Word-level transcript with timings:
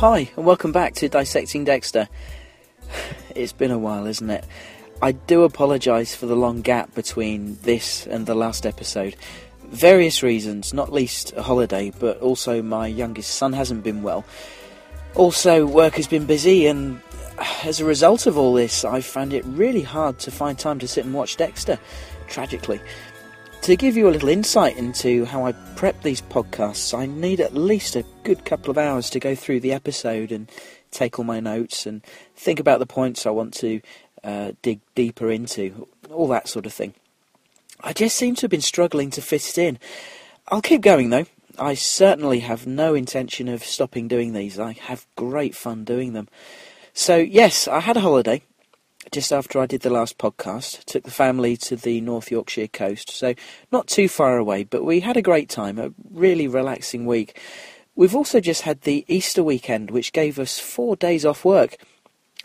Hi, 0.00 0.30
and 0.36 0.46
welcome 0.46 0.70
back 0.70 0.94
to 0.94 1.08
Dissecting 1.08 1.64
Dexter. 1.64 2.08
It's 3.34 3.52
been 3.52 3.70
a 3.72 3.78
while, 3.78 4.06
isn't 4.06 4.30
it? 4.30 4.44
I 5.02 5.12
do 5.12 5.42
apologise 5.42 6.14
for 6.14 6.26
the 6.26 6.36
long 6.36 6.60
gap 6.60 6.94
between 6.94 7.58
this 7.62 8.06
and 8.06 8.26
the 8.26 8.34
last 8.34 8.66
episode. 8.66 9.16
Various 9.64 10.22
reasons, 10.22 10.72
not 10.72 10.92
least 10.92 11.32
a 11.36 11.42
holiday, 11.42 11.90
but 11.98 12.20
also 12.20 12.62
my 12.62 12.86
youngest 12.86 13.34
son 13.34 13.52
hasn't 13.52 13.82
been 13.82 14.02
well. 14.02 14.24
Also, 15.16 15.66
work 15.66 15.94
has 15.94 16.06
been 16.06 16.26
busy, 16.26 16.66
and 16.66 17.00
as 17.64 17.80
a 17.80 17.84
result 17.84 18.26
of 18.26 18.36
all 18.36 18.54
this, 18.54 18.84
I've 18.84 19.04
found 19.04 19.32
it 19.32 19.44
really 19.44 19.82
hard 19.82 20.18
to 20.20 20.30
find 20.30 20.58
time 20.58 20.78
to 20.80 20.88
sit 20.88 21.04
and 21.04 21.14
watch 21.14 21.36
Dexter, 21.36 21.78
tragically. 22.28 22.80
To 23.62 23.76
give 23.76 23.96
you 23.96 24.08
a 24.08 24.10
little 24.10 24.28
insight 24.28 24.76
into 24.76 25.24
how 25.26 25.46
I 25.46 25.52
prep 25.76 26.02
these 26.02 26.22
podcasts, 26.22 26.96
I 26.96 27.06
need 27.06 27.40
at 27.40 27.54
least 27.54 27.96
a 27.96 28.04
good 28.24 28.44
couple 28.44 28.70
of 28.70 28.78
hours 28.78 29.10
to 29.10 29.20
go 29.20 29.34
through 29.34 29.60
the 29.60 29.72
episode 29.72 30.32
and 30.32 30.50
take 30.90 31.18
all 31.18 31.24
my 31.24 31.40
notes 31.40 31.86
and 31.86 32.02
think 32.34 32.58
about 32.58 32.78
the 32.78 32.86
points 32.86 33.26
I 33.26 33.30
want 33.30 33.54
to 33.54 33.80
uh, 34.24 34.52
dig 34.62 34.80
deeper 34.94 35.30
into, 35.30 35.88
all 36.10 36.28
that 36.28 36.48
sort 36.48 36.66
of 36.66 36.72
thing. 36.72 36.94
I 37.82 37.92
just 37.92 38.16
seem 38.16 38.34
to 38.36 38.42
have 38.42 38.50
been 38.50 38.60
struggling 38.60 39.10
to 39.10 39.22
fit 39.22 39.48
it 39.48 39.58
in. 39.58 39.78
I'll 40.48 40.62
keep 40.62 40.80
going 40.80 41.10
though. 41.10 41.26
I 41.58 41.74
certainly 41.74 42.40
have 42.40 42.66
no 42.66 42.94
intention 42.94 43.48
of 43.48 43.62
stopping 43.62 44.08
doing 44.08 44.32
these. 44.32 44.58
I 44.58 44.72
have 44.72 45.06
great 45.16 45.54
fun 45.54 45.84
doing 45.84 46.12
them. 46.12 46.28
So, 47.00 47.16
yes, 47.16 47.66
I 47.66 47.80
had 47.80 47.96
a 47.96 48.00
holiday 48.00 48.42
just 49.10 49.32
after 49.32 49.58
I 49.58 49.64
did 49.64 49.80
the 49.80 49.88
last 49.88 50.18
podcast. 50.18 50.84
Took 50.84 51.04
the 51.04 51.10
family 51.10 51.56
to 51.56 51.74
the 51.74 51.98
North 52.02 52.30
Yorkshire 52.30 52.66
coast, 52.66 53.10
so 53.10 53.32
not 53.72 53.86
too 53.86 54.06
far 54.06 54.36
away, 54.36 54.64
but 54.64 54.84
we 54.84 55.00
had 55.00 55.16
a 55.16 55.22
great 55.22 55.48
time, 55.48 55.78
a 55.78 55.94
really 56.10 56.46
relaxing 56.46 57.06
week. 57.06 57.40
We've 57.96 58.14
also 58.14 58.38
just 58.38 58.60
had 58.62 58.82
the 58.82 59.06
Easter 59.08 59.42
weekend, 59.42 59.90
which 59.90 60.12
gave 60.12 60.38
us 60.38 60.58
four 60.58 60.94
days 60.94 61.24
off 61.24 61.42
work. 61.42 61.78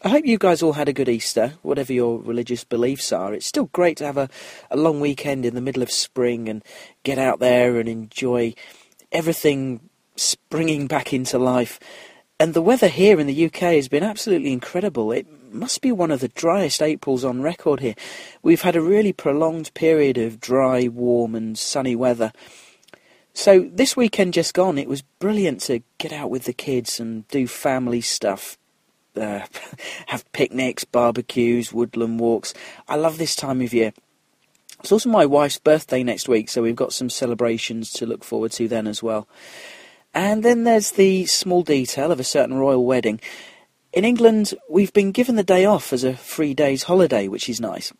I 0.06 0.08
hope 0.08 0.26
you 0.26 0.38
guys 0.38 0.64
all 0.64 0.72
had 0.72 0.88
a 0.88 0.94
good 0.94 1.10
Easter, 1.10 1.56
whatever 1.62 1.92
your 1.92 2.18
religious 2.22 2.64
beliefs 2.64 3.12
are. 3.12 3.34
It's 3.34 3.46
still 3.46 3.66
great 3.74 3.98
to 3.98 4.06
have 4.06 4.18
a, 4.18 4.30
a 4.72 4.78
long 4.78 5.02
weekend 5.02 5.46
in 5.46 5.56
the 5.56 5.60
middle 5.60 5.84
of 5.84 5.92
spring 5.92 6.48
and 6.48 6.64
get 7.04 7.18
out 7.18 7.40
there 7.40 7.78
and 7.78 7.90
enjoy 7.90 8.54
everything 9.12 9.82
springing 10.16 10.88
back 10.88 11.12
into 11.12 11.38
life. 11.38 11.78
And 12.38 12.54
the 12.54 12.62
weather 12.62 12.90
here 12.90 13.18
in 13.18 13.28
the 13.28 13.46
UK 13.46 13.60
has 13.60 13.88
been 13.88 14.04
absolutely 14.04 14.52
incredible. 14.52 15.14
It 15.14 15.26
must 15.54 15.82
be 15.82 15.94
one 15.94 16.12
of 16.12 16.20
the 16.20 16.28
driest 16.28 16.82
Aprils 16.82 17.24
on 17.24 17.42
record 17.42 17.80
here. 17.80 17.96
We've 18.44 18.62
had 18.62 18.76
a 18.76 18.82
really 18.82 19.14
prolonged 19.14 19.74
period 19.74 20.18
of 20.18 20.42
dry, 20.42 20.90
warm, 20.90 21.34
and 21.34 21.58
sunny 21.58 21.96
weather. 21.96 22.34
So 23.34 23.70
this 23.72 23.96
weekend 23.96 24.34
just 24.34 24.54
gone, 24.54 24.78
it 24.78 24.90
was 24.90 25.02
brilliant 25.02 25.62
to 25.62 25.82
get 25.98 26.12
out 26.12 26.30
with 26.30 26.44
the 26.44 26.52
kids 26.52 27.00
and 27.00 27.26
do 27.30 27.48
family 27.48 28.02
stuff. 28.02 28.58
Uh, 29.16 29.46
have 30.08 30.30
picnics, 30.34 30.84
barbecues, 30.84 31.72
woodland 31.72 32.20
walks. 32.20 32.54
I 32.90 32.98
love 32.98 33.18
this 33.18 33.38
time 33.38 33.62
of 33.62 33.74
year. 33.74 33.94
It's 34.82 34.92
also 34.92 35.10
my 35.10 35.26
wife's 35.26 35.58
birthday 35.58 36.04
next 36.04 36.28
week, 36.28 36.50
so 36.50 36.62
we've 36.62 36.76
got 36.76 36.92
some 36.92 37.10
celebrations 37.10 37.92
to 37.92 38.06
look 38.06 38.26
forward 38.26 38.52
to 38.54 38.68
then 38.68 38.88
as 38.88 39.02
well. 39.02 39.26
And 40.16 40.44
then 40.44 40.64
there's 40.64 40.92
the 40.92 41.26
small 41.26 41.62
detail 41.62 42.10
of 42.10 42.22
a 42.22 42.24
certain 42.24 42.56
royal 42.56 42.86
wedding. 42.86 43.20
In 43.92 44.06
England, 44.06 44.54
we've 44.70 44.94
been 44.94 45.12
given 45.12 45.36
the 45.36 45.44
day 45.44 45.66
off 45.66 45.92
as 45.92 46.06
a 46.06 46.16
three 46.16 46.54
days 46.54 46.84
holiday, 46.84 47.28
which 47.28 47.50
is 47.50 47.60
nice. 47.60 47.92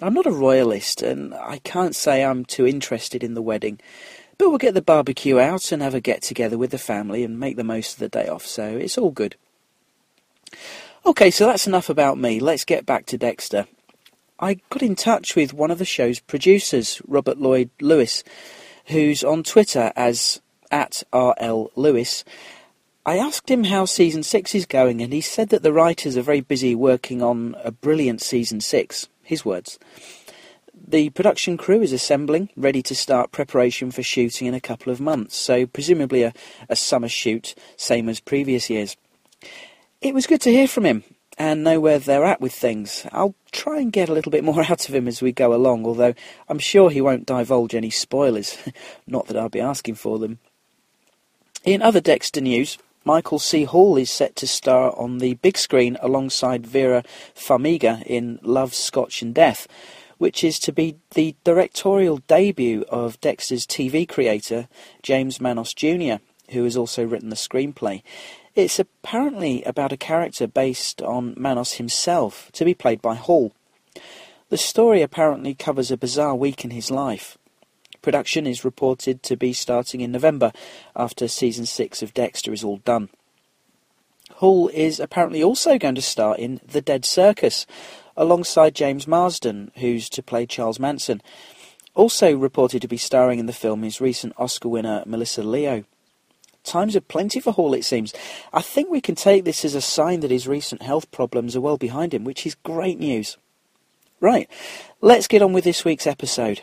I'm 0.00 0.14
not 0.14 0.26
a 0.26 0.30
royalist, 0.30 1.02
and 1.02 1.34
I 1.34 1.58
can't 1.58 1.96
say 1.96 2.24
I'm 2.24 2.44
too 2.44 2.64
interested 2.64 3.24
in 3.24 3.34
the 3.34 3.42
wedding, 3.42 3.80
but 4.38 4.48
we'll 4.48 4.58
get 4.58 4.74
the 4.74 4.82
barbecue 4.82 5.40
out 5.40 5.72
and 5.72 5.82
have 5.82 5.94
a 5.94 6.00
get 6.00 6.22
together 6.22 6.56
with 6.56 6.70
the 6.70 6.78
family 6.78 7.24
and 7.24 7.38
make 7.40 7.56
the 7.56 7.64
most 7.64 7.94
of 7.94 7.98
the 7.98 8.08
day 8.08 8.28
off, 8.28 8.46
so 8.46 8.64
it's 8.64 8.98
all 8.98 9.10
good. 9.10 9.34
Okay, 11.04 11.30
so 11.30 11.46
that's 11.46 11.66
enough 11.66 11.88
about 11.88 12.18
me. 12.18 12.38
Let's 12.38 12.64
get 12.64 12.86
back 12.86 13.06
to 13.06 13.18
Dexter. 13.18 13.66
I 14.38 14.58
got 14.70 14.82
in 14.82 14.94
touch 14.96 15.36
with 15.36 15.52
one 15.52 15.70
of 15.70 15.78
the 15.78 15.84
show's 15.84 16.20
producers, 16.20 17.02
Robert 17.06 17.38
Lloyd 17.38 17.70
Lewis, 17.80 18.24
who's 18.86 19.22
on 19.22 19.42
Twitter 19.42 19.92
as 19.96 20.40
at 20.74 21.04
R.L. 21.12 21.70
Lewis. 21.76 22.24
I 23.06 23.16
asked 23.16 23.48
him 23.48 23.64
how 23.64 23.84
season 23.84 24.24
six 24.24 24.56
is 24.56 24.66
going, 24.66 25.00
and 25.00 25.12
he 25.12 25.20
said 25.20 25.50
that 25.50 25.62
the 25.62 25.72
writers 25.72 26.16
are 26.16 26.22
very 26.22 26.40
busy 26.40 26.74
working 26.74 27.22
on 27.22 27.54
a 27.62 27.70
brilliant 27.70 28.20
season 28.20 28.60
six. 28.60 29.08
His 29.22 29.44
words. 29.44 29.78
The 30.86 31.10
production 31.10 31.56
crew 31.56 31.80
is 31.80 31.92
assembling, 31.92 32.50
ready 32.56 32.82
to 32.82 32.94
start 32.94 33.30
preparation 33.30 33.92
for 33.92 34.02
shooting 34.02 34.48
in 34.48 34.54
a 34.54 34.60
couple 34.60 34.92
of 34.92 35.00
months, 35.00 35.36
so 35.36 35.64
presumably 35.64 36.24
a, 36.24 36.34
a 36.68 36.76
summer 36.76 37.08
shoot, 37.08 37.54
same 37.76 38.08
as 38.08 38.18
previous 38.18 38.68
years. 38.68 38.96
It 40.02 40.12
was 40.12 40.26
good 40.26 40.40
to 40.42 40.50
hear 40.50 40.68
from 40.68 40.84
him 40.84 41.04
and 41.38 41.64
know 41.64 41.80
where 41.80 41.98
they're 41.98 42.24
at 42.24 42.40
with 42.40 42.52
things. 42.52 43.06
I'll 43.12 43.34
try 43.52 43.78
and 43.78 43.92
get 43.92 44.08
a 44.08 44.12
little 44.12 44.32
bit 44.32 44.44
more 44.44 44.62
out 44.70 44.88
of 44.88 44.94
him 44.94 45.06
as 45.06 45.22
we 45.22 45.30
go 45.30 45.54
along, 45.54 45.86
although 45.86 46.14
I'm 46.48 46.58
sure 46.58 46.90
he 46.90 47.00
won't 47.00 47.26
divulge 47.26 47.74
any 47.74 47.90
spoilers. 47.90 48.58
Not 49.06 49.28
that 49.28 49.36
I'll 49.36 49.48
be 49.48 49.60
asking 49.60 49.94
for 49.94 50.18
them. 50.18 50.40
In 51.64 51.80
other 51.80 52.02
Dexter 52.02 52.42
news, 52.42 52.76
Michael 53.06 53.38
C. 53.38 53.64
Hall 53.64 53.96
is 53.96 54.10
set 54.10 54.36
to 54.36 54.46
star 54.46 54.94
on 54.98 55.16
the 55.16 55.32
big 55.36 55.56
screen 55.56 55.96
alongside 56.02 56.66
Vera 56.66 57.02
Farmiga 57.34 58.02
in 58.04 58.38
Love, 58.42 58.74
Scotch 58.74 59.22
and 59.22 59.34
Death, 59.34 59.66
which 60.18 60.44
is 60.44 60.58
to 60.58 60.72
be 60.72 60.96
the 61.14 61.34
directorial 61.42 62.18
debut 62.26 62.84
of 62.90 63.18
Dexter's 63.22 63.66
TV 63.66 64.06
creator, 64.06 64.68
James 65.02 65.40
Manos 65.40 65.72
Jr., 65.72 66.16
who 66.50 66.64
has 66.64 66.76
also 66.76 67.02
written 67.02 67.30
the 67.30 67.34
screenplay. 67.34 68.02
It's 68.54 68.78
apparently 68.78 69.62
about 69.64 69.90
a 69.90 69.96
character 69.96 70.46
based 70.46 71.00
on 71.00 71.32
Manos 71.34 71.72
himself, 71.74 72.52
to 72.52 72.66
be 72.66 72.74
played 72.74 73.00
by 73.00 73.14
Hall. 73.14 73.54
The 74.50 74.58
story 74.58 75.00
apparently 75.00 75.54
covers 75.54 75.90
a 75.90 75.96
bizarre 75.96 76.34
week 76.34 76.62
in 76.62 76.72
his 76.72 76.90
life. 76.90 77.38
Production 78.04 78.46
is 78.46 78.66
reported 78.66 79.22
to 79.22 79.34
be 79.34 79.54
starting 79.54 80.02
in 80.02 80.12
November 80.12 80.52
after 80.94 81.26
season 81.26 81.64
6 81.64 82.02
of 82.02 82.12
Dexter 82.12 82.52
is 82.52 82.62
all 82.62 82.76
done. 82.84 83.08
Hall 84.34 84.68
is 84.74 85.00
apparently 85.00 85.42
also 85.42 85.78
going 85.78 85.94
to 85.94 86.02
star 86.02 86.36
in 86.36 86.60
The 86.62 86.82
Dead 86.82 87.06
Circus 87.06 87.64
alongside 88.14 88.74
James 88.74 89.06
Marsden, 89.06 89.72
who's 89.76 90.10
to 90.10 90.22
play 90.22 90.44
Charles 90.44 90.78
Manson. 90.78 91.22
Also 91.94 92.36
reported 92.36 92.82
to 92.82 92.88
be 92.88 92.98
starring 92.98 93.38
in 93.38 93.46
the 93.46 93.54
film 93.54 93.82
is 93.82 94.02
recent 94.02 94.34
Oscar 94.36 94.68
winner 94.68 95.02
Melissa 95.06 95.42
Leo. 95.42 95.84
Times 96.62 96.94
are 96.94 97.00
plenty 97.00 97.40
for 97.40 97.52
Hall, 97.52 97.72
it 97.72 97.86
seems. 97.86 98.12
I 98.52 98.60
think 98.60 98.90
we 98.90 99.00
can 99.00 99.14
take 99.14 99.46
this 99.46 99.64
as 99.64 99.74
a 99.74 99.80
sign 99.80 100.20
that 100.20 100.30
his 100.30 100.46
recent 100.46 100.82
health 100.82 101.10
problems 101.10 101.56
are 101.56 101.62
well 101.62 101.78
behind 101.78 102.12
him, 102.12 102.24
which 102.24 102.44
is 102.44 102.54
great 102.54 102.98
news. 102.98 103.38
Right, 104.20 104.46
let's 105.00 105.26
get 105.26 105.40
on 105.40 105.54
with 105.54 105.64
this 105.64 105.86
week's 105.86 106.06
episode. 106.06 106.60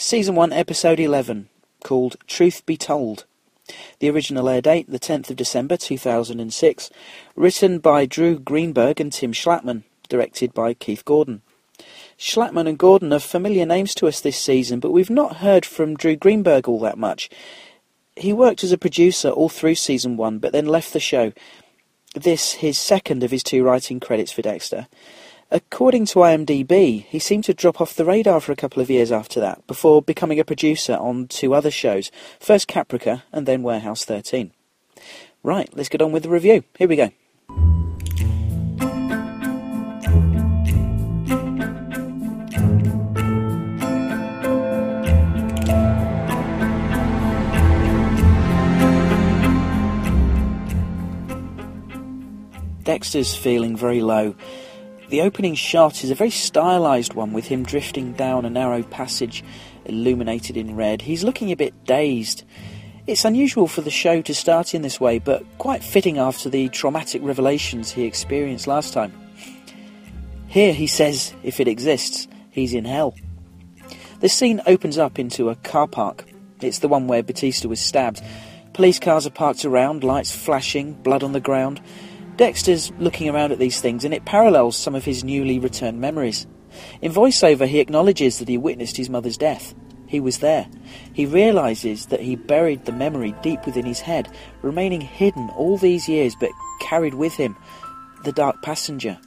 Season 0.00 0.36
1, 0.36 0.52
Episode 0.52 1.00
11, 1.00 1.48
called 1.82 2.18
Truth 2.28 2.64
Be 2.66 2.76
Told. 2.76 3.24
The 3.98 4.08
original 4.08 4.48
air 4.48 4.60
date, 4.60 4.88
the 4.88 5.00
10th 5.00 5.28
of 5.28 5.34
December 5.34 5.76
2006, 5.76 6.90
written 7.34 7.80
by 7.80 8.06
Drew 8.06 8.38
Greenberg 8.38 9.00
and 9.00 9.12
Tim 9.12 9.32
Schlattmann, 9.32 9.82
directed 10.08 10.54
by 10.54 10.74
Keith 10.74 11.04
Gordon. 11.04 11.42
Schlattmann 12.16 12.68
and 12.68 12.78
Gordon 12.78 13.12
are 13.12 13.18
familiar 13.18 13.66
names 13.66 13.92
to 13.96 14.06
us 14.06 14.20
this 14.20 14.38
season, 14.38 14.78
but 14.78 14.92
we've 14.92 15.10
not 15.10 15.38
heard 15.38 15.66
from 15.66 15.96
Drew 15.96 16.14
Greenberg 16.14 16.68
all 16.68 16.78
that 16.78 16.96
much. 16.96 17.28
He 18.14 18.32
worked 18.32 18.62
as 18.62 18.70
a 18.70 18.78
producer 18.78 19.30
all 19.30 19.48
through 19.48 19.74
season 19.74 20.16
1, 20.16 20.38
but 20.38 20.52
then 20.52 20.66
left 20.66 20.92
the 20.92 21.00
show. 21.00 21.32
This 22.14 22.52
his 22.52 22.78
second 22.78 23.24
of 23.24 23.32
his 23.32 23.42
two 23.42 23.64
writing 23.64 23.98
credits 23.98 24.30
for 24.30 24.42
Dexter. 24.42 24.86
According 25.50 26.04
to 26.06 26.18
IMDb, 26.18 27.06
he 27.06 27.18
seemed 27.18 27.44
to 27.44 27.54
drop 27.54 27.80
off 27.80 27.94
the 27.94 28.04
radar 28.04 28.38
for 28.38 28.52
a 28.52 28.56
couple 28.56 28.82
of 28.82 28.90
years 28.90 29.10
after 29.10 29.40
that, 29.40 29.66
before 29.66 30.02
becoming 30.02 30.38
a 30.38 30.44
producer 30.44 30.92
on 30.92 31.26
two 31.26 31.54
other 31.54 31.70
shows, 31.70 32.10
first 32.38 32.68
Caprica 32.68 33.22
and 33.32 33.46
then 33.46 33.62
Warehouse 33.62 34.04
13. 34.04 34.52
Right, 35.42 35.70
let's 35.74 35.88
get 35.88 36.02
on 36.02 36.12
with 36.12 36.24
the 36.24 36.28
review. 36.28 36.64
Here 36.78 36.86
we 36.86 36.96
go. 36.96 37.12
Dexter's 52.84 53.34
feeling 53.34 53.76
very 53.76 54.02
low 54.02 54.34
the 55.08 55.22
opening 55.22 55.54
shot 55.54 56.04
is 56.04 56.10
a 56.10 56.14
very 56.14 56.30
stylized 56.30 57.14
one 57.14 57.32
with 57.32 57.46
him 57.46 57.64
drifting 57.64 58.12
down 58.12 58.44
a 58.44 58.50
narrow 58.50 58.82
passage 58.82 59.42
illuminated 59.86 60.56
in 60.56 60.76
red. 60.76 61.02
He's 61.02 61.24
looking 61.24 61.50
a 61.50 61.56
bit 61.56 61.84
dazed. 61.84 62.44
It's 63.06 63.24
unusual 63.24 63.66
for 63.66 63.80
the 63.80 63.90
show 63.90 64.20
to 64.20 64.34
start 64.34 64.74
in 64.74 64.82
this 64.82 65.00
way, 65.00 65.18
but 65.18 65.44
quite 65.56 65.82
fitting 65.82 66.18
after 66.18 66.50
the 66.50 66.68
traumatic 66.68 67.22
revelations 67.24 67.90
he 67.90 68.04
experienced 68.04 68.66
last 68.66 68.92
time. 68.92 69.12
Here 70.46 70.74
he 70.74 70.86
says, 70.86 71.34
if 71.42 71.58
it 71.58 71.68
exists, 71.68 72.28
he's 72.50 72.74
in 72.74 72.84
hell. 72.84 73.14
The 74.20 74.28
scene 74.28 74.60
opens 74.66 74.98
up 74.98 75.18
into 75.18 75.48
a 75.48 75.56
car 75.56 75.86
park. 75.86 76.24
It's 76.60 76.80
the 76.80 76.88
one 76.88 77.06
where 77.06 77.22
Batista 77.22 77.68
was 77.68 77.80
stabbed. 77.80 78.22
Police 78.74 78.98
cars 78.98 79.26
are 79.26 79.30
parked 79.30 79.64
around, 79.64 80.04
lights 80.04 80.34
flashing, 80.34 80.92
blood 80.92 81.22
on 81.22 81.32
the 81.32 81.40
ground. 81.40 81.80
Dexter's 82.38 82.92
looking 83.00 83.28
around 83.28 83.50
at 83.50 83.58
these 83.58 83.80
things, 83.80 84.04
and 84.04 84.14
it 84.14 84.24
parallels 84.24 84.76
some 84.76 84.94
of 84.94 85.04
his 85.04 85.24
newly 85.24 85.58
returned 85.58 86.00
memories. 86.00 86.46
In 87.02 87.12
voiceover, 87.12 87.66
he 87.66 87.80
acknowledges 87.80 88.38
that 88.38 88.48
he 88.48 88.56
witnessed 88.56 88.96
his 88.96 89.10
mother's 89.10 89.36
death. 89.36 89.74
He 90.06 90.20
was 90.20 90.38
there. 90.38 90.68
He 91.12 91.26
realizes 91.26 92.06
that 92.06 92.20
he 92.20 92.36
buried 92.36 92.84
the 92.84 92.92
memory 92.92 93.34
deep 93.42 93.66
within 93.66 93.84
his 93.84 94.00
head, 94.00 94.32
remaining 94.62 95.00
hidden 95.00 95.50
all 95.50 95.76
these 95.76 96.08
years 96.08 96.34
but 96.38 96.50
carried 96.80 97.14
with 97.14 97.34
him 97.34 97.56
the 98.24 98.32
dark 98.32 98.62
passenger. 98.62 99.18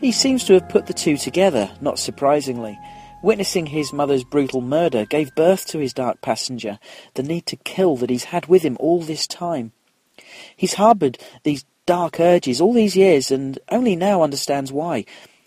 He 0.00 0.12
seems 0.12 0.44
to 0.44 0.54
have 0.54 0.68
put 0.68 0.86
the 0.86 0.94
two 0.94 1.16
together, 1.16 1.70
not 1.80 1.98
surprisingly. 1.98 2.78
Witnessing 3.24 3.66
his 3.66 3.92
mother's 3.92 4.24
brutal 4.24 4.60
murder 4.60 5.04
gave 5.04 5.34
birth 5.34 5.66
to 5.66 5.78
his 5.78 5.92
dark 5.92 6.20
passenger, 6.20 6.78
the 7.14 7.22
need 7.24 7.46
to 7.46 7.56
kill 7.56 7.96
that 7.96 8.10
he's 8.10 8.24
had 8.24 8.46
with 8.46 8.62
him 8.62 8.76
all 8.78 9.00
this 9.00 9.26
time. 9.26 9.72
He's 10.56 10.74
harboured 10.74 11.18
these 11.42 11.64
dark 11.86 12.20
urges 12.20 12.60
all 12.60 12.72
these 12.72 12.96
years 12.96 13.30
and 13.30 13.58
only 13.70 13.96
now 13.96 14.22
understands 14.22 14.72
why, 14.72 15.04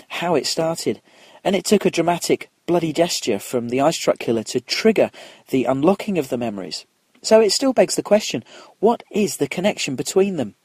how 0.08 0.36
it 0.36 0.46
started. 0.46 1.02
And 1.44 1.56
it 1.56 1.66
took 1.66 1.86
a 1.86 1.92
dramatic, 1.92 2.50
bloody 2.66 2.94
gesture 2.94 3.40
from 3.40 3.70
the 3.70 3.82
ice 3.82 3.98
truck 3.98 4.20
killer 4.20 4.44
to 4.44 4.62
trigger 4.62 5.12
the 5.50 5.66
unlocking 5.66 6.18
of 6.18 6.30
the 6.30 6.38
memories. 6.38 6.86
So 7.22 7.42
it 7.42 7.52
still 7.52 7.74
begs 7.74 7.96
the 7.96 8.04
question, 8.04 8.44
what 8.80 9.04
is 9.12 9.38
the 9.38 9.48
connection 9.48 9.96
between 9.96 10.38
them? 10.38 10.56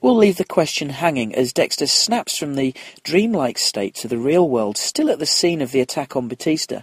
We'll 0.00 0.16
leave 0.16 0.36
the 0.36 0.44
question 0.44 0.90
hanging 0.90 1.34
as 1.34 1.52
Dexter 1.52 1.86
snaps 1.86 2.38
from 2.38 2.54
the 2.54 2.74
dreamlike 3.02 3.58
state 3.58 3.94
to 3.96 4.08
the 4.08 4.18
real 4.18 4.48
world, 4.48 4.76
still 4.76 5.10
at 5.10 5.18
the 5.18 5.26
scene 5.26 5.60
of 5.60 5.72
the 5.72 5.80
attack 5.80 6.14
on 6.14 6.28
Batista. 6.28 6.82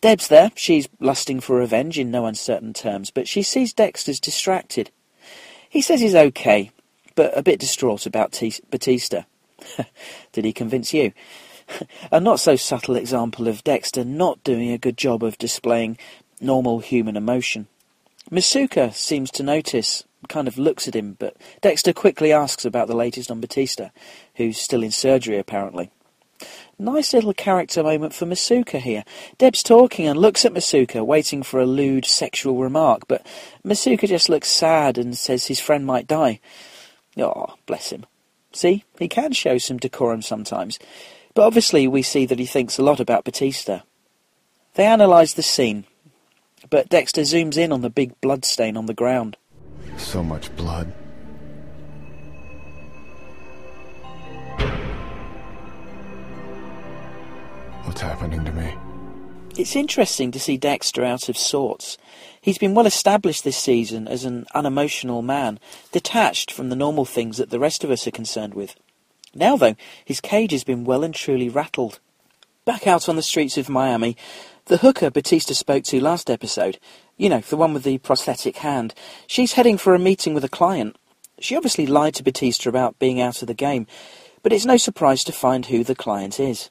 Deb's 0.00 0.28
there. 0.28 0.52
She's 0.54 0.88
lusting 1.00 1.40
for 1.40 1.56
revenge 1.56 1.98
in 1.98 2.10
no 2.10 2.26
uncertain 2.26 2.72
terms, 2.72 3.10
but 3.10 3.26
she 3.26 3.42
sees 3.42 3.72
Dexter's 3.72 4.20
distracted. 4.20 4.90
He 5.68 5.82
says 5.82 6.00
he's 6.00 6.14
okay, 6.14 6.70
but 7.14 7.36
a 7.36 7.42
bit 7.42 7.60
distraught 7.60 8.06
about 8.06 8.32
T- 8.32 8.54
Batista. 8.70 9.22
Did 10.32 10.44
he 10.44 10.52
convince 10.52 10.92
you? 10.92 11.12
a 12.12 12.20
not 12.20 12.40
so 12.40 12.56
subtle 12.56 12.96
example 12.96 13.48
of 13.48 13.64
Dexter 13.64 14.04
not 14.04 14.42
doing 14.44 14.70
a 14.70 14.78
good 14.78 14.96
job 14.96 15.22
of 15.22 15.38
displaying 15.38 15.98
normal 16.40 16.80
human 16.80 17.16
emotion. 17.16 17.66
Masuka 18.30 18.92
seems 18.94 19.30
to 19.32 19.42
notice, 19.42 20.04
kind 20.28 20.48
of 20.48 20.58
looks 20.58 20.88
at 20.88 20.96
him, 20.96 21.16
but 21.18 21.36
Dexter 21.60 21.92
quickly 21.92 22.32
asks 22.32 22.64
about 22.64 22.88
the 22.88 22.96
latest 22.96 23.30
on 23.30 23.40
Batista, 23.40 23.90
who's 24.36 24.58
still 24.58 24.82
in 24.82 24.90
surgery 24.90 25.38
apparently. 25.38 25.90
Nice 26.78 27.12
little 27.12 27.34
character 27.34 27.82
moment 27.82 28.14
for 28.14 28.26
Masuka 28.26 28.80
here. 28.80 29.04
Deb's 29.38 29.62
talking 29.62 30.08
and 30.08 30.18
looks 30.18 30.44
at 30.44 30.52
Masuka, 30.52 31.06
waiting 31.06 31.42
for 31.42 31.60
a 31.60 31.66
lewd 31.66 32.04
sexual 32.04 32.58
remark, 32.58 33.02
but 33.06 33.24
Masuka 33.64 34.08
just 34.08 34.28
looks 34.28 34.48
sad 34.48 34.98
and 34.98 35.16
says 35.16 35.46
his 35.46 35.60
friend 35.60 35.86
might 35.86 36.08
die. 36.08 36.40
Oh, 37.16 37.54
bless 37.66 37.90
him. 37.90 38.06
See, 38.52 38.84
he 38.98 39.08
can 39.08 39.32
show 39.32 39.58
some 39.58 39.78
decorum 39.78 40.22
sometimes. 40.22 40.78
But 41.34 41.42
obviously 41.46 41.88
we 41.88 42.02
see 42.02 42.26
that 42.26 42.38
he 42.38 42.46
thinks 42.46 42.78
a 42.78 42.82
lot 42.82 43.00
about 43.00 43.24
Batista. 43.24 43.80
They 44.74 44.86
analyse 44.86 45.34
the 45.34 45.42
scene, 45.42 45.84
but 46.70 46.88
Dexter 46.88 47.22
zooms 47.22 47.56
in 47.56 47.72
on 47.72 47.80
the 47.80 47.90
big 47.90 48.20
blood 48.20 48.44
stain 48.44 48.76
on 48.76 48.86
the 48.86 48.94
ground. 48.94 49.36
So 49.96 50.22
much 50.22 50.54
blood. 50.56 50.92
What's 57.84 58.00
happening 58.00 58.44
to 58.44 58.52
me? 58.52 58.74
It's 59.56 59.76
interesting 59.76 60.32
to 60.32 60.40
see 60.40 60.56
Dexter 60.56 61.04
out 61.04 61.28
of 61.28 61.36
sorts. 61.36 61.96
He's 62.44 62.58
been 62.58 62.74
well 62.74 62.84
established 62.84 63.42
this 63.42 63.56
season 63.56 64.06
as 64.06 64.26
an 64.26 64.44
unemotional 64.54 65.22
man, 65.22 65.58
detached 65.92 66.52
from 66.52 66.68
the 66.68 66.76
normal 66.76 67.06
things 67.06 67.38
that 67.38 67.48
the 67.48 67.58
rest 67.58 67.82
of 67.84 67.90
us 67.90 68.06
are 68.06 68.10
concerned 68.10 68.52
with. 68.52 68.76
Now, 69.34 69.56
though, 69.56 69.76
his 70.04 70.20
cage 70.20 70.52
has 70.52 70.62
been 70.62 70.84
well 70.84 71.02
and 71.02 71.14
truly 71.14 71.48
rattled. 71.48 72.00
Back 72.66 72.86
out 72.86 73.08
on 73.08 73.16
the 73.16 73.22
streets 73.22 73.56
of 73.56 73.70
Miami, 73.70 74.14
the 74.66 74.76
hooker 74.76 75.10
Batista 75.10 75.54
spoke 75.54 75.84
to 75.84 76.02
last 76.02 76.28
episode, 76.28 76.78
you 77.16 77.30
know, 77.30 77.40
the 77.40 77.56
one 77.56 77.72
with 77.72 77.82
the 77.82 77.96
prosthetic 77.96 78.58
hand, 78.58 78.92
she's 79.26 79.54
heading 79.54 79.78
for 79.78 79.94
a 79.94 79.98
meeting 79.98 80.34
with 80.34 80.44
a 80.44 80.48
client. 80.50 80.96
She 81.38 81.56
obviously 81.56 81.86
lied 81.86 82.14
to 82.16 82.22
Batista 82.22 82.68
about 82.68 82.98
being 82.98 83.22
out 83.22 83.40
of 83.40 83.48
the 83.48 83.54
game, 83.54 83.86
but 84.42 84.52
it's 84.52 84.66
no 84.66 84.76
surprise 84.76 85.24
to 85.24 85.32
find 85.32 85.64
who 85.64 85.82
the 85.82 85.94
client 85.94 86.38
is. 86.38 86.68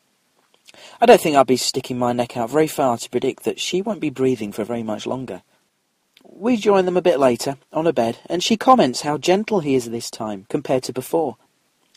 I 1.01 1.07
don't 1.07 1.19
think 1.19 1.35
I'll 1.35 1.45
be 1.45 1.57
sticking 1.57 1.97
my 1.97 2.13
neck 2.13 2.37
out 2.37 2.51
very 2.51 2.67
far 2.67 2.95
to 2.99 3.09
predict 3.09 3.43
that 3.45 3.59
she 3.59 3.81
won't 3.81 4.01
be 4.01 4.11
breathing 4.11 4.51
for 4.51 4.63
very 4.63 4.83
much 4.83 5.07
longer. 5.07 5.41
We 6.35 6.57
join 6.57 6.85
them 6.85 6.97
a 6.97 7.01
bit 7.01 7.19
later, 7.19 7.57
on 7.71 7.85
a 7.85 7.93
bed, 7.93 8.17
and 8.25 8.43
she 8.43 8.57
comments 8.57 9.01
how 9.01 9.17
gentle 9.17 9.59
he 9.59 9.75
is 9.75 9.89
this 9.89 10.09
time, 10.09 10.45
compared 10.49 10.83
to 10.83 10.93
before. 10.93 11.37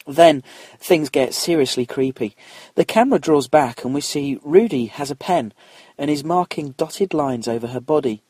Then 0.06 0.44
things 0.78 1.08
get 1.08 1.34
seriously 1.34 1.86
creepy. 1.86 2.36
The 2.74 2.84
camera 2.84 3.18
draws 3.18 3.48
back 3.48 3.84
and 3.84 3.94
we 3.94 4.02
see 4.02 4.38
Rudy 4.42 4.86
has 4.86 5.10
a 5.10 5.16
pen 5.16 5.52
and 5.98 6.10
is 6.10 6.22
marking 6.22 6.72
dotted 6.72 7.12
lines 7.12 7.48
over 7.48 7.68
her 7.68 7.80
body. 7.80 8.22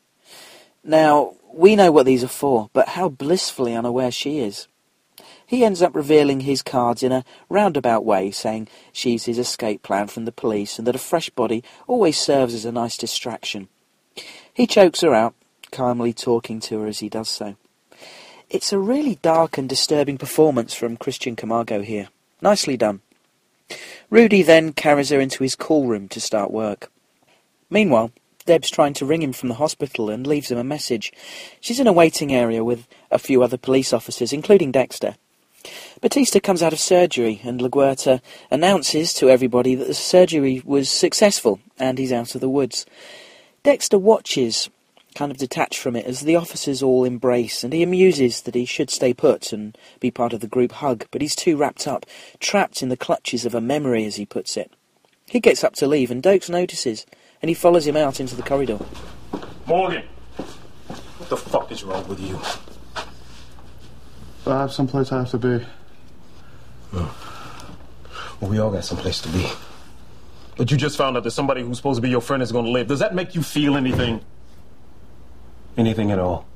Now, 0.82 1.35
we 1.53 1.76
know 1.76 1.91
what 1.91 2.06
these 2.06 2.25
are 2.25 2.29
for, 2.29 2.70
but 2.73 2.91
how 2.91 3.09
blissfully 3.09 3.75
unaware 3.75 4.11
she 4.12 4.38
is. 4.38 4.69
He 5.44 5.64
ends 5.64 5.82
up 5.82 5.94
revealing 5.94 6.41
his 6.41 6.62
cards 6.62 7.02
in 7.02 7.12
a 7.12 7.25
roundabout 7.49 8.05
way, 8.05 8.31
saying 8.31 8.69
she's 8.93 9.25
his 9.25 9.38
escape 9.38 9.82
plan 9.82 10.06
from 10.06 10.25
the 10.25 10.32
police 10.32 10.79
and 10.79 10.87
that 10.87 10.94
a 10.94 11.00
fresh 11.00 11.31
body 11.31 11.62
always 11.87 12.17
serves 12.17 12.55
as 12.55 12.64
a 12.64 12.73
nice 12.73 12.97
distraction. 12.97 13.69
He 14.55 14.67
chokes 14.67 15.02
her 15.02 15.12
out, 15.12 15.35
calmly 15.76 16.14
talking 16.14 16.58
to 16.61 16.81
her 16.81 16.87
as 16.87 17.00
he 17.00 17.11
does 17.11 17.28
so. 17.28 17.55
It's 18.49 18.73
a 18.73 18.78
really 18.78 19.17
dark 19.17 19.58
and 19.58 19.69
disturbing 19.69 20.17
performance 20.17 20.73
from 20.73 20.96
Christian 20.96 21.37
Camargo 21.37 21.82
here. 21.82 22.08
Nicely 22.40 22.78
done. 22.78 23.02
Rudy 24.08 24.40
then 24.40 24.73
carries 24.73 25.11
her 25.11 25.20
into 25.20 25.43
his 25.43 25.55
call 25.55 25.87
room 25.87 26.08
to 26.08 26.20
start 26.20 26.50
work. 26.50 26.90
Meanwhile, 27.69 28.11
Deb's 28.46 28.70
trying 28.70 28.94
to 28.94 29.05
ring 29.05 29.20
him 29.20 29.34
from 29.34 29.50
the 29.50 29.56
hospital 29.56 30.08
and 30.08 30.26
leaves 30.26 30.50
him 30.50 30.56
a 30.56 30.64
message. 30.64 31.12
She's 31.61 31.81
in 31.81 31.87
a 31.87 31.93
waiting 31.93 32.32
area 32.32 32.64
with 32.64 32.87
a 33.11 33.19
few 33.19 33.43
other 33.43 33.58
police 33.58 33.93
officers, 33.93 34.32
including 34.32 34.73
Dexter. 34.73 35.17
Batista 36.00 36.40
comes 36.40 36.62
out 36.62 36.73
of 36.73 36.78
surgery, 36.78 37.40
and 37.44 37.61
LaGuerta 37.61 38.23
announces 38.50 39.12
to 39.14 39.28
everybody 39.28 39.75
that 39.75 39.88
the 39.88 39.94
surgery 39.94 40.62
was 40.64 40.88
successful 40.88 41.61
and 41.78 41.99
he's 41.99 42.12
out 42.12 42.35
of 42.35 42.40
the 42.40 42.49
woods. 42.49 42.87
Dexter 43.64 43.99
watches, 43.99 44.71
kind 45.16 45.32
of 45.32 45.38
detached 45.38 45.80
from 45.80 45.96
it, 45.96 46.04
as 46.04 46.20
the 46.20 46.37
officers 46.37 46.82
all 46.82 47.04
embrace, 47.04 47.64
and 47.64 47.73
he 47.73 47.82
amuses 47.82 48.42
that 48.42 48.54
he 48.54 48.66
should 48.66 48.90
stay 48.90 49.14
put 49.14 49.52
and 49.52 49.76
be 49.99 50.11
part 50.11 50.32
of 50.32 50.40
the 50.40 50.46
group 50.46 50.73
hug, 50.73 51.06
but 51.11 51.23
he's 51.23 51.35
too 51.35 51.56
wrapped 51.56 51.88
up, 51.88 52.04
trapped 52.38 52.82
in 52.82 52.90
the 52.90 52.96
clutches 52.96 53.46
of 53.46 53.54
a 53.54 53.61
memory, 53.61 54.04
as 54.04 54.16
he 54.16 54.26
puts 54.26 54.56
it. 54.56 54.70
He 55.25 55.40
gets 55.40 55.64
up 55.64 55.75
to 55.76 55.87
leave, 55.87 56.11
and 56.11 56.23
Doakes 56.23 56.50
notices, 56.50 57.06
and 57.40 57.49
he 57.49 57.54
follows 57.54 57.87
him 57.87 57.96
out 57.96 58.20
into 58.20 58.37
the 58.37 58.42
corridor. 58.42 58.78
Morgan, 59.66 60.04
what 60.37 61.28
the 61.30 61.37
fuck 61.37 61.73
is 61.73 61.82
wrong 61.82 62.06
with 62.06 62.20
you? 62.20 62.38
I 64.46 64.61
have 64.61 64.73
someplace 64.73 65.11
I 65.11 65.18
have 65.20 65.30
to 65.30 65.38
be. 65.38 65.66
Well, 66.92 68.50
we 68.50 68.58
all 68.58 68.70
got 68.70 68.85
someplace 68.85 69.20
to 69.23 69.28
be. 69.30 69.50
But 70.56 70.70
you 70.70 70.76
just 70.76 70.96
found 70.96 71.16
out 71.16 71.25
that 71.25 71.30
somebody 71.32 71.62
who's 71.62 71.78
supposed 71.78 71.96
to 71.96 72.02
be 72.02 72.11
your 72.11 72.20
friend 72.20 72.42
is 72.42 72.52
going 72.52 72.66
to 72.66 72.70
live. 72.70 72.87
Does 72.87 73.00
that 73.00 73.14
make 73.14 73.35
you 73.35 73.42
feel 73.42 73.76
anything? 73.76 74.20
Anything 75.76 76.11
at 76.11 76.18
all? 76.18 76.47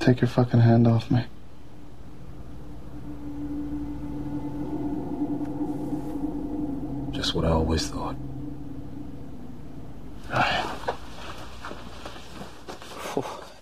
Take 0.00 0.20
your 0.20 0.28
fucking 0.28 0.60
hand 0.60 0.86
off 0.86 1.10
me. 1.10 1.24
Just 7.12 7.34
what 7.34 7.44
I 7.44 7.50
always 7.50 7.88
thought. 7.88 8.16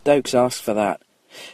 Doakes 0.05 0.35
asked 0.35 0.62
for 0.62 0.75
that. 0.75 1.02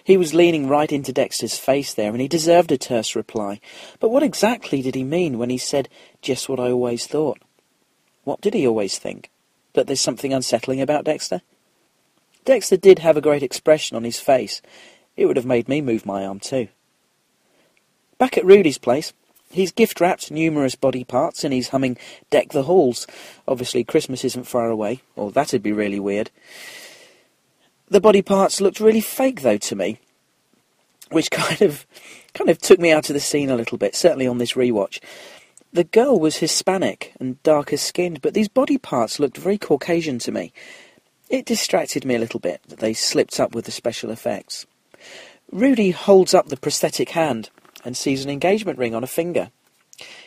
He 0.05 0.17
was 0.17 0.35
leaning 0.35 0.69
right 0.69 0.93
into 0.93 1.13
Dexter's 1.13 1.59
face 1.59 1.93
there, 1.95 2.13
and 2.13 2.21
he 2.21 2.29
deserved 2.29 2.71
a 2.71 2.79
terse 2.79 3.17
reply. 3.17 3.61
But 3.99 4.11
what 4.11 4.23
exactly 4.23 4.83
did 4.83 4.95
he 4.95 5.03
mean 5.03 5.39
when 5.39 5.51
he 5.51 5.59
said, 5.59 5.89
just 6.23 6.49
what 6.49 6.61
I 6.61 6.71
always 6.71 7.07
thought? 7.07 7.39
What 8.23 8.41
did 8.41 8.55
he 8.55 8.67
always 8.67 8.99
think? 8.99 9.31
That 9.75 9.87
there's 9.87 10.01
something 10.01 10.33
unsettling 10.33 10.81
about 10.81 11.05
Dexter? 11.05 11.43
Dexter 12.45 12.77
did 12.77 12.99
have 13.01 13.17
a 13.17 13.23
great 13.23 13.43
expression 13.43 13.97
on 13.97 14.05
his 14.05 14.21
face. 14.21 14.61
It 15.17 15.27
would 15.27 15.37
have 15.37 15.47
made 15.47 15.69
me 15.69 15.81
move 15.81 16.05
my 16.05 16.25
arm 16.25 16.41
too. 16.41 16.69
Back 18.19 18.37
at 18.39 18.45
Rudy's 18.45 18.79
place, 18.79 19.13
he's 19.51 19.73
gift 19.73 20.01
wrapped 20.01 20.31
numerous 20.31 20.75
body 20.75 21.05
parts 21.05 21.45
and 21.45 21.53
he's 21.53 21.69
humming 21.69 21.97
Deck 22.31 22.51
the 22.51 22.65
Halls. 22.65 23.07
Obviously, 23.49 23.85
Christmas 23.85 24.25
isn't 24.25 24.47
far 24.47 24.69
away, 24.69 25.03
or 25.17 25.31
that'd 25.31 25.63
be 25.63 25.73
really 25.73 26.01
weird. 26.01 26.31
The 27.89 28.01
body 28.01 28.23
parts 28.23 28.61
looked 28.61 28.81
really 28.81 29.01
fake 29.01 29.43
though 29.43 29.59
to 29.59 29.77
me, 29.77 30.01
which 31.11 31.31
kind 31.33 31.63
of 31.63 31.87
kind 32.35 32.51
of 32.51 32.59
took 32.59 32.79
me 32.81 32.93
out 32.93 33.09
of 33.09 33.15
the 33.15 33.21
scene 33.21 33.51
a 33.51 33.57
little 33.57 33.79
bit, 33.79 33.95
certainly 33.95 34.27
on 34.27 34.39
this 34.39 34.55
rewatch. 34.55 35.01
The 35.75 35.83
girl 35.83 36.21
was 36.21 36.37
Hispanic 36.37 37.15
and 37.19 37.43
darker 37.43 37.77
skinned, 37.77 38.23
but 38.23 38.33
these 38.33 38.47
body 38.47 38.79
parts 38.79 39.19
looked 39.19 39.37
very 39.37 39.59
Caucasian 39.59 40.21
to 40.21 40.31
me. 40.31 40.53
It 41.29 41.47
distracted 41.47 42.05
me 42.05 42.15
a 42.15 42.21
little 42.21 42.39
bit 42.39 42.61
that 42.69 42.79
they 42.79 42.95
slipped 42.95 43.41
up 43.41 43.57
with 43.57 43.65
the 43.65 43.73
special 43.73 44.13
effects. 44.13 44.67
Rudy 45.51 45.91
holds 45.91 46.33
up 46.33 46.47
the 46.47 46.57
prosthetic 46.57 47.11
hand 47.11 47.51
and 47.85 47.97
sees 47.97 48.25
an 48.25 48.31
engagement 48.31 48.79
ring 48.79 48.95
on 48.95 49.03
a 49.03 49.09
finger. 49.09 49.51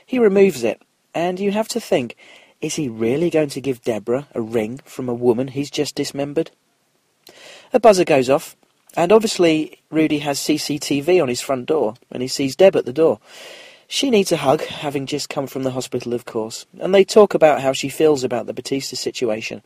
He 0.05 0.19
removes 0.19 0.65
it, 0.65 0.81
and 1.15 1.39
you 1.39 1.53
have 1.53 1.69
to 1.69 1.79
think, 1.79 2.17
is 2.59 2.75
he 2.75 2.89
really 2.89 3.29
going 3.29 3.49
to 3.51 3.61
give 3.61 3.83
Deborah 3.83 4.27
a 4.35 4.41
ring 4.41 4.81
from 4.83 5.07
a 5.07 5.13
woman 5.13 5.47
he's 5.47 5.71
just 5.71 5.95
dismembered? 5.95 6.51
A 7.71 7.79
buzzer 7.79 8.03
goes 8.03 8.29
off, 8.29 8.57
and 8.97 9.13
obviously 9.13 9.79
Rudy 9.91 10.19
has 10.19 10.39
CCTV 10.39 11.21
on 11.21 11.29
his 11.29 11.39
front 11.39 11.67
door, 11.67 11.93
and 12.11 12.21
he 12.21 12.27
sees 12.27 12.57
Deb 12.57 12.75
at 12.75 12.83
the 12.83 12.91
door. 12.91 13.21
She 13.87 14.09
needs 14.09 14.33
a 14.33 14.37
hug, 14.37 14.63
having 14.65 15.05
just 15.05 15.29
come 15.29 15.47
from 15.47 15.63
the 15.63 15.71
hospital, 15.71 16.13
of 16.13 16.25
course, 16.25 16.65
and 16.79 16.93
they 16.93 17.05
talk 17.05 17.33
about 17.33 17.61
how 17.61 17.71
she 17.71 17.87
feels 17.87 18.23
about 18.23 18.45
the 18.45 18.53
Batista 18.53 18.97
situation. 18.97 19.61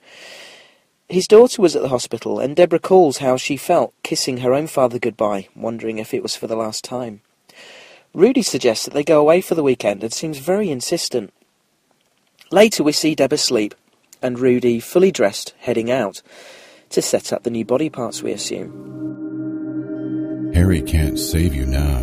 His 1.09 1.27
daughter 1.27 1.61
was 1.61 1.75
at 1.75 1.81
the 1.81 1.89
hospital, 1.89 2.39
and 2.39 2.55
Deb 2.55 2.71
recalls 2.71 3.17
how 3.17 3.35
she 3.35 3.57
felt 3.57 3.93
kissing 4.03 4.37
her 4.37 4.53
own 4.53 4.67
father 4.67 4.99
goodbye, 4.99 5.49
wondering 5.55 5.97
if 5.97 6.13
it 6.13 6.21
was 6.23 6.35
for 6.35 6.45
the 6.47 6.55
last 6.55 6.83
time. 6.83 7.21
Rudy 8.13 8.43
suggests 8.43 8.85
that 8.85 8.93
they 8.93 9.03
go 9.03 9.19
away 9.19 9.41
for 9.41 9.55
the 9.55 9.63
weekend 9.63 10.03
and 10.03 10.13
seems 10.13 10.37
very 10.37 10.69
insistent. 10.69 11.33
Later 12.51 12.83
we 12.83 12.91
see 12.91 13.15
Deb 13.15 13.33
asleep, 13.33 13.73
and 14.21 14.37
Rudy, 14.37 14.79
fully 14.79 15.11
dressed, 15.11 15.55
heading 15.59 15.89
out 15.89 16.21
to 16.91 17.01
set 17.01 17.33
up 17.33 17.41
the 17.43 17.49
new 17.49 17.65
body 17.65 17.89
parts, 17.89 18.21
we 18.21 18.31
assume. 18.33 18.71
Harry 20.53 20.81
can't 20.81 21.17
save 21.17 21.55
you 21.55 21.65
now, 21.65 22.01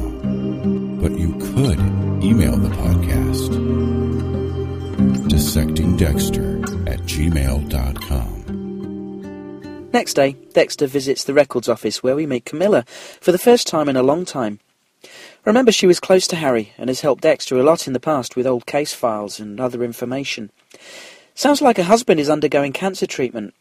but 1.01 1.13
you 1.13 1.35
could 1.55 1.98
email 2.23 2.57
the 2.57 2.69
podcast. 2.69 3.51
DissectingDexter 5.29 6.89
at 6.89 7.01
gmail.com. 7.01 8.39
Next 9.93 10.15
day, 10.15 10.37
Dexter 10.53 10.87
visits 10.87 11.25
the 11.25 11.35
records 11.35 11.69
office 11.69 12.03
where 12.03 12.17
we 12.17 12.27
meet 12.27 12.45
Camilla 12.45 12.85
for 13.21 13.33
the 13.33 13.39
first 13.39 13.67
time 13.67 13.89
in 13.89 13.97
a 13.97 14.03
long 14.03 14.25
time. 14.25 14.61
Remember, 15.45 15.73
she 15.73 15.87
was 15.87 16.01
close 16.01 16.27
to 16.29 16.37
Harry 16.37 16.73
and 16.77 16.91
has 16.91 17.01
helped 17.01 17.23
Dexter 17.23 17.57
a 17.57 17.63
lot 17.63 17.87
in 17.87 17.93
the 17.93 18.01
past 18.01 18.37
with 18.37 18.47
old 18.47 18.67
case 18.67 18.93
files 18.93 19.41
and 19.41 19.61
other 19.61 19.83
information. 19.83 20.51
Sounds 21.35 21.63
like 21.63 21.77
her 21.77 21.85
husband 21.85 22.21
is 22.21 22.29
undergoing 22.29 22.73
cancer 22.73 23.07
treatment. 23.07 23.55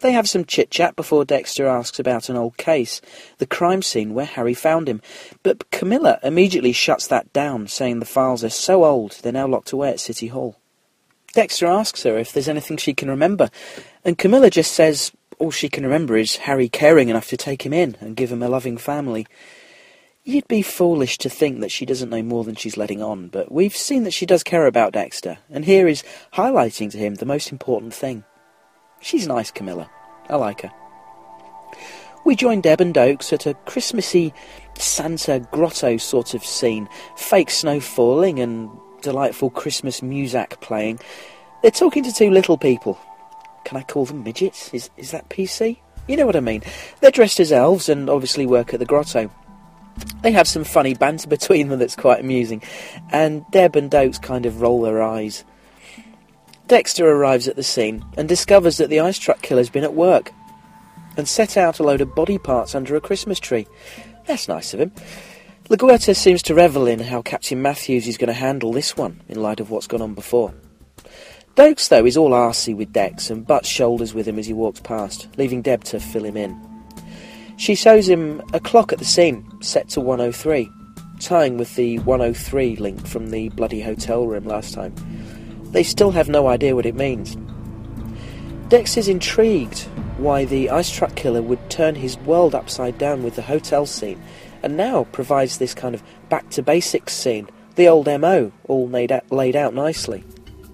They 0.00 0.12
have 0.12 0.28
some 0.28 0.44
chit 0.44 0.70
chat 0.70 0.94
before 0.94 1.24
Dexter 1.24 1.66
asks 1.66 1.98
about 1.98 2.28
an 2.28 2.36
old 2.36 2.56
case, 2.56 3.00
the 3.38 3.46
crime 3.46 3.82
scene 3.82 4.12
where 4.12 4.26
Harry 4.26 4.54
found 4.54 4.88
him. 4.88 5.00
But 5.42 5.70
Camilla 5.70 6.18
immediately 6.22 6.72
shuts 6.72 7.06
that 7.06 7.32
down, 7.32 7.66
saying 7.66 7.98
the 8.00 8.06
files 8.06 8.44
are 8.44 8.50
so 8.50 8.84
old 8.84 9.18
they're 9.22 9.32
now 9.32 9.46
locked 9.46 9.72
away 9.72 9.90
at 9.90 10.00
City 10.00 10.28
Hall. 10.28 10.56
Dexter 11.32 11.66
asks 11.66 12.02
her 12.04 12.18
if 12.18 12.32
there's 12.32 12.48
anything 12.48 12.76
she 12.76 12.94
can 12.94 13.10
remember, 13.10 13.50
and 14.04 14.18
Camilla 14.18 14.50
just 14.50 14.72
says 14.72 15.12
all 15.38 15.50
she 15.50 15.68
can 15.68 15.84
remember 15.84 16.16
is 16.16 16.36
Harry 16.36 16.68
caring 16.68 17.08
enough 17.08 17.28
to 17.28 17.36
take 17.36 17.64
him 17.64 17.72
in 17.72 17.96
and 18.00 18.16
give 18.16 18.32
him 18.32 18.42
a 18.42 18.48
loving 18.48 18.78
family. 18.78 19.26
You'd 20.24 20.48
be 20.48 20.62
foolish 20.62 21.18
to 21.18 21.30
think 21.30 21.60
that 21.60 21.70
she 21.70 21.86
doesn't 21.86 22.10
know 22.10 22.22
more 22.22 22.42
than 22.42 22.54
she's 22.54 22.76
letting 22.76 23.02
on, 23.02 23.28
but 23.28 23.52
we've 23.52 23.76
seen 23.76 24.04
that 24.04 24.14
she 24.14 24.26
does 24.26 24.42
care 24.42 24.66
about 24.66 24.92
Dexter, 24.92 25.38
and 25.50 25.64
here 25.64 25.86
is 25.86 26.02
highlighting 26.34 26.90
to 26.90 26.98
him 26.98 27.14
the 27.14 27.26
most 27.26 27.52
important 27.52 27.94
thing. 27.94 28.24
She's 29.00 29.26
nice, 29.26 29.50
Camilla. 29.50 29.90
I 30.28 30.36
like 30.36 30.62
her. 30.62 30.72
We 32.24 32.34
join 32.34 32.60
Deb 32.60 32.80
and 32.80 32.92
Doakes 32.92 33.32
at 33.32 33.46
a 33.46 33.54
Christmassy 33.54 34.34
Santa 34.74 35.46
grotto 35.52 35.96
sort 35.96 36.34
of 36.34 36.44
scene. 36.44 36.88
Fake 37.16 37.50
snow 37.50 37.78
falling 37.78 38.40
and 38.40 38.68
delightful 39.00 39.50
Christmas 39.50 40.02
music 40.02 40.60
playing. 40.60 40.98
They're 41.62 41.70
talking 41.70 42.02
to 42.02 42.12
two 42.12 42.30
little 42.30 42.58
people. 42.58 42.98
Can 43.64 43.76
I 43.76 43.82
call 43.82 44.06
them 44.06 44.24
midgets? 44.24 44.72
Is, 44.74 44.90
is 44.96 45.12
that 45.12 45.28
PC? 45.28 45.78
You 46.08 46.16
know 46.16 46.26
what 46.26 46.36
I 46.36 46.40
mean. 46.40 46.62
They're 47.00 47.10
dressed 47.10 47.40
as 47.40 47.52
elves 47.52 47.88
and 47.88 48.10
obviously 48.10 48.46
work 48.46 48.74
at 48.74 48.80
the 48.80 48.86
grotto. 48.86 49.30
They 50.22 50.32
have 50.32 50.48
some 50.48 50.64
funny 50.64 50.94
banter 50.94 51.28
between 51.28 51.68
them 51.68 51.78
that's 51.78 51.96
quite 51.96 52.20
amusing, 52.20 52.62
and 53.10 53.44
Deb 53.50 53.76
and 53.76 53.90
Doakes 53.90 54.20
kind 54.20 54.46
of 54.46 54.60
roll 54.60 54.82
their 54.82 55.02
eyes. 55.02 55.44
Dexter 56.68 57.08
arrives 57.08 57.46
at 57.46 57.54
the 57.54 57.62
scene 57.62 58.04
and 58.16 58.28
discovers 58.28 58.78
that 58.78 58.90
the 58.90 59.00
ice 59.00 59.18
truck 59.18 59.40
killer's 59.40 59.70
been 59.70 59.84
at 59.84 59.94
work 59.94 60.32
and 61.16 61.28
set 61.28 61.56
out 61.56 61.78
a 61.78 61.84
load 61.84 62.00
of 62.00 62.14
body 62.14 62.38
parts 62.38 62.74
under 62.74 62.96
a 62.96 63.00
Christmas 63.00 63.38
tree. 63.38 63.66
That's 64.26 64.48
nice 64.48 64.74
of 64.74 64.80
him. 64.80 64.92
LaGuerta 65.68 66.14
seems 66.14 66.42
to 66.42 66.54
revel 66.54 66.86
in 66.86 66.98
how 66.98 67.22
Captain 67.22 67.62
Matthews 67.62 68.06
is 68.06 68.18
going 68.18 68.28
to 68.28 68.32
handle 68.32 68.72
this 68.72 68.96
one 68.96 69.20
in 69.28 69.40
light 69.40 69.60
of 69.60 69.70
what's 69.70 69.86
gone 69.86 70.02
on 70.02 70.14
before. 70.14 70.54
Doakes, 71.54 71.88
though, 71.88 72.04
is 72.04 72.16
all 72.16 72.30
arsey 72.30 72.76
with 72.76 72.92
Dex 72.92 73.30
and 73.30 73.46
butts 73.46 73.68
shoulders 73.68 74.12
with 74.12 74.28
him 74.28 74.38
as 74.38 74.46
he 74.46 74.52
walks 74.52 74.80
past, 74.80 75.26
leaving 75.38 75.62
Deb 75.62 75.84
to 75.84 75.98
fill 75.98 76.24
him 76.24 76.36
in. 76.36 76.60
She 77.56 77.74
shows 77.74 78.08
him 78.08 78.42
a 78.52 78.60
clock 78.60 78.92
at 78.92 78.98
the 78.98 79.04
scene, 79.04 79.48
set 79.62 79.88
to 79.90 80.00
103, 80.00 80.70
tying 81.20 81.56
with 81.56 81.74
the 81.76 81.98
103 82.00 82.76
link 82.76 83.06
from 83.06 83.30
the 83.30 83.48
bloody 83.50 83.80
hotel 83.80 84.26
room 84.26 84.44
last 84.44 84.74
time. 84.74 84.94
They 85.76 85.82
still 85.82 86.12
have 86.12 86.30
no 86.30 86.46
idea 86.46 86.74
what 86.74 86.86
it 86.86 86.94
means. 86.94 87.36
Dex 88.70 88.96
is 88.96 89.08
intrigued 89.08 89.80
why 90.16 90.46
the 90.46 90.70
ice 90.70 90.90
truck 90.90 91.14
killer 91.16 91.42
would 91.42 91.68
turn 91.68 91.96
his 91.96 92.16
world 92.20 92.54
upside 92.54 92.96
down 92.96 93.22
with 93.22 93.36
the 93.36 93.42
hotel 93.42 93.84
scene, 93.84 94.18
and 94.62 94.74
now 94.78 95.04
provides 95.12 95.58
this 95.58 95.74
kind 95.74 95.94
of 95.94 96.02
back 96.30 96.48
to 96.48 96.62
basics 96.62 97.12
scene, 97.12 97.50
the 97.74 97.88
old 97.88 98.06
MO, 98.06 98.52
all 98.64 98.88
laid 98.88 99.12
out, 99.12 99.30
laid 99.30 99.54
out 99.54 99.74
nicely. 99.74 100.24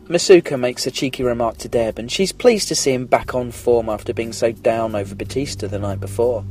Masuka 0.04 0.56
makes 0.56 0.86
a 0.86 0.90
cheeky 0.92 1.24
remark 1.24 1.58
to 1.58 1.68
Deb, 1.68 1.98
and 1.98 2.08
she's 2.08 2.30
pleased 2.30 2.68
to 2.68 2.76
see 2.76 2.92
him 2.92 3.06
back 3.06 3.34
on 3.34 3.50
form 3.50 3.88
after 3.88 4.14
being 4.14 4.32
so 4.32 4.52
down 4.52 4.94
over 4.94 5.16
Batista 5.16 5.66
the 5.66 5.80
night 5.80 5.98
before. 5.98 6.44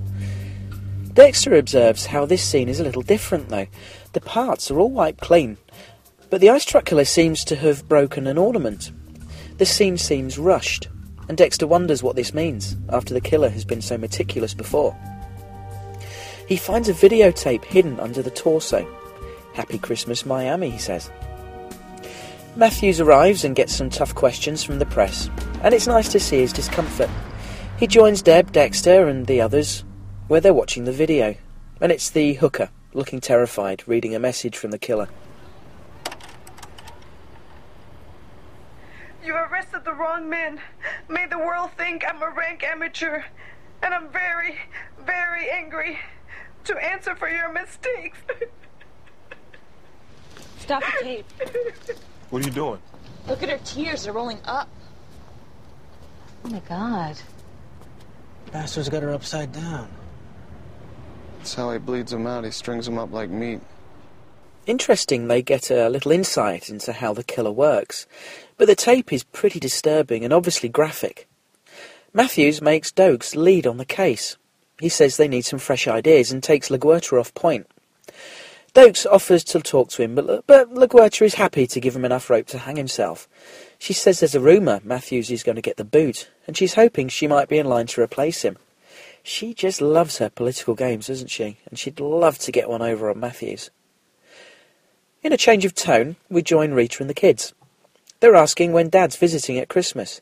Dexter 1.14 1.56
observes 1.56 2.06
how 2.06 2.26
this 2.26 2.44
scene 2.44 2.68
is 2.68 2.82
a 2.82 2.84
little 2.84 3.02
different, 3.02 3.48
though. 3.48 3.68
The 4.12 4.20
parts 4.20 4.70
are 4.72 4.78
all 4.78 4.92
wiped 4.92 5.22
clean, 5.22 5.58
but 6.32 6.40
the 6.40 6.50
ice 6.50 6.64
truck 6.64 6.86
killer 6.86 7.04
seems 7.06 7.44
to 7.44 7.58
have 7.58 7.88
broken 7.90 8.26
an 8.26 8.38
ornament. 8.38 8.92
The 9.58 9.66
scene 9.66 9.98
seems 9.98 10.40
rushed, 10.40 10.88
and 11.28 11.38
Dexter 11.38 11.68
wonders 11.68 12.02
what 12.02 12.16
this 12.16 12.34
means 12.34 12.78
after 12.88 13.14
the 13.14 13.20
killer 13.20 13.50
has 13.50 13.66
been 13.66 13.82
so 13.82 13.98
meticulous 13.98 14.54
before. 14.54 14.98
He 16.48 16.56
finds 16.56 16.88
a 16.88 16.94
videotape 16.94 17.66
hidden 17.66 18.00
under 18.00 18.22
the 18.22 18.32
torso. 18.32 18.88
Happy 19.54 19.78
Christmas, 19.78 20.26
Miami, 20.26 20.70
he 20.70 20.78
says. 20.78 21.12
Matthews 22.56 23.02
arrives 23.02 23.44
and 23.44 23.56
gets 23.56 23.76
some 23.76 23.90
tough 23.90 24.16
questions 24.16 24.64
from 24.64 24.80
the 24.80 24.86
press, 24.86 25.30
and 25.64 25.74
it's 25.74 25.88
nice 25.88 26.10
to 26.10 26.20
see 26.20 26.40
his 26.40 26.54
discomfort. 26.54 27.10
He 27.78 27.88
joins 27.88 28.22
Deb, 28.22 28.54
Dexter, 28.54 29.08
and 29.08 29.28
the 29.28 29.42
others 29.42 29.84
where 30.30 30.40
they're 30.40 30.54
watching 30.54 30.86
the 30.86 30.94
video, 30.94 31.36
and 31.82 31.92
it's 31.92 32.10
the 32.10 32.36
hooker, 32.36 32.70
looking 32.94 33.20
terrified, 33.20 33.84
reading 33.86 34.16
a 34.16 34.20
message 34.20 34.56
from 34.56 34.72
the 34.72 34.80
killer. 34.80 35.10
You 39.24 39.36
arrested 39.36 39.86
the 39.86 39.94
wrong 39.94 40.30
man. 40.30 40.60
Made 41.08 41.30
the 41.30 41.38
world 41.38 41.72
think 41.78 42.04
I'm 42.08 42.22
a 42.22 42.30
rank 42.30 42.64
amateur. 42.64 43.24
And 43.84 43.94
I'm 43.94 44.10
very, 44.10 44.58
very 45.06 45.50
angry 45.52 46.00
to 46.66 46.76
answer 46.78 47.16
for 47.16 47.30
your 47.30 47.52
mistakes. 47.52 48.18
Stop 50.60 50.84
the 50.84 51.04
tape. 51.04 51.26
What 52.30 52.44
are 52.44 52.46
you 52.46 52.52
doing? 52.52 52.80
Look 53.28 53.44
at 53.44 53.50
her 53.50 53.60
tears, 53.64 54.04
they're 54.04 54.14
rolling 54.14 54.40
up. 54.46 54.70
Oh 56.46 56.50
my 56.50 56.60
god. 56.60 57.18
Bastard's 58.52 58.90
got 58.90 59.04
her 59.04 59.14
upside 59.14 59.52
down. 59.52 59.88
That's 61.38 61.54
how 61.54 61.72
he 61.72 61.80
bleeds 61.80 62.12
them 62.12 62.28
out. 62.28 62.44
He 62.44 62.52
strings 62.52 62.86
them 62.86 62.98
up 62.98 63.12
like 63.12 63.30
meat. 63.30 63.62
Interesting, 64.68 65.28
they 65.28 65.42
get 65.42 65.72
a 65.72 65.90
little 65.90 66.12
insight 66.12 66.70
into 66.70 66.94
how 66.94 67.14
the 67.14 67.24
killer 67.24 67.52
works, 67.52 68.06
but 68.58 68.68
the 68.68 68.76
tape 68.76 69.12
is 69.12 69.24
pretty 69.24 69.60
disturbing 69.60 70.24
and 70.24 70.32
obviously 70.32 70.70
graphic. 70.70 71.28
Matthews 72.14 72.62
makes 72.62 72.92
Doakes 72.92 73.36
lead 73.36 73.66
on 73.66 73.78
the 73.78 73.86
case. 73.86 74.38
He 74.80 74.90
says 74.90 75.18
they 75.18 75.28
need 75.28 75.46
some 75.46 75.60
fresh 75.60 75.88
ideas 75.88 76.32
and 76.32 76.44
takes 76.44 76.70
LaGuerta 76.70 77.20
off 77.20 77.34
point. 77.34 77.68
Doakes 78.76 79.06
offers 79.06 79.44
to 79.46 79.62
talk 79.62 79.90
to 79.90 80.04
him, 80.04 80.14
but, 80.14 80.46
but 80.46 80.72
LaGuerta 80.72 81.26
is 81.26 81.34
happy 81.34 81.66
to 81.66 81.80
give 81.80 81.96
him 81.96 82.06
enough 82.06 82.30
rope 82.30 82.48
to 82.48 82.60
hang 82.60 82.76
himself. 82.76 83.28
She 83.80 83.94
says 83.94 84.20
there's 84.20 84.36
a 84.36 84.40
rumour 84.40 84.80
Matthews 84.84 85.32
is 85.32 85.44
going 85.44 85.56
to 85.56 85.62
get 85.62 85.78
the 85.78 85.84
boot, 85.84 86.30
and 86.46 86.56
she's 86.56 86.76
hoping 86.76 87.10
she 87.10 87.28
might 87.28 87.50
be 87.50 87.58
in 87.58 87.66
line 87.66 87.88
to 87.88 88.02
replace 88.02 88.44
him. 88.44 88.58
She 89.24 89.54
just 89.54 89.82
loves 89.82 90.20
her 90.20 90.30
political 90.30 90.76
games, 90.76 91.08
doesn't 91.08 91.30
she? 91.30 91.58
And 91.70 91.80
she'd 91.80 92.00
love 92.00 92.38
to 92.40 92.52
get 92.52 92.70
one 92.70 92.82
over 92.82 93.10
on 93.10 93.20
Matthews. 93.20 93.72
In 95.24 95.32
a 95.32 95.38
change 95.38 95.66
of 95.66 95.76
tone, 95.76 96.16
we 96.30 96.42
join 96.42 96.74
Rita 96.74 97.04
and 97.04 97.10
the 97.10 97.14
kids. 97.14 97.54
They're 98.22 98.36
asking 98.36 98.72
when 98.72 98.90
Dad's 98.90 99.18
visiting 99.18 99.60
at 99.60 99.70
Christmas. 99.70 100.20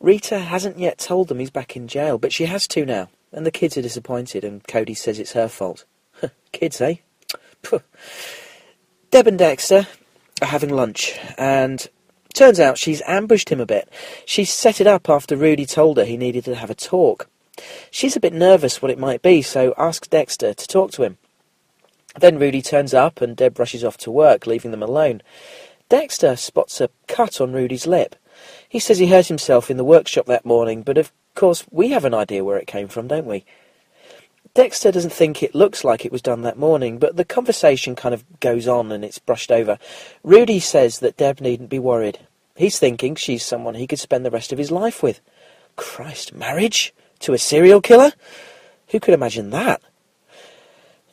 Rita 0.00 0.38
hasn't 0.38 0.78
yet 0.78 0.96
told 0.96 1.28
them 1.28 1.40
he's 1.40 1.50
back 1.50 1.76
in 1.76 1.88
jail, 1.88 2.16
but 2.16 2.32
she 2.32 2.46
has 2.46 2.66
to 2.68 2.86
now, 2.86 3.10
and 3.32 3.44
the 3.44 3.50
kids 3.50 3.76
are 3.76 3.82
disappointed, 3.82 4.42
and 4.42 4.66
Cody 4.66 4.94
says 4.94 5.18
it's 5.18 5.32
her 5.32 5.48
fault. 5.48 5.84
kids, 6.52 6.80
eh? 6.80 6.96
Deb 9.10 9.26
and 9.26 9.38
Dexter 9.38 9.86
are 10.40 10.48
having 10.48 10.70
lunch, 10.70 11.18
and 11.36 11.86
turns 12.32 12.58
out 12.58 12.78
she's 12.78 13.02
ambushed 13.06 13.50
him 13.50 13.60
a 13.60 13.66
bit. 13.66 13.90
She's 14.24 14.50
set 14.50 14.80
it 14.80 14.86
up 14.86 15.10
after 15.10 15.36
Rudy 15.36 15.66
told 15.66 15.98
her 15.98 16.04
he 16.04 16.16
needed 16.16 16.46
to 16.46 16.54
have 16.54 16.70
a 16.70 16.74
talk. 16.74 17.28
She's 17.90 18.16
a 18.16 18.20
bit 18.20 18.32
nervous 18.32 18.80
what 18.80 18.90
it 18.90 18.98
might 18.98 19.20
be, 19.20 19.42
so 19.42 19.74
asks 19.76 20.08
Dexter 20.08 20.54
to 20.54 20.66
talk 20.66 20.92
to 20.92 21.02
him. 21.02 21.18
Then 22.18 22.38
Rudy 22.38 22.62
turns 22.62 22.94
up 22.94 23.20
and 23.20 23.36
Deb 23.36 23.58
rushes 23.58 23.84
off 23.84 23.96
to 23.98 24.10
work, 24.10 24.46
leaving 24.46 24.70
them 24.70 24.82
alone. 24.82 25.22
Dexter 25.88 26.36
spots 26.36 26.80
a 26.80 26.90
cut 27.08 27.40
on 27.40 27.52
Rudy's 27.52 27.86
lip. 27.86 28.16
He 28.68 28.78
says 28.78 28.98
he 28.98 29.08
hurt 29.08 29.26
himself 29.26 29.70
in 29.70 29.76
the 29.76 29.84
workshop 29.84 30.26
that 30.26 30.44
morning, 30.44 30.82
but 30.82 30.98
of 30.98 31.12
course 31.34 31.64
we 31.70 31.90
have 31.90 32.04
an 32.04 32.14
idea 32.14 32.44
where 32.44 32.58
it 32.58 32.66
came 32.66 32.88
from, 32.88 33.08
don't 33.08 33.26
we? 33.26 33.44
Dexter 34.54 34.92
doesn't 34.92 35.12
think 35.12 35.42
it 35.42 35.54
looks 35.54 35.82
like 35.82 36.04
it 36.04 36.12
was 36.12 36.22
done 36.22 36.42
that 36.42 36.56
morning, 36.56 36.98
but 36.98 37.16
the 37.16 37.24
conversation 37.24 37.96
kind 37.96 38.14
of 38.14 38.24
goes 38.38 38.68
on 38.68 38.92
and 38.92 39.04
it's 39.04 39.18
brushed 39.18 39.50
over. 39.50 39.78
Rudy 40.22 40.60
says 40.60 41.00
that 41.00 41.16
Deb 41.16 41.40
needn't 41.40 41.70
be 41.70 41.80
worried. 41.80 42.20
He's 42.54 42.78
thinking 42.78 43.16
she's 43.16 43.44
someone 43.44 43.74
he 43.74 43.88
could 43.88 43.98
spend 43.98 44.24
the 44.24 44.30
rest 44.30 44.52
of 44.52 44.58
his 44.58 44.70
life 44.70 45.02
with. 45.02 45.20
Christ, 45.74 46.32
marriage? 46.34 46.94
To 47.20 47.32
a 47.32 47.38
serial 47.38 47.80
killer? 47.80 48.12
Who 48.88 49.00
could 49.00 49.14
imagine 49.14 49.50
that? 49.50 49.82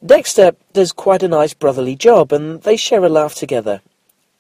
Dexter 0.04 0.54
does 0.74 0.92
quite 0.92 1.22
a 1.22 1.28
nice 1.28 1.54
brotherly 1.54 1.96
job, 1.96 2.32
and 2.32 2.62
they 2.64 2.76
share 2.76 3.04
a 3.04 3.10
laugh 3.10 3.36
together. 3.36 3.82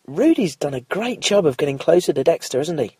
Rudy's 0.08 0.56
done 0.56 0.74
a 0.74 0.82
great 0.82 1.20
job 1.20 1.46
of 1.46 1.58
getting 1.58 1.78
closer 1.78 2.12
to 2.14 2.24
Dexter, 2.24 2.58
hasn't 2.58 2.80
he? 2.80 2.98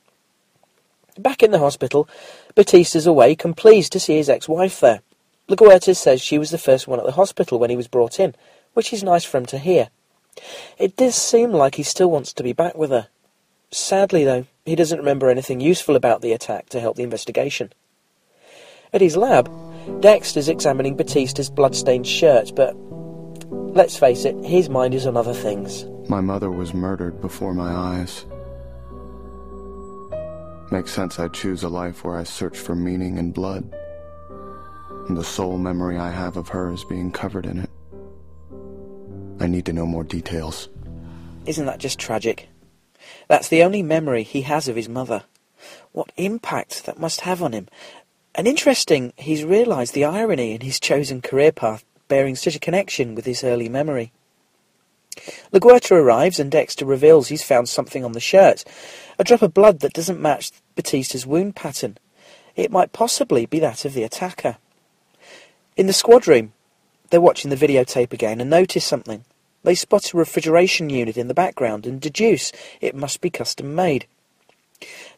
Back 1.18 1.42
in 1.42 1.52
the 1.52 1.60
hospital, 1.60 2.08
Batista's 2.56 3.08
awake 3.08 3.44
and 3.44 3.58
pleased 3.58 3.92
to 3.94 4.00
see 4.00 4.16
his 4.16 4.30
ex-wife 4.30 4.80
there. 4.80 5.02
LaGuerta 5.50 5.96
says 5.96 6.22
she 6.22 6.38
was 6.38 6.52
the 6.52 6.58
first 6.58 6.88
one 6.88 7.00
at 7.00 7.06
the 7.06 7.14
hospital 7.14 7.60
when 7.60 7.70
he 7.70 7.76
was 7.76 7.88
brought 7.88 8.20
in, 8.20 8.36
which 8.74 8.94
is 8.94 9.04
nice 9.04 9.26
for 9.26 9.38
him 9.38 9.46
to 9.48 9.58
hear. 9.58 9.90
It 10.78 10.96
does 10.96 11.16
seem 11.16 11.52
like 11.52 11.76
he 11.76 11.84
still 11.84 12.10
wants 12.10 12.32
to 12.34 12.44
be 12.44 12.54
back 12.54 12.78
with 12.78 12.92
her. 12.92 13.08
Sadly, 13.72 14.24
though, 14.24 14.46
he 14.66 14.76
doesn't 14.76 15.00
remember 15.00 15.30
anything 15.30 15.60
useful 15.60 15.96
about 15.96 16.22
the 16.22 16.32
attack 16.32 16.70
to 16.70 16.80
help 16.80 16.96
the 16.96 17.04
investigation. 17.04 17.74
At 18.94 19.02
his 19.02 19.18
lab, 19.18 19.50
Dexter's 20.00 20.50
examining 20.50 20.96
Batista's 20.96 21.50
blood-stained 21.50 22.08
shirt, 22.08 22.52
but 22.56 22.76
let's 23.50 23.98
face 23.98 24.26
it, 24.26 24.36
his 24.44 24.70
mind 24.70 24.94
is 24.94 25.06
on 25.06 25.18
other 25.18 25.34
things. 25.34 25.86
My 26.10 26.22
mother 26.22 26.52
was 26.52 26.74
murdered 26.74 27.22
before 27.22 27.54
my 27.54 27.72
eyes. 27.72 28.26
Makes 30.72 30.92
sense 30.92 31.20
I'd 31.20 31.34
choose 31.34 31.64
a 31.64 31.70
life 31.70 32.04
where 32.04 32.18
I 32.18 32.24
search 32.24 32.58
for 32.58 32.76
meaning 32.76 33.18
in 33.18 33.32
blood. 33.32 33.70
And 35.08 35.18
the 35.18 35.24
sole 35.24 35.58
memory 35.58 35.98
I 35.98 36.12
have 36.12 36.38
of 36.38 36.50
her 36.50 36.72
is 36.72 36.86
being 36.86 37.12
covered 37.12 37.46
in 37.46 37.60
it. 37.60 37.70
I 39.42 39.48
need 39.48 39.66
to 39.66 39.74
know 39.74 39.86
more 39.86 40.04
details. 40.04 40.70
Isn't 41.46 41.66
that 41.66 41.80
just 41.80 42.00
tragic? 42.00 42.48
That's 43.28 43.50
the 43.50 43.64
only 43.64 43.82
memory 43.82 44.24
he 44.24 44.42
has 44.42 44.68
of 44.68 44.76
his 44.76 44.88
mother. 44.88 45.24
What 45.92 46.12
impact 46.16 46.86
that 46.86 47.00
must 47.00 47.22
have 47.22 47.42
on 47.42 47.54
him. 47.54 47.68
And 48.34 48.48
interesting, 48.48 49.14
he's 49.18 49.44
realised 49.44 49.94
the 49.94 50.06
irony 50.06 50.54
in 50.54 50.62
his 50.62 50.80
chosen 50.80 51.22
career 51.22 51.52
path 51.52 51.84
bearing 52.08 52.36
such 52.36 52.56
a 52.56 52.60
connection 52.60 53.16
with 53.16 53.26
his 53.26 53.44
early 53.44 53.70
memory. 53.70 54.12
LaGuerta 55.54 55.92
arrives 55.92 56.40
and 56.40 56.50
Dexter 56.50 56.86
reveals 56.86 57.28
he's 57.28 57.44
found 57.44 57.68
something 57.68 58.06
on 58.06 58.14
the 58.14 58.20
shirt, 58.20 58.64
a 59.20 59.24
drop 59.24 59.42
of 59.42 59.54
blood 59.54 59.82
that 59.82 59.94
doesn't 59.94 60.22
match 60.22 60.52
Batista's 60.76 61.26
wound 61.26 61.56
pattern. 61.56 61.98
It 62.56 62.72
might 62.72 62.94
possibly 62.94 63.46
be 63.46 63.60
that 63.60 63.86
of 63.86 63.94
the 63.94 64.04
attacker. 64.04 64.58
In 65.76 65.88
the 65.88 65.94
squad 65.94 66.28
room, 66.28 66.54
they're 67.10 67.22
watching 67.22 67.50
the 67.50 67.58
videotape 67.58 68.14
again 68.14 68.40
and 68.40 68.50
notice 68.50 68.86
something. 68.86 69.26
They 69.64 69.76
spot 69.76 70.14
a 70.14 70.18
refrigeration 70.18 70.90
unit 70.90 71.18
in 71.18 71.28
the 71.28 71.34
background 71.34 71.86
and 71.86 72.00
deduce 72.00 72.52
it 72.80 72.96
must 72.96 73.22
be 73.22 73.30
custom 73.30 73.76
made. 73.76 74.08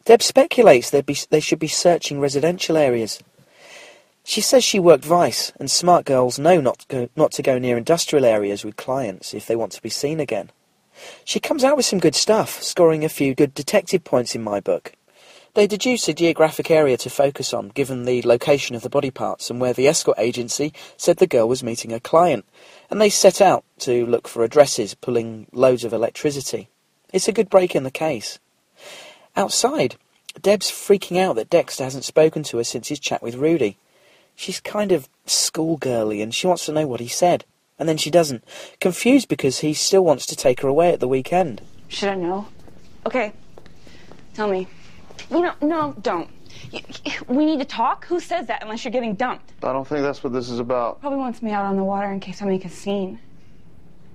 Deb 0.04 0.22
speculates 0.22 0.90
be, 0.90 1.16
they 1.30 1.40
should 1.40 1.58
be 1.58 1.68
searching 1.68 2.20
residential 2.20 2.76
areas. 2.76 3.22
She 4.22 4.42
says 4.42 4.62
she 4.62 4.78
worked 4.78 5.04
Vice, 5.04 5.52
and 5.58 5.70
smart 5.70 6.04
girls 6.04 6.38
know 6.38 6.60
not 6.60 6.80
to, 6.80 6.86
go, 6.88 7.08
not 7.16 7.32
to 7.32 7.42
go 7.42 7.58
near 7.58 7.78
industrial 7.78 8.24
areas 8.24 8.64
with 8.64 8.76
clients 8.76 9.32
if 9.32 9.46
they 9.46 9.56
want 9.56 9.72
to 9.72 9.82
be 9.82 9.88
seen 9.88 10.20
again. 10.20 10.50
She 11.24 11.40
comes 11.40 11.64
out 11.64 11.76
with 11.76 11.86
some 11.86 11.98
good 12.00 12.14
stuff, 12.14 12.62
scoring 12.62 13.04
a 13.04 13.08
few 13.08 13.34
good 13.34 13.54
detective 13.54 14.04
points 14.04 14.34
in 14.34 14.42
my 14.42 14.60
book. 14.60 14.92
They 15.54 15.66
deduce 15.66 16.08
a 16.08 16.14
geographic 16.14 16.70
area 16.70 16.96
to 16.98 17.08
focus 17.08 17.54
on, 17.54 17.68
given 17.68 18.04
the 18.04 18.22
location 18.22 18.76
of 18.76 18.82
the 18.82 18.90
body 18.90 19.10
parts 19.10 19.50
and 19.50 19.60
where 19.60 19.72
the 19.72 19.86
escort 19.86 20.18
agency 20.18 20.72
said 20.96 21.16
the 21.16 21.26
girl 21.26 21.48
was 21.48 21.62
meeting 21.62 21.92
a 21.92 22.00
client, 22.00 22.44
and 22.90 23.00
they 23.00 23.10
set 23.10 23.40
out 23.40 23.64
to 23.80 24.04
look 24.04 24.28
for 24.28 24.44
addresses, 24.44 24.94
pulling 24.94 25.46
loads 25.52 25.84
of 25.84 25.92
electricity. 25.92 26.68
It's 27.12 27.28
a 27.28 27.32
good 27.32 27.48
break 27.48 27.74
in 27.74 27.84
the 27.84 27.90
case. 27.90 28.38
Outside, 29.36 29.96
Deb's 30.40 30.70
freaking 30.70 31.18
out 31.18 31.36
that 31.36 31.50
Dexter 31.50 31.84
hasn't 31.84 32.04
spoken 32.04 32.42
to 32.44 32.58
her 32.58 32.64
since 32.64 32.88
his 32.88 32.98
chat 32.98 33.22
with 33.22 33.36
Rudy. 33.36 33.78
She's 34.34 34.60
kind 34.60 34.92
of 34.92 35.08
schoolgirly 35.26 36.20
and 36.20 36.34
she 36.34 36.46
wants 36.46 36.66
to 36.66 36.72
know 36.72 36.86
what 36.86 37.00
he 37.00 37.08
said. 37.08 37.44
And 37.78 37.88
then 37.88 37.96
she 37.96 38.10
doesn't. 38.10 38.44
Confused 38.80 39.28
because 39.28 39.58
he 39.60 39.74
still 39.74 40.04
wants 40.04 40.26
to 40.26 40.36
take 40.36 40.60
her 40.60 40.68
away 40.68 40.92
at 40.92 41.00
the 41.00 41.08
weekend. 41.08 41.62
Should 41.88 42.08
I 42.08 42.14
know? 42.14 42.46
Okay. 43.06 43.32
Tell 44.34 44.48
me. 44.48 44.68
You 45.30 45.40
know, 45.42 45.54
no, 45.60 45.94
don't. 46.02 46.28
We 47.28 47.44
need 47.44 47.58
to 47.58 47.64
talk? 47.64 48.06
Who 48.06 48.20
says 48.20 48.46
that 48.46 48.62
unless 48.62 48.84
you're 48.84 48.92
getting 48.92 49.14
dumped? 49.14 49.52
I 49.62 49.72
don't 49.72 49.86
think 49.86 50.02
that's 50.02 50.22
what 50.22 50.32
this 50.32 50.50
is 50.50 50.58
about. 50.58 51.00
Probably 51.00 51.18
wants 51.18 51.42
me 51.42 51.50
out 51.52 51.64
on 51.64 51.76
the 51.76 51.84
water 51.84 52.10
in 52.10 52.20
case 52.20 52.42
I 52.42 52.46
make 52.46 52.64
a 52.64 52.70
scene. 52.70 53.18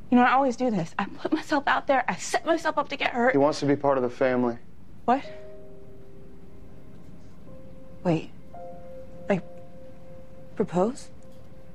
You 0.10 0.18
know, 0.18 0.24
I 0.24 0.34
always 0.34 0.56
do 0.56 0.72
this. 0.72 0.94
I 0.98 1.06
put 1.06 1.32
myself 1.32 1.66
out 1.68 1.88
there, 1.88 2.04
I 2.08 2.16
set 2.16 2.46
myself 2.46 2.78
up 2.78 2.90
to 2.90 2.98
get 2.98 3.12
hurt. 3.12 3.32
He 3.32 3.38
wants 3.38 3.60
to 3.60 3.66
be 3.66 3.76
part 3.76 3.98
of 3.98 4.04
the 4.04 4.10
family. 4.10 4.58
What? 5.06 5.24
Wait. 8.04 8.32
Like, 9.28 9.44
propose? 10.56 11.10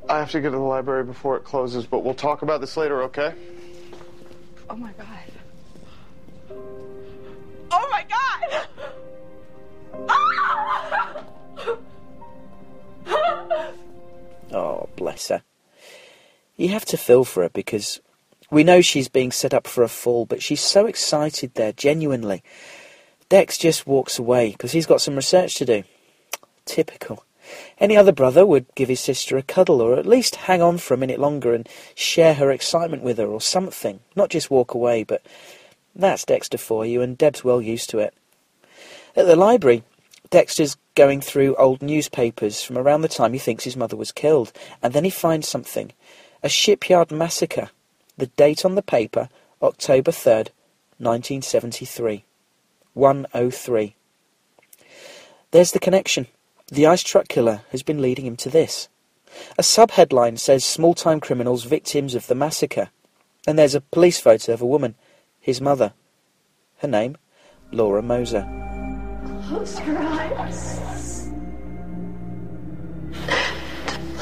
I 0.09 0.19
have 0.19 0.31
to 0.33 0.41
get 0.41 0.51
to 0.51 0.57
the 0.57 0.63
library 0.63 1.05
before 1.05 1.37
it 1.37 1.45
closes, 1.45 1.87
but 1.87 2.05
we'll 2.05 2.15
talk 2.15 2.43
about 2.43 2.61
this 2.61 2.77
later, 2.77 3.03
okay? 3.05 3.35
Oh 4.69 4.77
my 4.77 4.93
god. 4.93 5.07
Oh 7.71 7.89
my 7.91 8.05
god! 8.09 8.67
Ah! 10.09 11.25
Oh, 14.53 14.89
bless 14.97 15.29
her. 15.29 15.43
You 16.57 16.69
have 16.69 16.85
to 16.87 16.97
feel 16.97 17.25
for 17.25 17.43
her 17.43 17.49
because 17.49 18.01
we 18.51 18.63
know 18.63 18.81
she's 18.81 19.09
being 19.09 19.33
set 19.33 19.53
up 19.53 19.67
for 19.67 19.83
a 19.83 19.89
fall, 19.89 20.27
but 20.27 20.43
she's 20.43 20.61
so 20.61 20.87
excited 20.87 21.55
there, 21.55 21.73
genuinely. 21.73 22.43
Dex 23.29 23.59
just 23.59 23.87
walks 23.87 24.19
away 24.19 24.53
because 24.53 24.71
he's 24.71 24.87
got 24.87 25.01
some 25.01 25.17
research 25.17 25.57
to 25.57 25.65
do. 25.65 25.83
Typical. 26.65 27.25
Any 27.79 27.97
other 27.97 28.13
brother 28.13 28.47
would 28.47 28.75
give 28.75 28.89
his 28.89 29.01
sister 29.01 29.37
a 29.37 29.43
cuddle 29.43 29.81
or 29.83 29.97
at 29.97 30.07
least 30.07 30.37
hang 30.37 30.63
on 30.63 30.79
for 30.79 30.95
a 30.95 30.99
minute 30.99 31.21
longer 31.21 31.53
and 31.53 31.69
share 31.95 32.35
her 32.35 32.51
excitement 32.51 33.03
with 33.03 33.19
her 33.19 33.27
or 33.27 33.41
something, 33.41 34.01
not 34.17 34.31
just 34.31 34.51
walk 34.51 34.75
away, 34.75 35.05
but 35.05 35.23
that's 35.95 36.25
Dexter 36.25 36.59
for 36.59 36.87
you, 36.87 37.03
and 37.03 37.19
Deb's 37.19 37.45
well 37.45 37.61
used 37.61 37.91
to 37.91 37.99
it. 37.99 38.15
At 39.15 39.27
the 39.27 39.37
library, 39.37 39.85
Dexter's 40.31 40.77
going 40.95 41.21
through 41.21 41.55
old 41.57 41.83
newspapers 41.83 42.63
from 42.63 42.79
around 42.79 43.03
the 43.03 43.09
time 43.09 43.33
he 43.33 43.39
thinks 43.39 43.65
his 43.65 43.77
mother 43.77 43.97
was 43.97 44.11
killed, 44.11 44.53
and 44.83 44.93
then 44.93 45.05
he 45.05 45.11
finds 45.11 45.47
something. 45.47 45.93
A 46.43 46.49
shipyard 46.49 47.13
massacre. 47.13 47.71
The 48.17 48.27
date 48.27 48.65
on 48.65 48.75
the 48.75 48.83
paper, 48.83 49.29
October 49.63 50.11
3rd, 50.11 50.49
1973. 50.99 52.25
103. 52.95 53.95
There's 55.51 55.73
the 55.73 55.79
connection. 55.79 56.27
The 56.69 56.87
ice 56.87 57.03
truck 57.03 57.29
killer 57.29 57.61
has 57.73 57.83
been 57.83 58.01
leading 58.01 58.25
him 58.25 58.37
to 58.37 58.49
this. 58.49 58.89
A 59.59 59.63
subheadline 59.63 60.39
says 60.39 60.65
small-time 60.65 61.21
criminals 61.21 61.65
victims 61.65 62.15
of 62.15 62.27
the 62.27 62.35
massacre. 62.35 62.89
And 63.47 63.59
there's 63.59 63.75
a 63.75 63.83
police 63.83 64.19
photo 64.19 64.55
of 64.55 64.63
a 64.63 64.67
woman, 64.67 64.95
his 65.41 65.61
mother. 65.61 65.93
Her 66.79 66.89
name, 66.89 67.19
Laura 67.71 68.01
Moser. 68.01 68.49
Close 69.47 69.79
your 69.81 69.99
eyes. 69.99 71.29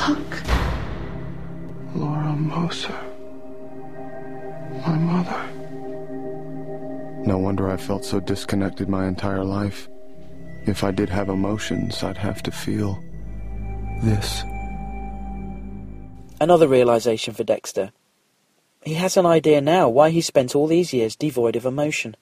Look. 0.09 0.42
Laura 1.94 2.35
Moser. 2.35 3.00
My 4.85 4.98
mother. 4.98 5.48
No 7.24 7.38
wonder 7.38 7.70
I 7.70 7.76
felt 7.76 8.05
so 8.05 8.18
disconnected 8.18 8.88
my 8.88 9.07
entire 9.07 9.44
life. 9.44 9.88
If 10.66 10.85
I 10.85 10.90
did 10.90 11.09
have 11.09 11.29
emotions, 11.29 12.03
I'd 12.03 12.16
have 12.18 12.42
to 12.44 12.51
feel 12.51 13.03
this. 14.03 14.42
Another 16.40 16.68
realization 16.68 17.35
for 17.35 17.44
Dexter. 17.44 17.92
He 18.85 18.94
has 18.94 19.16
an 19.16 19.27
idea 19.27 19.61
now 19.61 19.88
why 19.88 20.11
he 20.11 20.20
spent 20.20 20.55
all 20.57 20.66
these 20.66 20.92
years 20.92 21.14
devoid 21.14 21.57
of 21.57 21.64
emotion. 21.66 22.16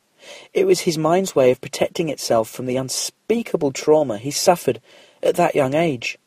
It 0.53 0.67
was 0.67 0.81
his 0.81 0.99
mind's 0.99 1.35
way 1.35 1.51
of 1.51 1.61
protecting 1.61 2.09
itself 2.11 2.51
from 2.51 2.67
the 2.67 2.77
unspeakable 2.77 3.73
trauma 3.73 4.19
he 4.19 4.31
suffered 4.31 4.81
at 5.23 5.37
that 5.37 5.55
young 5.55 5.75
age. 5.75 6.19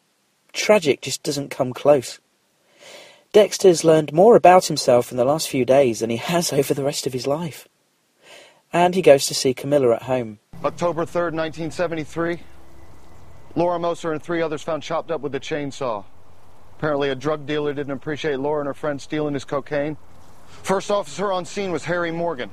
Tragic 0.52 1.02
just 1.02 1.22
doesn't 1.24 1.50
come 1.50 1.74
close. 1.74 2.20
Dexter's 3.32 3.84
learned 3.84 4.14
more 4.14 4.36
about 4.36 4.68
himself 4.68 5.12
in 5.12 5.18
the 5.18 5.26
last 5.26 5.50
few 5.50 5.66
days 5.66 6.00
than 6.00 6.10
he 6.10 6.18
has 6.18 6.54
over 6.60 6.74
the 6.74 6.84
rest 6.84 7.08
of 7.08 7.14
his 7.14 7.28
life. 7.28 7.68
and 8.72 8.96
he 8.96 9.02
goes 9.04 9.28
to 9.28 9.36
see 9.36 9.54
Camilla 9.54 9.96
at 9.96 10.04
home. 10.04 10.40
October 10.66 11.04
3rd, 11.04 11.34
1973. 11.34 12.40
Laura 13.56 13.78
Moser 13.78 14.14
and 14.14 14.24
three 14.24 14.42
others 14.42 14.62
found 14.62 14.82
chopped 14.82 15.12
up 15.12 15.20
with 15.20 15.36
a 15.36 15.40
chainsaw. 15.40 16.06
Apparently, 16.78 17.10
a 17.10 17.16
drug 17.16 17.46
dealer 17.46 17.74
didn't 17.74 17.92
appreciate 17.92 18.40
Laura 18.40 18.62
and 18.62 18.68
her 18.68 18.74
friend 18.74 19.02
stealing 19.02 19.34
his 19.34 19.44
cocaine. 19.44 19.98
First 20.48 20.90
officer 20.90 21.34
on 21.34 21.44
scene 21.44 21.74
was 21.74 21.84
Harry 21.84 22.12
Morgan. 22.12 22.50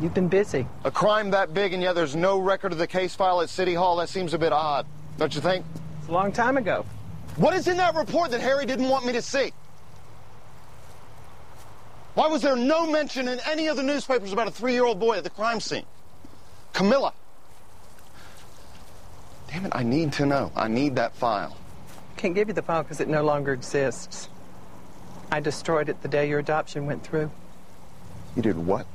You've 0.00 0.12
been 0.12 0.26
busy. 0.26 0.66
A 0.82 0.90
crime 0.90 1.30
that 1.30 1.54
big, 1.54 1.72
and 1.72 1.80
yet 1.80 1.94
there's 1.94 2.16
no 2.16 2.36
record 2.36 2.72
of 2.72 2.78
the 2.78 2.86
case 2.88 3.14
file 3.14 3.40
at 3.42 3.48
City 3.48 3.74
Hall. 3.74 3.96
That 3.96 4.08
seems 4.08 4.34
a 4.34 4.38
bit 4.38 4.52
odd, 4.52 4.86
don't 5.16 5.32
you 5.32 5.40
think? 5.40 5.64
It's 6.00 6.08
a 6.08 6.12
long 6.12 6.32
time 6.32 6.56
ago. 6.56 6.84
What 7.36 7.54
is 7.54 7.68
in 7.68 7.76
that 7.76 7.94
report 7.94 8.32
that 8.32 8.40
Harry 8.40 8.66
didn't 8.66 8.88
want 8.88 9.06
me 9.06 9.12
to 9.12 9.22
see? 9.22 9.52
Why 12.14 12.26
was 12.26 12.42
there 12.42 12.56
no 12.56 12.90
mention 12.90 13.28
in 13.28 13.38
any 13.48 13.68
of 13.68 13.76
the 13.76 13.84
newspapers 13.84 14.32
about 14.32 14.48
a 14.48 14.50
three-year-old 14.50 14.98
boy 14.98 15.18
at 15.18 15.22
the 15.22 15.30
crime 15.30 15.60
scene? 15.60 15.84
Camilla. 16.72 17.12
Damn 19.48 19.66
it, 19.66 19.72
I 19.74 19.82
need 19.82 20.12
to 20.14 20.26
know. 20.26 20.52
I 20.54 20.68
need 20.68 20.96
that 20.96 21.14
file. 21.14 21.56
Can't 22.16 22.34
give 22.34 22.48
you 22.48 22.54
the 22.54 22.62
file 22.62 22.82
because 22.82 23.00
it 23.00 23.08
no 23.08 23.22
longer 23.22 23.52
exists. 23.52 24.28
I 25.32 25.40
destroyed 25.40 25.88
it 25.88 26.02
the 26.02 26.08
day 26.08 26.28
your 26.28 26.38
adoption 26.38 26.86
went 26.86 27.02
through. 27.02 27.30
You 28.36 28.42
did 28.42 28.56
what? 28.56 28.86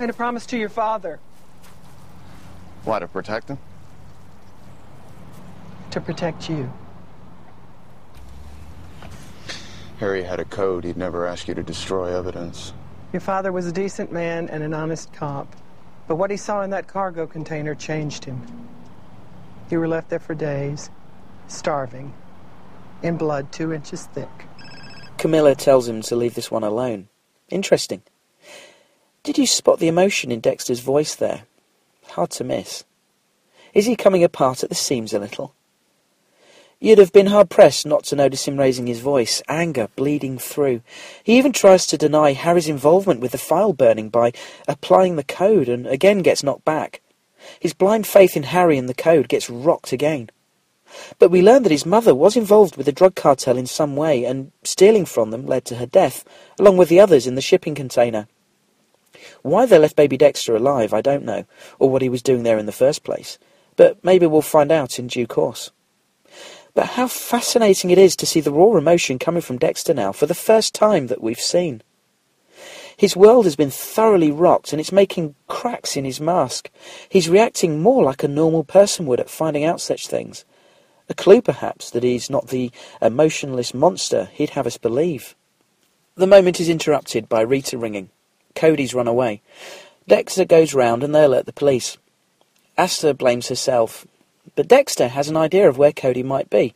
Made 0.00 0.10
a 0.10 0.12
promise 0.12 0.46
to 0.46 0.56
your 0.58 0.68
father 0.68 1.20
Why, 2.84 2.98
to 2.98 3.06
protect 3.06 3.48
him? 3.48 3.58
to 5.90 6.00
protect 6.00 6.48
you. 6.48 6.72
Harry 9.98 10.22
had 10.24 10.40
a 10.40 10.44
code. 10.46 10.84
He'd 10.84 10.96
never 10.96 11.26
ask 11.26 11.46
you 11.46 11.54
to 11.54 11.62
destroy 11.62 12.16
evidence. 12.16 12.72
Your 13.12 13.20
father 13.20 13.52
was 13.52 13.66
a 13.66 13.72
decent 13.72 14.10
man 14.10 14.48
and 14.48 14.62
an 14.62 14.72
honest 14.72 15.12
cop. 15.12 15.54
But 16.06 16.16
what 16.16 16.30
he 16.30 16.36
saw 16.36 16.62
in 16.62 16.70
that 16.70 16.88
cargo 16.88 17.26
container 17.26 17.74
changed 17.74 18.24
him. 18.24 18.68
You 19.70 19.80
were 19.80 19.88
left 19.88 20.10
there 20.10 20.18
for 20.18 20.34
days, 20.34 20.90
starving, 21.48 22.12
in 23.02 23.16
blood 23.16 23.52
two 23.52 23.72
inches 23.72 24.06
thick. 24.06 24.28
Camilla 25.16 25.54
tells 25.54 25.88
him 25.88 26.02
to 26.02 26.16
leave 26.16 26.34
this 26.34 26.50
one 26.50 26.64
alone. 26.64 27.08
Interesting. 27.48 28.02
Did 29.22 29.38
you 29.38 29.46
spot 29.46 29.78
the 29.78 29.88
emotion 29.88 30.32
in 30.32 30.40
Dexter's 30.40 30.80
voice 30.80 31.14
there? 31.14 31.44
Hard 32.08 32.30
to 32.32 32.44
miss. 32.44 32.84
Is 33.72 33.86
he 33.86 33.96
coming 33.96 34.24
apart 34.24 34.62
at 34.62 34.68
the 34.68 34.74
seams 34.74 35.12
a 35.14 35.18
little? 35.18 35.54
You'd 36.82 36.98
have 36.98 37.12
been 37.12 37.28
hard 37.28 37.48
pressed 37.48 37.86
not 37.86 38.02
to 38.06 38.16
notice 38.16 38.48
him 38.48 38.58
raising 38.58 38.88
his 38.88 38.98
voice, 38.98 39.40
anger 39.46 39.88
bleeding 39.94 40.36
through. 40.36 40.82
He 41.22 41.38
even 41.38 41.52
tries 41.52 41.86
to 41.86 41.96
deny 41.96 42.32
Harry's 42.32 42.68
involvement 42.68 43.20
with 43.20 43.30
the 43.30 43.38
file 43.38 43.72
burning 43.72 44.08
by 44.08 44.32
applying 44.66 45.14
the 45.14 45.22
code 45.22 45.68
and 45.68 45.86
again 45.86 46.22
gets 46.22 46.42
knocked 46.42 46.64
back. 46.64 47.00
His 47.60 47.72
blind 47.72 48.08
faith 48.08 48.36
in 48.36 48.42
Harry 48.42 48.78
and 48.78 48.88
the 48.88 48.94
code 48.94 49.28
gets 49.28 49.48
rocked 49.48 49.92
again. 49.92 50.30
But 51.20 51.30
we 51.30 51.40
learn 51.40 51.62
that 51.62 51.70
his 51.70 51.86
mother 51.86 52.16
was 52.16 52.36
involved 52.36 52.76
with 52.76 52.86
the 52.86 52.90
drug 52.90 53.14
cartel 53.14 53.56
in 53.56 53.66
some 53.66 53.94
way, 53.94 54.24
and 54.24 54.50
stealing 54.64 55.04
from 55.04 55.30
them 55.30 55.46
led 55.46 55.64
to 55.66 55.76
her 55.76 55.86
death, 55.86 56.24
along 56.58 56.78
with 56.78 56.88
the 56.88 56.98
others 56.98 57.28
in 57.28 57.36
the 57.36 57.40
shipping 57.40 57.76
container. 57.76 58.26
Why 59.42 59.66
they 59.66 59.78
left 59.78 59.94
baby 59.94 60.16
Dexter 60.16 60.56
alive, 60.56 60.92
I 60.92 61.00
don't 61.00 61.24
know, 61.24 61.44
or 61.78 61.88
what 61.88 62.02
he 62.02 62.08
was 62.08 62.22
doing 62.22 62.42
there 62.42 62.58
in 62.58 62.66
the 62.66 62.72
first 62.72 63.04
place. 63.04 63.38
But 63.76 64.02
maybe 64.02 64.26
we'll 64.26 64.42
find 64.42 64.72
out 64.72 64.98
in 64.98 65.06
due 65.06 65.28
course. 65.28 65.70
But 66.74 66.86
how 66.86 67.06
fascinating 67.06 67.90
it 67.90 67.98
is 67.98 68.16
to 68.16 68.26
see 68.26 68.40
the 68.40 68.52
raw 68.52 68.76
emotion 68.76 69.18
coming 69.18 69.42
from 69.42 69.58
Dexter 69.58 69.92
now 69.92 70.12
for 70.12 70.26
the 70.26 70.34
first 70.34 70.74
time 70.74 71.08
that 71.08 71.22
we've 71.22 71.40
seen. 71.40 71.82
His 72.96 73.16
world 73.16 73.44
has 73.44 73.56
been 73.56 73.70
thoroughly 73.70 74.30
rocked 74.30 74.72
and 74.72 74.80
it's 74.80 74.92
making 74.92 75.34
cracks 75.48 75.96
in 75.96 76.04
his 76.04 76.20
mask. 76.20 76.70
He's 77.08 77.28
reacting 77.28 77.82
more 77.82 78.04
like 78.04 78.22
a 78.22 78.28
normal 78.28 78.64
person 78.64 79.06
would 79.06 79.20
at 79.20 79.30
finding 79.30 79.64
out 79.64 79.80
such 79.80 80.06
things. 80.06 80.44
A 81.08 81.14
clue, 81.14 81.42
perhaps, 81.42 81.90
that 81.90 82.04
he's 82.04 82.30
not 82.30 82.48
the 82.48 82.70
emotionless 83.00 83.74
monster 83.74 84.30
he'd 84.32 84.50
have 84.50 84.66
us 84.66 84.78
believe. 84.78 85.34
The 86.14 86.26
moment 86.26 86.60
is 86.60 86.68
interrupted 86.68 87.28
by 87.28 87.40
Rita 87.40 87.76
ringing. 87.76 88.10
Cody's 88.54 88.94
run 88.94 89.08
away. 89.08 89.42
Dexter 90.06 90.44
goes 90.44 90.74
round 90.74 91.02
and 91.02 91.14
they 91.14 91.24
alert 91.24 91.46
the 91.46 91.52
police. 91.52 91.98
Asta 92.78 93.14
blames 93.14 93.48
herself, 93.48 94.06
but 94.54 94.68
Dexter 94.68 95.08
has 95.08 95.28
an 95.28 95.36
idea 95.36 95.68
of 95.68 95.78
where 95.78 95.92
Cody 95.92 96.22
might 96.22 96.50
be, 96.50 96.74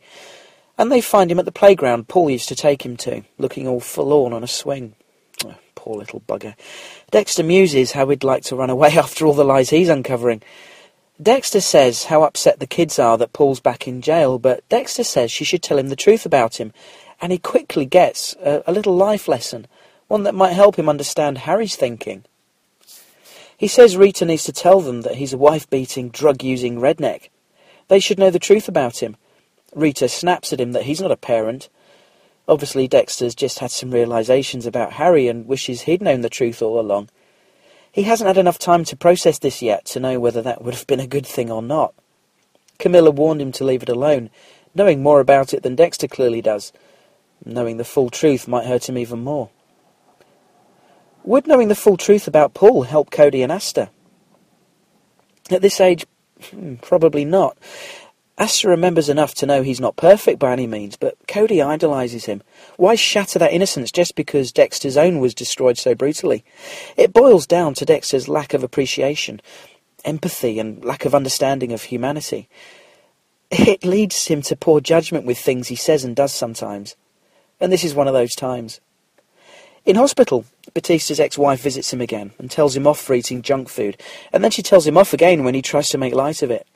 and 0.77 0.91
they 0.91 1.01
find 1.01 1.31
him 1.31 1.39
at 1.39 1.45
the 1.45 1.51
playground 1.51 2.07
Paul 2.07 2.29
used 2.29 2.49
to 2.49 2.55
take 2.55 2.85
him 2.85 2.97
to, 2.97 3.23
looking 3.37 3.67
all 3.67 3.79
forlorn 3.79 4.33
on 4.33 4.43
a 4.43 4.47
swing. 4.47 4.95
Oh, 5.45 5.55
poor 5.75 5.97
little 5.97 6.21
bugger. 6.21 6.55
Dexter 7.11 7.43
muses 7.43 7.93
how 7.93 8.07
he'd 8.09 8.23
like 8.23 8.43
to 8.43 8.55
run 8.55 8.69
away 8.69 8.89
after 8.97 9.25
all 9.25 9.33
the 9.33 9.43
lies 9.43 9.69
he's 9.69 9.89
uncovering. 9.89 10.41
Dexter 11.21 11.61
says 11.61 12.05
how 12.05 12.21
upset 12.23 12.59
the 12.59 12.67
kids 12.67 12.99
are 12.99 13.17
that 13.17 13.33
Paul's 13.33 13.59
back 13.59 13.87
in 13.87 14.01
jail, 14.01 14.37
but 14.37 14.67
Dexter 14.69 15.03
says 15.03 15.31
she 15.31 15.43
should 15.43 15.63
tell 15.63 15.79
him 15.79 15.89
the 15.89 15.95
truth 15.95 16.27
about 16.27 16.59
him, 16.59 16.73
and 17.19 17.31
he 17.31 17.39
quickly 17.39 17.85
gets 17.85 18.35
a, 18.35 18.63
a 18.67 18.71
little 18.71 18.95
life 18.95 19.27
lesson, 19.27 19.65
one 20.07 20.23
that 20.23 20.35
might 20.35 20.53
help 20.53 20.77
him 20.77 20.87
understand 20.87 21.39
Harry's 21.39 21.75
thinking. 21.75 22.23
He 23.57 23.67
says 23.67 23.97
Rita 23.97 24.25
needs 24.25 24.43
to 24.43 24.53
tell 24.53 24.81
them 24.81 25.01
that 25.01 25.15
he's 25.15 25.33
a 25.33 25.37
wife-beating, 25.37 26.09
drug-using 26.09 26.79
redneck. 26.79 27.29
They 27.87 27.99
should 27.99 28.19
know 28.19 28.29
the 28.29 28.39
truth 28.39 28.67
about 28.67 29.01
him. 29.01 29.15
Rita 29.73 30.07
snaps 30.09 30.51
at 30.53 30.59
him 30.59 30.71
that 30.73 30.83
he's 30.83 31.01
not 31.01 31.11
a 31.11 31.17
parent. 31.17 31.69
Obviously, 32.47 32.87
Dexter's 32.87 33.35
just 33.35 33.59
had 33.59 33.71
some 33.71 33.91
realizations 33.91 34.65
about 34.65 34.93
Harry 34.93 35.27
and 35.27 35.47
wishes 35.47 35.81
he'd 35.81 36.01
known 36.01 36.21
the 36.21 36.29
truth 36.29 36.61
all 36.61 36.79
along. 36.79 37.09
He 37.91 38.03
hasn't 38.03 38.27
had 38.27 38.37
enough 38.37 38.59
time 38.59 38.83
to 38.85 38.95
process 38.95 39.39
this 39.39 39.61
yet 39.61 39.85
to 39.85 39.99
know 39.99 40.19
whether 40.19 40.41
that 40.41 40.61
would 40.63 40.73
have 40.73 40.87
been 40.87 40.99
a 40.99 41.07
good 41.07 41.25
thing 41.25 41.51
or 41.51 41.61
not. 41.61 41.93
Camilla 42.77 43.11
warned 43.11 43.41
him 43.41 43.51
to 43.53 43.63
leave 43.63 43.83
it 43.83 43.89
alone, 43.89 44.29
knowing 44.75 45.01
more 45.01 45.19
about 45.19 45.53
it 45.53 45.63
than 45.63 45.75
Dexter 45.75 46.07
clearly 46.07 46.41
does. 46.41 46.71
Knowing 47.43 47.77
the 47.77 47.83
full 47.83 48.09
truth 48.09 48.47
might 48.47 48.65
hurt 48.65 48.87
him 48.87 48.97
even 48.97 49.23
more. 49.23 49.49
Would 51.23 51.47
knowing 51.47 51.67
the 51.67 51.75
full 51.75 51.97
truth 51.97 52.27
about 52.27 52.53
Paul 52.53 52.83
help 52.83 53.11
Cody 53.11 53.41
and 53.41 53.51
Asta? 53.51 53.89
At 55.49 55.61
this 55.61 55.81
age, 55.81 56.05
hmm, 56.51 56.75
probably 56.75 57.25
not. 57.25 57.57
Asta 58.39 58.67
remembers 58.67 59.09
enough 59.09 59.33
to 59.35 59.47
know 59.47 59.63
he's 59.63 59.79
not 59.79 59.95
perfect 59.95 60.37
by 60.37 60.53
any 60.53 60.67
means, 60.67 60.95
but 60.95 61.17
Cody 61.27 61.59
idolizes 61.59 62.25
him. 62.25 62.43
Why 62.75 62.93
shatter 62.93 63.39
that 63.39 63.51
innocence 63.51 63.91
just 63.91 64.15
because 64.15 64.51
Dexter's 64.51 64.95
own 64.95 65.19
was 65.19 65.33
destroyed 65.33 65.77
so 65.77 65.95
brutally? 65.95 66.45
It 66.95 67.13
boils 67.13 67.47
down 67.47 67.73
to 67.75 67.85
Dexter's 67.85 68.27
lack 68.27 68.53
of 68.53 68.63
appreciation, 68.63 69.41
empathy, 70.05 70.59
and 70.59 70.85
lack 70.85 71.03
of 71.03 71.15
understanding 71.15 71.71
of 71.71 71.83
humanity. 71.83 72.47
It 73.49 73.83
leads 73.83 74.27
him 74.27 74.43
to 74.43 74.55
poor 74.55 74.81
judgment 74.81 75.25
with 75.25 75.39
things 75.39 75.69
he 75.69 75.75
says 75.75 76.03
and 76.03 76.15
does 76.15 76.33
sometimes. 76.33 76.95
And 77.59 77.71
this 77.71 77.83
is 77.83 77.95
one 77.95 78.07
of 78.07 78.13
those 78.13 78.35
times. 78.35 78.81
In 79.87 79.95
hospital, 79.95 80.43
Batista's 80.73 81.17
ex-wife 81.17 81.61
visits 81.61 81.93
him 81.93 82.01
again 82.01 82.33
and 82.37 82.51
tells 82.51 82.75
him 82.75 82.85
off 82.85 82.99
for 82.99 83.13
eating 83.13 83.41
junk 83.41 83.69
food, 83.69 83.95
and 84.33 84.43
then 84.43 84.51
she 84.51 84.61
tells 84.61 84.85
him 84.85 84.97
off 84.97 85.13
again 85.13 85.45
when 85.45 85.53
he 85.55 85.61
tries 85.61 85.89
to 85.91 85.97
make 85.97 86.13
light 86.13 86.41
of 86.41 86.51
it. 86.51 86.67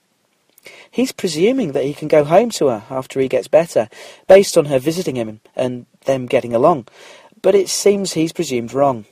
He's 0.90 1.12
presuming 1.12 1.74
that 1.74 1.84
he 1.84 1.94
can 1.94 2.08
go 2.08 2.24
home 2.24 2.52
to 2.52 2.68
her 2.68 2.84
after 2.90 3.20
he 3.20 3.28
gets 3.28 3.50
better, 3.50 3.90
based 4.30 4.58
on 4.58 4.68
her 4.68 4.80
visiting 4.80 5.18
him 5.18 5.42
and 5.58 5.88
them 6.06 6.26
getting 6.26 6.56
along. 6.56 6.88
But 7.42 7.54
it 7.54 7.68
seems 7.68 8.14
he's 8.14 8.32
presumed 8.32 8.72
wrong. 8.72 9.04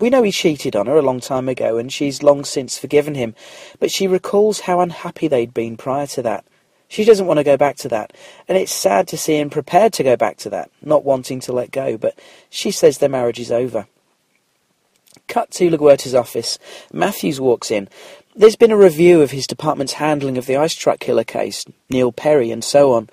We 0.00 0.08
know 0.08 0.22
he 0.22 0.32
cheated 0.32 0.74
on 0.74 0.86
her 0.86 0.96
a 0.96 1.02
long 1.02 1.20
time 1.20 1.46
ago, 1.46 1.76
and 1.76 1.92
she's 1.92 2.22
long 2.22 2.46
since 2.46 2.78
forgiven 2.78 3.16
him, 3.16 3.34
but 3.78 3.90
she 3.90 4.06
recalls 4.06 4.60
how 4.60 4.80
unhappy 4.80 5.28
they'd 5.28 5.52
been 5.52 5.76
prior 5.76 6.06
to 6.06 6.22
that. 6.22 6.46
She 6.92 7.06
doesn't 7.06 7.26
want 7.26 7.38
to 7.38 7.44
go 7.44 7.56
back 7.56 7.76
to 7.76 7.88
that, 7.88 8.12
and 8.46 8.58
it's 8.58 8.70
sad 8.70 9.08
to 9.08 9.16
see 9.16 9.38
him 9.38 9.48
prepared 9.48 9.94
to 9.94 10.02
go 10.02 10.14
back 10.14 10.36
to 10.36 10.50
that, 10.50 10.70
not 10.82 11.06
wanting 11.06 11.40
to 11.40 11.50
let 11.50 11.70
go, 11.70 11.96
but 11.96 12.18
she 12.50 12.70
says 12.70 12.98
their 12.98 13.08
marriage 13.08 13.40
is 13.40 13.50
over. 13.50 13.86
Cut 15.26 15.50
to 15.52 15.70
LaGuerta's 15.70 16.14
office. 16.14 16.58
Matthews 16.92 17.40
walks 17.40 17.70
in, 17.70 17.88
there's 18.36 18.56
been 18.56 18.70
a 18.70 18.76
review 18.76 19.22
of 19.22 19.30
his 19.30 19.46
department's 19.46 19.94
handling 19.94 20.36
of 20.36 20.44
the 20.44 20.58
ice 20.58 20.74
truck 20.74 21.00
killer 21.00 21.24
case, 21.24 21.64
Neil 21.88 22.12
Perry, 22.12 22.50
and 22.50 22.62
so 22.62 22.92
on. 22.92 23.08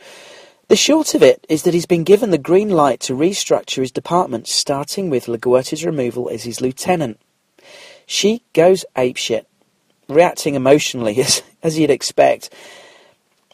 The 0.67 0.75
short 0.75 1.15
of 1.15 1.23
it 1.23 1.45
is 1.47 1.63
that 1.63 1.73
he's 1.73 1.85
been 1.85 2.03
given 2.03 2.31
the 2.31 2.37
green 2.37 2.71
light 2.71 2.99
to 3.01 3.13
restructure 3.13 3.79
his 3.79 3.91
department, 3.93 4.49
starting 4.49 5.09
with 5.09 5.27
LaGuerta's 5.27 5.85
removal 5.85 6.27
as 6.27 6.43
his 6.43 6.59
lieutenant. 6.59 7.17
She 8.05 8.43
goes 8.51 8.83
apeshit, 8.97 9.45
reacting 10.09 10.55
emotionally, 10.55 11.17
as, 11.21 11.43
as 11.63 11.79
you'd 11.79 11.89
expect. 11.89 12.49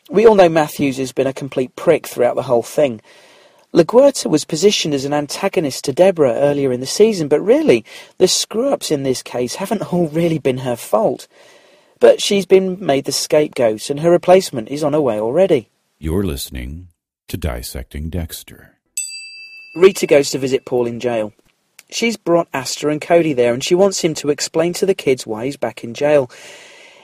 We 0.09 0.27
all 0.27 0.35
know 0.35 0.49
Matthews 0.49 0.97
has 0.97 1.11
been 1.11 1.27
a 1.27 1.33
complete 1.33 1.75
prick 1.75 2.05
throughout 2.05 2.35
the 2.35 2.43
whole 2.43 2.63
thing. 2.63 3.01
LaGuerta 3.73 4.29
was 4.29 4.45
positioned 4.45 4.93
as 4.93 5.03
an 5.03 5.13
antagonist 5.13 5.83
to 5.85 5.93
Deborah 5.93 6.33
earlier 6.33 6.71
in 6.71 6.79
the 6.79 6.85
season, 6.85 7.27
but 7.27 7.41
really, 7.41 7.83
the 8.19 8.27
screw-ups 8.27 8.91
in 8.91 9.03
this 9.03 9.21
case 9.21 9.55
haven't 9.55 9.81
all 9.93 10.07
really 10.07 10.39
been 10.39 10.59
her 10.59 10.75
fault. 10.75 11.27
But 11.99 12.21
she's 12.21 12.45
been 12.45 12.83
made 12.85 13.05
the 13.05 13.11
scapegoat, 13.11 13.89
and 13.89 13.99
her 14.01 14.11
replacement 14.11 14.69
is 14.69 14.83
on 14.83 14.93
her 14.93 15.01
way 15.01 15.19
already. 15.19 15.69
You're 15.97 16.23
listening 16.23 16.89
to 17.27 17.37
Dissecting 17.37 18.09
Dexter. 18.09 18.77
Rita 19.75 20.05
goes 20.05 20.29
to 20.29 20.37
visit 20.37 20.65
Paul 20.65 20.85
in 20.85 20.99
jail. 20.99 21.33
She's 21.89 22.15
brought 22.15 22.47
Asta 22.53 22.89
and 22.89 23.01
Cody 23.01 23.33
there, 23.33 23.53
and 23.53 23.63
she 23.63 23.75
wants 23.75 24.01
him 24.01 24.13
to 24.15 24.29
explain 24.29 24.73
to 24.73 24.85
the 24.85 24.95
kids 24.95 25.25
why 25.25 25.45
he's 25.45 25.57
back 25.57 25.83
in 25.83 25.93
jail. 25.93 26.29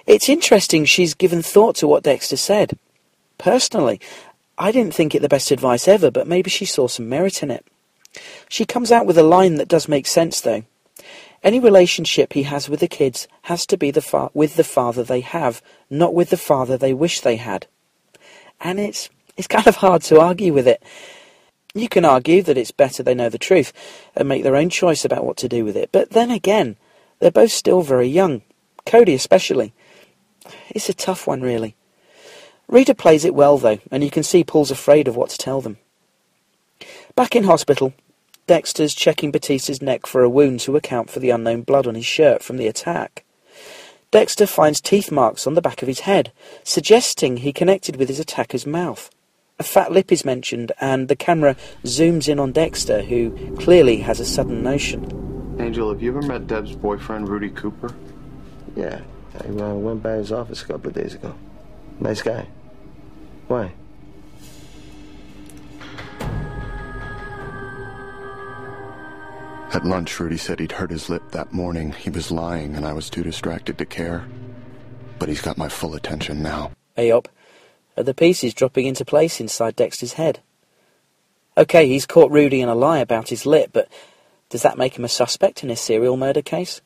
It's 0.06 0.30
interesting 0.30 0.86
she's 0.86 1.14
given 1.14 1.42
thought 1.42 1.76
to 1.78 1.88
what 1.88 2.04
Dexter 2.04 2.38
said. 2.38 2.78
Personally, 3.42 4.00
I 4.60 4.72
didn't 4.72 4.94
think 4.94 5.16
it 5.16 5.24
the 5.24 5.28
best 5.28 5.50
advice 5.50 5.88
ever, 5.88 6.12
but 6.12 6.28
maybe 6.28 6.52
she 6.52 6.64
saw 6.64 6.88
some 6.88 7.10
merit 7.10 7.42
in 7.42 7.50
it. 7.50 7.66
She 8.48 8.66
comes 8.66 8.92
out 8.92 9.08
with 9.08 9.18
a 9.18 9.24
line 9.24 9.56
that 9.56 9.68
does 9.68 9.88
make 9.88 10.06
sense, 10.06 10.40
though. 10.40 10.64
Any 11.42 11.60
relationship 11.60 12.34
he 12.34 12.44
has 12.44 12.70
with 12.70 12.82
the 12.82 12.88
kids 12.88 13.28
has 13.44 13.66
to 13.66 13.78
be 13.78 13.90
the 13.90 14.02
fa- 14.04 14.30
with 14.36 14.58
the 14.58 14.64
father 14.64 15.04
they 15.04 15.22
have, 15.22 15.64
not 15.90 16.14
with 16.14 16.30
the 16.30 16.38
father 16.38 16.78
they 16.78 16.94
wish 16.94 17.22
they 17.22 17.38
had. 17.38 17.66
And 18.60 18.80
it's 18.80 19.10
it's 19.36 19.48
kind 19.48 19.66
of 19.66 19.78
hard 19.78 20.04
to 20.04 20.20
argue 20.20 20.54
with 20.54 20.68
it. 20.68 20.84
You 21.74 21.90
can 21.90 22.06
argue 22.06 22.44
that 22.44 22.60
it's 22.60 22.70
better 22.70 23.02
they 23.02 23.16
know 23.16 23.30
the 23.30 23.40
truth 23.40 23.74
and 24.16 24.30
make 24.30 24.44
their 24.44 24.56
own 24.56 24.70
choice 24.70 25.04
about 25.04 25.26
what 25.26 25.38
to 25.38 25.50
do 25.50 25.66
with 25.66 25.76
it, 25.76 25.90
but 25.92 26.12
then 26.12 26.30
again, 26.30 26.76
they're 27.18 27.32
both 27.32 27.52
still 27.52 27.82
very 27.82 28.08
young, 28.08 28.44
Cody 28.86 29.16
especially. 29.16 29.74
It's 30.70 30.90
a 30.90 30.94
tough 30.94 31.26
one, 31.26 31.42
really. 31.42 31.76
Rita 32.72 32.96
plays 32.96 33.26
it 33.26 33.36
well, 33.36 33.58
though, 33.58 33.80
and 33.92 34.02
you 34.02 34.10
can 34.10 34.24
see 34.24 34.46
Paul's 34.46 34.72
afraid 34.72 35.10
of 35.10 35.18
what 35.18 35.30
to 35.32 35.38
tell 35.38 35.60
them. 35.60 35.78
Back 37.16 37.36
in 37.36 37.44
hospital, 37.44 37.94
Dexter's 38.48 38.96
checking 38.96 39.30
Batista's 39.30 39.82
neck 39.82 40.08
for 40.08 40.24
a 40.24 40.30
wound 40.30 40.62
to 40.62 40.78
account 40.78 41.10
for 41.10 41.20
the 41.20 41.32
unknown 41.32 41.64
blood 41.64 41.86
on 41.86 41.96
his 41.96 42.06
shirt 42.06 42.42
from 42.42 42.56
the 42.56 42.68
attack. 42.68 43.26
Dexter 44.10 44.48
finds 44.48 44.80
teeth 44.80 45.12
marks 45.12 45.46
on 45.46 45.54
the 45.54 45.62
back 45.62 45.82
of 45.82 45.90
his 45.90 46.02
head, 46.02 46.32
suggesting 46.64 47.38
he 47.38 47.52
connected 47.52 47.98
with 47.98 48.08
his 48.08 48.20
attacker's 48.20 48.66
mouth. 48.66 49.10
A 49.60 49.64
fat 49.64 49.92
lip 49.92 50.10
is 50.10 50.24
mentioned, 50.24 50.72
and 50.80 51.10
the 51.10 51.16
camera 51.16 51.58
zooms 51.84 52.30
in 52.30 52.40
on 52.40 52.54
Dexter, 52.54 53.02
who 53.04 53.56
clearly 53.58 53.98
has 53.98 54.22
a 54.22 54.26
sudden 54.26 54.64
notion. 54.64 55.58
Angel, 55.60 55.92
have 55.92 56.02
you 56.02 56.10
ever 56.18 56.22
met 56.22 56.48
Deb's 56.48 56.74
boyfriend, 56.74 57.28
Rudy 57.28 57.50
Cooper? 57.50 57.94
Yeah, 58.78 59.02
I 59.36 59.48
uh, 59.48 59.74
went 59.74 60.02
by 60.02 60.14
his 60.14 60.32
office 60.32 60.62
a 60.64 60.66
couple 60.66 60.88
of 60.88 60.96
days 60.96 61.16
ago. 61.16 61.36
Nice 62.00 62.22
guy. 62.22 62.48
Why? 63.52 63.74
At 69.74 69.84
lunch, 69.84 70.18
Rudy 70.18 70.38
said 70.38 70.62
he'd 70.62 70.72
hurt 70.72 70.90
his 70.90 71.10
lip 71.10 71.24
that 71.32 71.52
morning. 71.52 71.92
He 71.92 72.10
was 72.10 72.32
lying, 72.32 72.78
and 72.78 72.86
I 72.86 72.94
was 72.94 73.10
too 73.10 73.24
distracted 73.24 73.78
to 73.78 73.86
care. 73.86 74.26
But 75.20 75.28
he's 75.28 75.42
got 75.42 75.58
my 75.58 75.68
full 75.68 75.96
attention 75.96 76.42
now. 76.42 76.72
Ayop, 76.98 77.26
are 77.98 78.04
the 78.04 78.14
pieces 78.14 78.54
dropping 78.54 78.86
into 78.86 79.04
place 79.04 79.42
inside 79.42 79.76
Dexter's 79.76 80.14
head? 80.14 80.40
Okay, 81.58 81.90
he's 81.90 82.06
caught 82.06 82.32
Rudy 82.32 82.62
in 82.62 82.70
a 82.70 82.76
lie 82.76 83.00
about 83.00 83.28
his 83.28 83.46
lip, 83.46 83.72
but 83.74 83.90
does 84.50 84.62
that 84.62 84.78
make 84.78 84.98
him 84.98 85.04
a 85.04 85.10
suspect 85.10 85.62
in 85.62 85.70
a 85.70 85.76
serial 85.76 86.16
murder 86.16 86.42
case? 86.42 86.80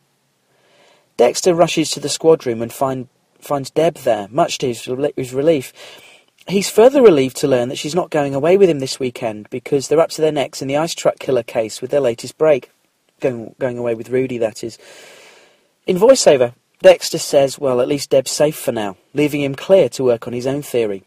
Dexter 1.16 1.54
rushes 1.54 1.92
to 1.92 2.00
the 2.00 2.10
squad 2.10 2.48
room 2.48 2.64
and 2.64 2.74
find, 2.74 3.08
finds 3.38 3.70
Deb 3.70 3.98
there, 3.98 4.28
much 4.32 4.58
to 4.58 4.68
his, 4.70 4.90
his 5.16 5.32
relief. 5.32 5.72
He's 6.48 6.70
further 6.70 7.02
relieved 7.02 7.38
to 7.38 7.48
learn 7.48 7.70
that 7.70 7.78
she's 7.78 7.96
not 7.96 8.12
going 8.12 8.36
away 8.36 8.56
with 8.56 8.70
him 8.70 8.80
this 8.80 9.00
weekend 9.00 9.50
because 9.50 9.88
they're 9.88 10.00
up 10.00 10.12
to 10.12 10.22
their 10.22 10.32
necks 10.32 10.62
in 10.62 10.68
the 10.68 10.78
ice 10.78 10.94
truck 10.94 11.18
killer 11.18 11.42
case 11.42 11.82
with 11.82 11.90
their 11.90 12.00
latest 12.00 12.38
break. 12.38 12.70
Going, 13.20 13.56
going 13.58 13.78
away 13.78 13.96
with 13.96 14.10
Rudy, 14.10 14.38
that 14.38 14.64
is. 14.64 14.78
In 15.88 15.98
voiceover, 15.98 16.54
Dexter 16.82 17.18
says, 17.18 17.58
well, 17.58 17.82
at 17.82 17.88
least 17.88 18.12
Deb's 18.12 18.32
safe 18.32 18.56
for 18.56 18.72
now, 18.72 18.98
leaving 19.14 19.42
him 19.42 19.56
clear 19.56 19.90
to 19.90 20.04
work 20.04 20.28
on 20.28 20.34
his 20.34 20.46
own 20.46 20.62
theory. 20.62 21.04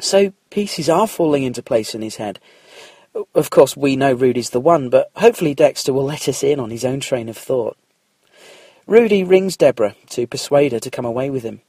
So 0.00 0.32
pieces 0.50 0.88
are 0.88 1.06
falling 1.06 1.44
into 1.44 1.62
place 1.62 1.94
in 1.94 2.02
his 2.02 2.16
head. 2.16 2.40
Of 3.34 3.50
course, 3.50 3.76
we 3.76 3.94
know 3.94 4.12
Rudy's 4.12 4.50
the 4.50 4.60
one, 4.60 4.88
but 4.88 5.10
hopefully 5.16 5.54
Dexter 5.54 5.92
will 5.92 6.04
let 6.04 6.28
us 6.28 6.42
in 6.42 6.58
on 6.58 6.70
his 6.70 6.84
own 6.84 6.98
train 7.00 7.28
of 7.28 7.36
thought. 7.36 7.76
Rudy 8.86 9.22
rings 9.22 9.56
Deborah 9.56 9.94
to 10.10 10.26
persuade 10.26 10.72
her 10.72 10.80
to 10.80 10.90
come 10.90 11.04
away 11.04 11.30
with 11.30 11.44
him. 11.44 11.60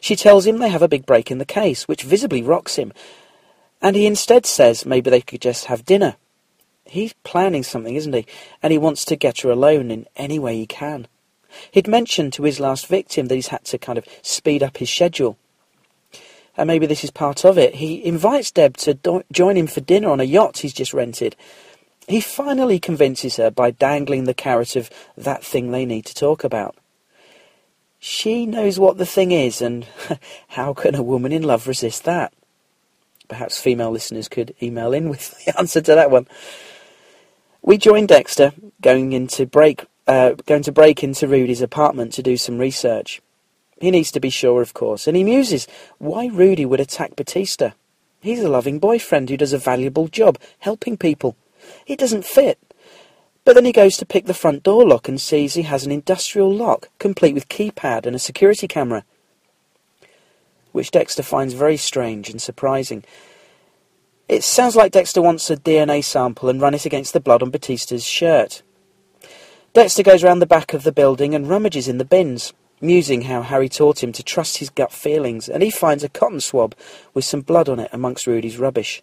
She 0.00 0.16
tells 0.16 0.46
him 0.46 0.58
they 0.58 0.68
have 0.68 0.82
a 0.82 0.88
big 0.88 1.06
break 1.06 1.30
in 1.30 1.38
the 1.38 1.44
case, 1.44 1.88
which 1.88 2.02
visibly 2.02 2.42
rocks 2.42 2.76
him, 2.76 2.92
and 3.80 3.96
he 3.96 4.06
instead 4.06 4.46
says 4.46 4.86
maybe 4.86 5.10
they 5.10 5.20
could 5.20 5.40
just 5.40 5.66
have 5.66 5.84
dinner. 5.84 6.16
He's 6.84 7.14
planning 7.24 7.62
something, 7.62 7.94
isn't 7.94 8.12
he? 8.12 8.26
And 8.62 8.72
he 8.72 8.78
wants 8.78 9.04
to 9.06 9.16
get 9.16 9.40
her 9.40 9.50
alone 9.50 9.90
in 9.90 10.06
any 10.16 10.38
way 10.38 10.56
he 10.56 10.66
can. 10.66 11.08
He'd 11.70 11.88
mentioned 11.88 12.32
to 12.34 12.44
his 12.44 12.60
last 12.60 12.86
victim 12.86 13.26
that 13.26 13.34
he's 13.34 13.48
had 13.48 13.64
to 13.66 13.78
kind 13.78 13.98
of 13.98 14.06
speed 14.22 14.62
up 14.62 14.76
his 14.76 14.90
schedule. 14.90 15.36
And 16.56 16.66
maybe 16.66 16.86
this 16.86 17.02
is 17.02 17.10
part 17.10 17.44
of 17.44 17.56
it. 17.56 17.76
He 17.76 18.04
invites 18.04 18.50
Deb 18.50 18.76
to 18.78 18.94
do- 18.94 19.24
join 19.32 19.56
him 19.56 19.66
for 19.66 19.80
dinner 19.80 20.10
on 20.10 20.20
a 20.20 20.24
yacht 20.24 20.58
he's 20.58 20.74
just 20.74 20.92
rented. 20.92 21.34
He 22.08 22.20
finally 22.20 22.78
convinces 22.78 23.36
her 23.36 23.50
by 23.50 23.70
dangling 23.70 24.24
the 24.24 24.34
carrot 24.34 24.76
of 24.76 24.90
that 25.16 25.44
thing 25.44 25.70
they 25.70 25.86
need 25.86 26.04
to 26.06 26.14
talk 26.14 26.44
about. 26.44 26.76
She 28.04 28.46
knows 28.46 28.80
what 28.80 28.98
the 28.98 29.06
thing 29.06 29.30
is, 29.30 29.62
and 29.62 29.86
how 30.48 30.74
can 30.74 30.96
a 30.96 31.04
woman 31.04 31.30
in 31.30 31.44
love 31.44 31.68
resist 31.68 32.02
that? 32.02 32.32
Perhaps 33.28 33.60
female 33.60 33.92
listeners 33.92 34.26
could 34.26 34.56
email 34.60 34.92
in 34.92 35.08
with 35.08 35.30
the 35.44 35.56
answer 35.58 35.80
to 35.80 35.94
that 35.94 36.10
one. 36.10 36.26
We 37.62 37.78
join 37.78 38.06
Dexter 38.06 38.54
going 38.80 39.12
into 39.12 39.46
break, 39.46 39.86
uh, 40.08 40.30
going 40.46 40.64
to 40.64 40.72
break 40.72 41.04
into 41.04 41.28
Rudy's 41.28 41.62
apartment 41.62 42.12
to 42.14 42.24
do 42.24 42.36
some 42.36 42.58
research. 42.58 43.22
He 43.80 43.92
needs 43.92 44.10
to 44.10 44.20
be 44.20 44.30
sure, 44.30 44.62
of 44.62 44.74
course, 44.74 45.06
and 45.06 45.16
he 45.16 45.22
muses 45.22 45.68
why 45.98 46.26
Rudy 46.26 46.66
would 46.66 46.80
attack 46.80 47.14
Batista. 47.14 47.70
He's 48.20 48.42
a 48.42 48.48
loving 48.48 48.80
boyfriend 48.80 49.30
who 49.30 49.36
does 49.36 49.52
a 49.52 49.58
valuable 49.58 50.08
job 50.08 50.40
helping 50.58 50.96
people. 50.96 51.36
It 51.86 52.00
doesn't 52.00 52.24
fit. 52.24 52.58
But 53.44 53.54
then 53.54 53.64
he 53.64 53.72
goes 53.72 53.96
to 53.96 54.06
pick 54.06 54.26
the 54.26 54.34
front 54.34 54.62
door 54.62 54.86
lock 54.86 55.08
and 55.08 55.20
sees 55.20 55.54
he 55.54 55.62
has 55.62 55.84
an 55.84 55.90
industrial 55.90 56.52
lock, 56.52 56.88
complete 56.98 57.34
with 57.34 57.48
keypad 57.48 58.06
and 58.06 58.14
a 58.14 58.20
security 58.20 58.68
camera, 58.68 59.04
which 60.70 60.92
Dexter 60.92 61.22
finds 61.22 61.54
very 61.54 61.76
strange 61.76 62.30
and 62.30 62.40
surprising. 62.40 63.04
It 64.28 64.44
sounds 64.44 64.76
like 64.76 64.92
Dexter 64.92 65.20
wants 65.20 65.50
a 65.50 65.56
DNA 65.56 66.04
sample 66.04 66.48
and 66.48 66.60
run 66.60 66.74
it 66.74 66.86
against 66.86 67.12
the 67.12 67.20
blood 67.20 67.42
on 67.42 67.50
Batista's 67.50 68.04
shirt. 68.04 68.62
Dexter 69.74 70.02
goes 70.02 70.22
round 70.22 70.40
the 70.40 70.46
back 70.46 70.72
of 70.72 70.84
the 70.84 70.92
building 70.92 71.34
and 71.34 71.48
rummages 71.48 71.88
in 71.88 71.98
the 71.98 72.04
bins, 72.04 72.52
musing 72.80 73.22
how 73.22 73.42
Harry 73.42 73.68
taught 73.68 74.02
him 74.02 74.12
to 74.12 74.22
trust 74.22 74.58
his 74.58 74.70
gut 74.70 74.92
feelings, 74.92 75.48
and 75.48 75.62
he 75.62 75.70
finds 75.70 76.04
a 76.04 76.08
cotton 76.08 76.40
swab 76.40 76.74
with 77.12 77.24
some 77.24 77.40
blood 77.40 77.68
on 77.68 77.80
it 77.80 77.90
amongst 77.92 78.26
Rudy's 78.26 78.58
rubbish. 78.58 79.02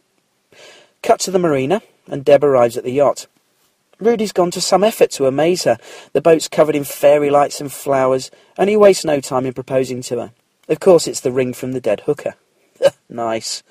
Cut 1.03 1.19
to 1.21 1.31
the 1.31 1.39
marina, 1.39 1.81
and 2.07 2.23
Deb 2.23 2.43
arrives 2.43 2.77
at 2.77 2.83
the 2.83 2.91
yacht. 2.91 3.27
Rudy's 3.99 4.31
gone 4.31 4.51
to 4.51 4.61
some 4.61 4.83
effort 4.83 5.11
to 5.11 5.25
amaze 5.25 5.65
her. 5.65 5.77
The 6.13 6.21
boat's 6.21 6.47
covered 6.47 6.75
in 6.75 6.85
fairy 6.85 7.29
lights 7.29 7.59
and 7.59 7.71
flowers, 7.71 8.31
and 8.57 8.69
he 8.69 8.77
wastes 8.77 9.03
no 9.03 9.19
time 9.19 9.45
in 9.45 9.53
proposing 9.53 10.01
to 10.03 10.19
her. 10.19 10.31
Of 10.69 10.79
course, 10.79 11.07
it's 11.07 11.19
the 11.19 11.31
ring 11.31 11.53
from 11.53 11.73
the 11.73 11.81
dead 11.81 12.01
hooker. 12.01 12.35
nice. 13.09 13.61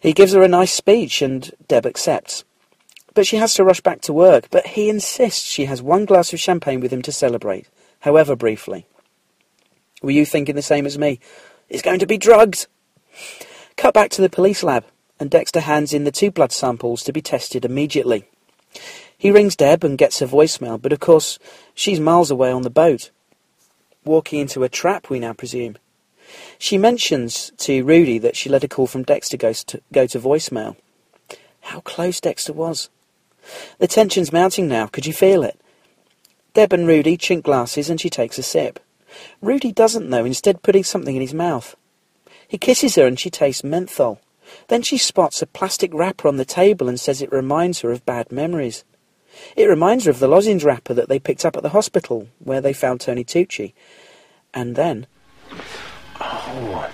He 0.00 0.14
gives 0.14 0.32
her 0.32 0.42
a 0.42 0.48
nice 0.48 0.72
speech, 0.72 1.20
and 1.20 1.50
Deb 1.68 1.84
accepts. 1.84 2.44
But 3.12 3.26
she 3.26 3.36
has 3.36 3.52
to 3.54 3.64
rush 3.64 3.80
back 3.80 4.00
to 4.02 4.12
work, 4.12 4.48
but 4.50 4.68
he 4.68 4.88
insists 4.88 5.44
she 5.44 5.66
has 5.66 5.82
one 5.82 6.06
glass 6.06 6.32
of 6.32 6.40
champagne 6.40 6.80
with 6.80 6.92
him 6.92 7.02
to 7.02 7.12
celebrate, 7.12 7.68
however 8.00 8.36
briefly. 8.36 8.86
Were 10.00 10.12
you 10.12 10.24
thinking 10.24 10.54
the 10.54 10.62
same 10.62 10.86
as 10.86 10.96
me? 10.96 11.20
It's 11.68 11.82
going 11.82 11.98
to 11.98 12.06
be 12.06 12.16
drugs! 12.16 12.66
Cut 13.76 13.92
back 13.92 14.10
to 14.12 14.22
the 14.22 14.30
police 14.30 14.62
lab, 14.62 14.84
and 15.18 15.30
Dexter 15.30 15.60
hands 15.60 15.92
in 15.92 16.04
the 16.04 16.12
two 16.12 16.30
blood 16.30 16.52
samples 16.52 17.02
to 17.04 17.12
be 17.12 17.20
tested 17.20 17.64
immediately. 17.64 18.24
He 19.20 19.30
rings 19.30 19.54
Deb 19.54 19.84
and 19.84 19.98
gets 19.98 20.20
her 20.20 20.26
voicemail, 20.26 20.80
but 20.80 20.94
of 20.94 21.00
course, 21.00 21.38
she's 21.74 22.00
miles 22.00 22.30
away 22.30 22.50
on 22.50 22.62
the 22.62 22.70
boat. 22.70 23.10
Walking 24.02 24.38
into 24.38 24.64
a 24.64 24.68
trap, 24.70 25.10
we 25.10 25.20
now 25.20 25.34
presume. 25.34 25.76
She 26.58 26.78
mentions 26.78 27.52
to 27.58 27.84
Rudy 27.84 28.16
that 28.16 28.34
she 28.34 28.48
let 28.48 28.64
a 28.64 28.68
call 28.68 28.86
from 28.86 29.02
Dexter 29.02 29.36
go 29.36 29.52
to, 29.52 29.82
go 29.92 30.06
to 30.06 30.18
voicemail. 30.18 30.74
How 31.60 31.80
close 31.80 32.18
Dexter 32.18 32.54
was. 32.54 32.88
The 33.76 33.86
tension's 33.86 34.32
mounting 34.32 34.68
now. 34.68 34.86
Could 34.86 35.04
you 35.04 35.12
feel 35.12 35.42
it? 35.42 35.60
Deb 36.54 36.72
and 36.72 36.88
Rudy 36.88 37.18
chink 37.18 37.42
glasses 37.42 37.90
and 37.90 38.00
she 38.00 38.08
takes 38.08 38.38
a 38.38 38.42
sip. 38.42 38.80
Rudy 39.42 39.70
doesn't 39.70 40.08
though, 40.08 40.24
instead 40.24 40.62
putting 40.62 40.84
something 40.84 41.14
in 41.14 41.20
his 41.20 41.34
mouth. 41.34 41.76
He 42.48 42.56
kisses 42.56 42.94
her 42.94 43.06
and 43.06 43.20
she 43.20 43.28
tastes 43.28 43.62
menthol. 43.62 44.18
Then 44.68 44.80
she 44.80 44.96
spots 44.96 45.42
a 45.42 45.46
plastic 45.46 45.92
wrapper 45.92 46.26
on 46.26 46.38
the 46.38 46.46
table 46.46 46.88
and 46.88 46.98
says 46.98 47.20
it 47.20 47.30
reminds 47.30 47.80
her 47.80 47.90
of 47.92 48.06
bad 48.06 48.32
memories. 48.32 48.82
It 49.56 49.66
reminds 49.66 50.04
her 50.04 50.10
of 50.10 50.18
the 50.18 50.28
lozenge 50.28 50.64
wrapper 50.64 50.94
that 50.94 51.08
they 51.08 51.18
picked 51.18 51.44
up 51.44 51.56
at 51.56 51.62
the 51.62 51.70
hospital 51.70 52.28
where 52.38 52.60
they 52.60 52.72
found 52.72 53.00
Tony 53.00 53.24
Tucci. 53.24 53.72
And 54.52 54.76
then. 54.76 55.06
Oh, 56.20 56.90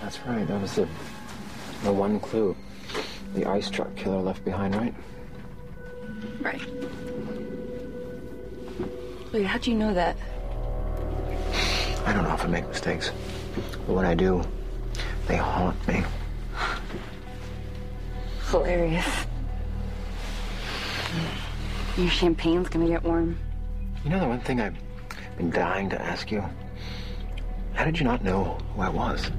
that's 0.00 0.20
right. 0.20 0.46
That 0.46 0.60
was 0.60 0.74
the 0.74 0.88
the 1.84 1.92
one 1.92 2.20
clue 2.20 2.56
the 3.34 3.44
ice 3.46 3.68
truck 3.70 3.94
killer 3.96 4.20
left 4.20 4.44
behind, 4.44 4.74
right? 4.74 4.94
Right. 6.40 6.60
Wait, 9.32 9.46
how'd 9.46 9.66
you 9.66 9.74
know 9.74 9.94
that? 9.94 10.16
I 12.04 12.12
don't 12.12 12.26
often 12.26 12.50
make 12.50 12.68
mistakes, 12.68 13.10
but 13.86 13.94
when 13.94 14.04
I 14.04 14.14
do, 14.14 14.42
they 15.26 15.36
haunt 15.36 15.88
me. 15.88 16.02
Hilarious. 18.50 19.06
Your 21.96 22.08
champagne's 22.08 22.68
gonna 22.68 22.88
get 22.88 23.02
warm. 23.02 23.38
You 24.04 24.10
know 24.10 24.20
the 24.20 24.28
one 24.28 24.40
thing 24.40 24.60
I've 24.60 24.76
been 25.36 25.50
dying 25.50 25.90
to 25.90 26.00
ask 26.00 26.30
you? 26.30 26.42
How 27.74 27.84
did 27.84 27.98
you 27.98 28.04
not 28.04 28.22
know 28.24 28.58
who 28.74 28.82
I 28.82 28.88
was? 28.88 29.30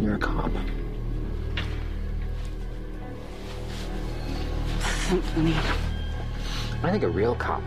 You're 0.00 0.14
a 0.14 0.18
cop. 0.18 0.50
Funny. 4.80 5.54
I 6.82 6.90
think 6.90 7.02
a 7.02 7.08
real 7.08 7.34
cop 7.34 7.62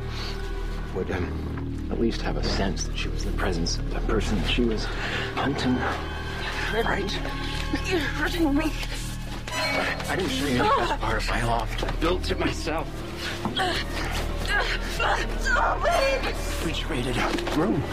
would 0.96 1.12
um, 1.12 1.88
at 1.92 2.00
least 2.00 2.22
have 2.22 2.38
a 2.38 2.44
sense 2.44 2.84
that 2.86 2.98
she 2.98 3.10
was 3.10 3.26
the 3.26 3.32
presence 3.34 3.78
of 3.78 3.94
the 3.94 4.00
person 4.02 4.40
that 4.40 4.50
she 4.50 4.64
was 4.64 4.86
hunting. 5.36 5.78
Right? 6.74 7.20
You're 7.86 8.00
hurting 8.00 8.56
me. 8.56 8.72
I 10.10 10.16
didn't 10.16 10.32
show 10.32 10.46
you 10.46 10.58
the 10.58 10.64
best 10.64 11.00
part 11.00 11.18
of 11.18 11.30
my 11.30 11.44
loft. 11.44 11.84
I 11.84 11.92
built 11.94 12.30
it 12.30 12.40
myself. 12.40 12.88
It! 13.58 13.86
Refrigerated 16.26 17.18
room. 17.56 17.84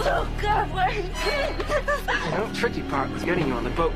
Oh 0.00 0.28
God, 0.40 0.70
why? 0.72 0.90
You 2.24 2.30
know, 2.30 2.50
tricky 2.54 2.82
part 2.82 3.10
was 3.10 3.24
getting 3.24 3.48
you 3.48 3.54
on 3.54 3.64
the 3.64 3.70
boat. 3.70 3.92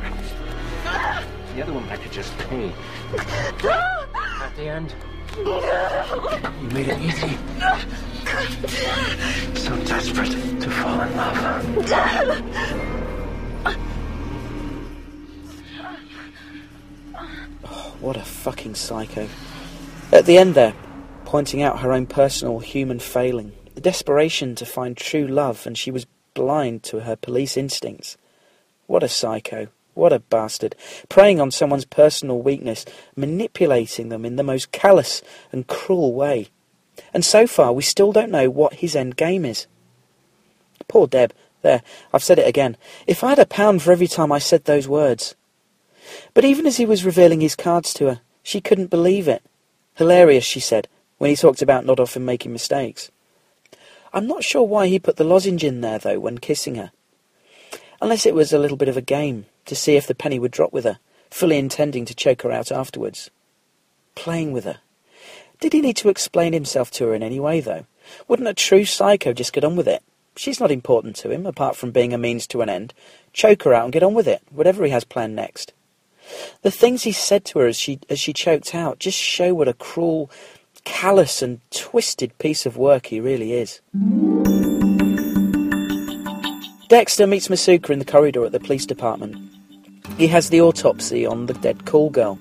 The 1.54 1.62
other 1.62 1.72
one 1.72 1.88
I 1.88 1.96
could 1.96 2.12
just 2.12 2.36
pay. 2.38 2.72
At 3.14 4.56
the 4.56 4.68
end, 4.68 4.94
you 5.36 6.68
made 6.68 6.88
it 6.88 6.98
easy. 7.00 7.38
So 9.58 9.76
desperate 9.84 10.32
to 10.60 10.70
fall 10.70 11.00
in 11.00 11.16
love. 11.16 12.98
What 18.02 18.16
a 18.16 18.22
fucking 18.22 18.74
psycho. 18.74 19.28
At 20.10 20.26
the 20.26 20.36
end 20.36 20.56
there, 20.56 20.74
pointing 21.24 21.62
out 21.62 21.78
her 21.78 21.92
own 21.92 22.06
personal 22.06 22.58
human 22.58 22.98
failing, 22.98 23.52
the 23.76 23.80
desperation 23.80 24.56
to 24.56 24.66
find 24.66 24.96
true 24.96 25.28
love, 25.28 25.68
and 25.68 25.78
she 25.78 25.92
was 25.92 26.08
blind 26.34 26.82
to 26.82 27.02
her 27.02 27.14
police 27.14 27.56
instincts. 27.56 28.16
What 28.88 29.04
a 29.04 29.08
psycho. 29.08 29.68
What 29.94 30.12
a 30.12 30.18
bastard. 30.18 30.74
Preying 31.08 31.40
on 31.40 31.52
someone's 31.52 31.84
personal 31.84 32.42
weakness, 32.42 32.84
manipulating 33.14 34.08
them 34.08 34.24
in 34.24 34.34
the 34.34 34.42
most 34.42 34.72
callous 34.72 35.22
and 35.52 35.68
cruel 35.68 36.12
way. 36.12 36.48
And 37.14 37.24
so 37.24 37.46
far, 37.46 37.72
we 37.72 37.84
still 37.84 38.10
don't 38.10 38.32
know 38.32 38.50
what 38.50 38.74
his 38.74 38.96
end 38.96 39.16
game 39.16 39.44
is. 39.44 39.68
Poor 40.88 41.06
Deb. 41.06 41.32
There, 41.62 41.84
I've 42.12 42.24
said 42.24 42.40
it 42.40 42.48
again. 42.48 42.76
If 43.06 43.22
I 43.22 43.28
had 43.28 43.38
a 43.38 43.46
pound 43.46 43.80
for 43.80 43.92
every 43.92 44.08
time 44.08 44.32
I 44.32 44.40
said 44.40 44.64
those 44.64 44.88
words. 44.88 45.36
But 46.34 46.44
even 46.44 46.66
as 46.66 46.76
he 46.76 46.86
was 46.86 47.04
revealing 47.04 47.40
his 47.40 47.56
cards 47.56 47.92
to 47.94 48.06
her, 48.06 48.20
she 48.42 48.60
couldn't 48.60 48.90
believe 48.90 49.28
it. 49.28 49.42
Hilarious, 49.94 50.44
she 50.44 50.60
said, 50.60 50.88
when 51.18 51.30
he 51.30 51.36
talked 51.36 51.62
about 51.62 51.86
not 51.86 52.00
often 52.00 52.24
making 52.24 52.52
mistakes. 52.52 53.10
I'm 54.12 54.26
not 54.26 54.44
sure 54.44 54.62
why 54.62 54.88
he 54.88 54.98
put 54.98 55.16
the 55.16 55.24
lozenge 55.24 55.64
in 55.64 55.80
there, 55.80 55.98
though, 55.98 56.18
when 56.18 56.38
kissing 56.38 56.74
her. 56.74 56.92
Unless 58.00 58.26
it 58.26 58.34
was 58.34 58.52
a 58.52 58.58
little 58.58 58.76
bit 58.76 58.88
of 58.88 58.96
a 58.96 59.02
game, 59.02 59.46
to 59.66 59.74
see 59.74 59.96
if 59.96 60.06
the 60.06 60.14
penny 60.14 60.38
would 60.38 60.50
drop 60.50 60.72
with 60.72 60.84
her, 60.84 60.98
fully 61.30 61.56
intending 61.56 62.04
to 62.04 62.14
choke 62.14 62.42
her 62.42 62.52
out 62.52 62.72
afterwards. 62.72 63.30
Playing 64.14 64.52
with 64.52 64.64
her. 64.64 64.80
Did 65.60 65.72
he 65.72 65.80
need 65.80 65.96
to 65.98 66.08
explain 66.08 66.52
himself 66.52 66.90
to 66.92 67.04
her 67.04 67.14
in 67.14 67.22
any 67.22 67.38
way, 67.38 67.60
though? 67.60 67.86
Wouldn't 68.26 68.48
a 68.48 68.54
true 68.54 68.84
psycho 68.84 69.32
just 69.32 69.52
get 69.52 69.64
on 69.64 69.76
with 69.76 69.86
it? 69.86 70.02
She's 70.36 70.60
not 70.60 70.70
important 70.70 71.14
to 71.16 71.30
him, 71.30 71.46
apart 71.46 71.76
from 71.76 71.90
being 71.90 72.12
a 72.12 72.18
means 72.18 72.46
to 72.48 72.62
an 72.62 72.68
end. 72.68 72.92
Choke 73.32 73.62
her 73.62 73.72
out 73.72 73.84
and 73.84 73.92
get 73.92 74.02
on 74.02 74.14
with 74.14 74.26
it, 74.26 74.42
whatever 74.50 74.84
he 74.84 74.90
has 74.90 75.04
planned 75.04 75.36
next. 75.36 75.72
The 76.62 76.70
things 76.70 77.02
he 77.02 77.12
said 77.12 77.44
to 77.46 77.60
her 77.60 77.66
as 77.66 77.76
she 77.76 78.00
as 78.08 78.18
she 78.18 78.32
choked 78.32 78.74
out 78.74 78.98
just 78.98 79.18
show 79.18 79.54
what 79.54 79.68
a 79.68 79.74
cruel, 79.74 80.30
callous 80.84 81.42
and 81.42 81.60
twisted 81.70 82.36
piece 82.38 82.66
of 82.66 82.76
work 82.76 83.06
he 83.06 83.20
really 83.20 83.52
is. 83.52 83.80
Dexter 86.88 87.26
meets 87.26 87.48
Masuka 87.48 87.90
in 87.90 87.98
the 87.98 88.04
corridor 88.04 88.44
at 88.44 88.52
the 88.52 88.60
police 88.60 88.84
department. 88.84 89.36
He 90.18 90.26
has 90.26 90.50
the 90.50 90.60
autopsy 90.60 91.24
on 91.24 91.46
the 91.46 91.54
dead 91.54 91.86
call 91.86 92.10
girl. 92.10 92.38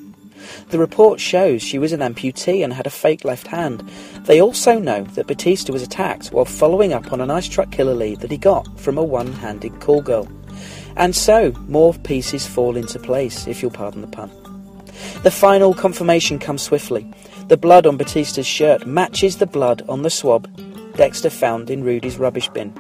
The 0.70 0.80
report 0.80 1.20
shows 1.20 1.62
she 1.62 1.80
was 1.80 1.94
an 1.94 2.02
amputee 2.02 2.64
and 2.64 2.74
had 2.74 2.88
a 2.88 2.90
fake 2.90 3.24
left 3.24 3.48
hand. 3.48 3.90
They 4.26 4.42
also 4.42 4.80
know 4.80 5.04
that 5.16 5.28
Batista 5.28 5.72
was 5.72 5.84
attacked 5.84 6.28
while 6.28 6.46
following 6.46 6.94
up 6.94 7.14
on 7.14 7.22
an 7.22 7.32
ice 7.32 7.48
truck 7.48 7.72
killer 7.72 7.94
lead 7.94 8.20
that 8.20 8.32
he 8.32 8.38
got 8.38 8.68
from 8.80 8.98
a 8.98 9.04
one-handed 9.04 9.80
call 9.80 10.02
girl. 10.02 10.28
And 11.02 11.16
so, 11.16 11.52
more 11.68 11.96
pieces 11.96 12.46
fall 12.46 12.78
into 12.78 13.00
place, 13.00 13.48
if 13.48 13.64
you'll 13.64 13.72
pardon 13.72 14.02
the 14.02 14.08
pun. 14.08 14.30
The 15.24 15.32
final 15.32 15.74
confirmation 15.74 16.38
comes 16.38 16.62
swiftly. 16.62 17.12
The 17.48 17.58
blood 17.58 17.88
on 17.88 17.98
Batista's 17.98 18.46
shirt 18.46 18.86
matches 18.86 19.38
the 19.38 19.48
blood 19.48 19.82
on 19.90 20.04
the 20.04 20.12
swab 20.12 20.48
Dexter 20.96 21.32
found 21.32 21.72
in 21.72 21.84
Rudy's 21.84 22.20
rubbish 22.20 22.50
bin. 22.50 22.72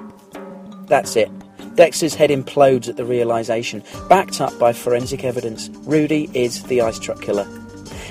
That's 0.85 1.15
it. 1.15 1.31
Dexter's 1.73 2.13
head 2.13 2.29
implodes 2.29 2.87
at 2.87 2.95
the 2.95 3.05
realization, 3.05 3.83
backed 4.07 4.39
up 4.39 4.57
by 4.59 4.71
forensic 4.71 5.23
evidence. 5.23 5.69
Rudy 5.87 6.29
is 6.35 6.61
the 6.65 6.81
ice 6.81 6.99
truck 6.99 7.23
killer. 7.23 7.47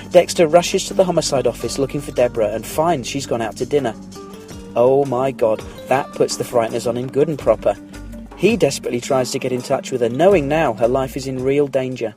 Dexter 0.09 0.45
rushes 0.45 0.87
to 0.87 0.93
the 0.93 1.05
homicide 1.05 1.47
office 1.47 1.79
looking 1.79 2.01
for 2.01 2.11
Deborah 2.11 2.49
and 2.49 2.65
finds 2.65 3.07
she's 3.07 3.25
gone 3.25 3.41
out 3.41 3.55
to 3.55 3.65
dinner. 3.65 3.95
Oh 4.75 5.05
my 5.05 5.31
god, 5.31 5.61
that 5.87 6.11
puts 6.11 6.35
the 6.35 6.43
frighteners 6.43 6.85
on 6.85 6.97
him 6.97 7.09
good 7.09 7.29
and 7.29 7.39
proper. 7.39 7.77
He 8.41 8.57
desperately 8.57 8.99
tries 8.99 9.29
to 9.33 9.37
get 9.37 9.51
in 9.51 9.61
touch 9.61 9.91
with 9.91 10.01
her, 10.01 10.09
knowing 10.09 10.47
now 10.47 10.73
her 10.73 10.87
life 10.87 11.15
is 11.15 11.27
in 11.27 11.43
real 11.43 11.67
danger. 11.67 12.15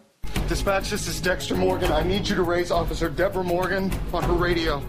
Dispatch, 0.48 0.88
this 0.88 1.06
is 1.06 1.20
Dexter 1.20 1.54
Morgan. 1.54 1.92
I 1.92 2.02
need 2.02 2.26
you 2.26 2.34
to 2.34 2.42
raise 2.42 2.70
Officer 2.70 3.10
Deborah 3.10 3.44
Morgan 3.44 3.92
on 4.10 4.22
her 4.22 4.32
radio. 4.32 4.80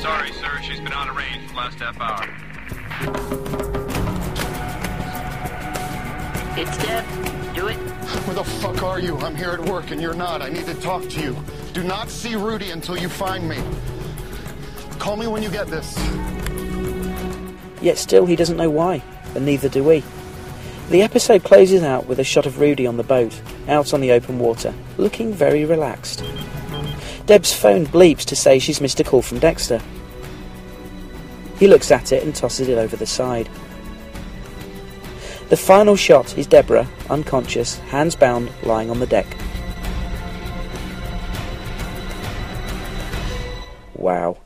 Sorry, 0.00 0.32
sir. 0.32 0.60
She's 0.64 0.80
been 0.80 0.92
out 0.92 1.08
of 1.08 1.14
range 1.14 1.46
for 1.46 1.52
the 1.52 1.60
last 1.60 1.78
half 1.78 2.00
hour. 2.00 2.28
It's 6.58 6.76
Deb. 6.78 7.54
Do 7.54 7.68
it. 7.68 7.76
Where 8.26 8.34
the 8.34 8.42
fuck 8.42 8.82
are 8.82 8.98
you? 8.98 9.16
I'm 9.18 9.36
here 9.36 9.50
at 9.50 9.60
work 9.60 9.92
and 9.92 10.02
you're 10.02 10.14
not. 10.14 10.42
I 10.42 10.48
need 10.48 10.66
to 10.66 10.74
talk 10.74 11.08
to 11.10 11.20
you. 11.20 11.36
Do 11.74 11.84
not 11.84 12.10
see 12.10 12.34
Rudy 12.34 12.72
until 12.72 12.98
you 12.98 13.08
find 13.08 13.48
me. 13.48 13.62
Call 14.98 15.16
me 15.16 15.26
when 15.26 15.42
you 15.42 15.50
get 15.50 15.66
this. 15.68 15.96
Yet 17.80 17.98
still 17.98 18.26
he 18.26 18.36
doesn't 18.36 18.56
know 18.56 18.70
why, 18.70 19.02
and 19.34 19.44
neither 19.44 19.68
do 19.68 19.84
we. 19.84 20.02
The 20.90 21.02
episode 21.02 21.44
closes 21.44 21.82
out 21.82 22.06
with 22.06 22.18
a 22.18 22.24
shot 22.24 22.46
of 22.46 22.60
Rudy 22.60 22.86
on 22.86 22.96
the 22.96 23.02
boat, 23.02 23.40
out 23.68 23.94
on 23.94 24.00
the 24.00 24.12
open 24.12 24.38
water, 24.38 24.74
looking 24.96 25.32
very 25.32 25.64
relaxed. 25.64 26.24
Deb's 27.26 27.54
phone 27.54 27.86
bleeps 27.86 28.24
to 28.26 28.36
say 28.36 28.58
she's 28.58 28.80
missed 28.80 29.00
a 29.00 29.04
call 29.04 29.22
from 29.22 29.38
Dexter. 29.38 29.80
He 31.58 31.68
looks 31.68 31.90
at 31.90 32.12
it 32.12 32.22
and 32.22 32.34
tosses 32.34 32.68
it 32.68 32.76
over 32.76 32.96
the 32.96 33.06
side. 33.06 33.48
The 35.48 35.56
final 35.56 35.96
shot 35.96 36.36
is 36.36 36.46
Deborah, 36.46 36.88
unconscious, 37.08 37.78
hands 37.78 38.14
bound, 38.16 38.50
lying 38.62 38.90
on 38.90 39.00
the 39.00 39.06
deck. 39.06 39.26
Wow. 43.94 44.38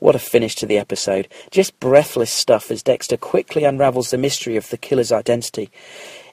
What 0.00 0.14
a 0.14 0.18
finish 0.18 0.54
to 0.56 0.66
the 0.66 0.78
episode. 0.78 1.28
Just 1.50 1.78
breathless 1.78 2.30
stuff 2.30 2.70
as 2.70 2.82
Dexter 2.82 3.18
quickly 3.18 3.64
unravels 3.64 4.10
the 4.10 4.16
mystery 4.16 4.56
of 4.56 4.70
the 4.70 4.78
killer's 4.78 5.12
identity. 5.12 5.70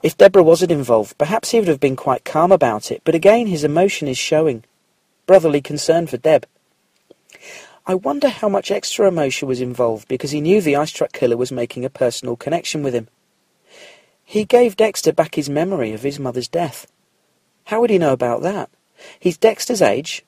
If 0.01 0.17
Deborah 0.17 0.41
wasn't 0.41 0.71
involved, 0.71 1.17
perhaps 1.17 1.51
he 1.51 1.59
would 1.59 1.67
have 1.67 1.81
been 1.81 1.97
quite 1.97 2.23
calm 2.23 2.53
about 2.53 2.91
it, 2.91 3.01
but 3.03 3.13
again 3.13 3.47
his 3.47 3.65
emotion 3.65 4.07
is 4.07 4.17
showing. 4.17 4.63
Brotherly 5.25 5.59
concern 5.59 6.07
for 6.07 6.15
Deb. 6.15 6.47
I 7.85 7.93
wonder 7.93 8.29
how 8.29 8.47
much 8.47 8.71
extra 8.71 9.07
emotion 9.07 9.49
was 9.49 9.59
involved 9.59 10.07
because 10.07 10.31
he 10.31 10.39
knew 10.39 10.61
the 10.61 10.77
ice 10.77 10.91
truck 10.91 11.11
killer 11.11 11.35
was 11.35 11.51
making 11.51 11.83
a 11.83 11.89
personal 11.89 12.37
connection 12.37 12.83
with 12.83 12.93
him. 12.93 13.09
He 14.23 14.45
gave 14.45 14.77
Dexter 14.77 15.11
back 15.11 15.35
his 15.35 15.49
memory 15.49 15.91
of 15.91 16.03
his 16.03 16.19
mother's 16.19 16.47
death. 16.47 16.87
How 17.65 17.81
would 17.81 17.89
he 17.89 17.97
know 17.97 18.13
about 18.13 18.41
that? 18.43 18.69
He's 19.19 19.37
Dexter's 19.37 19.81
age. 19.81 20.23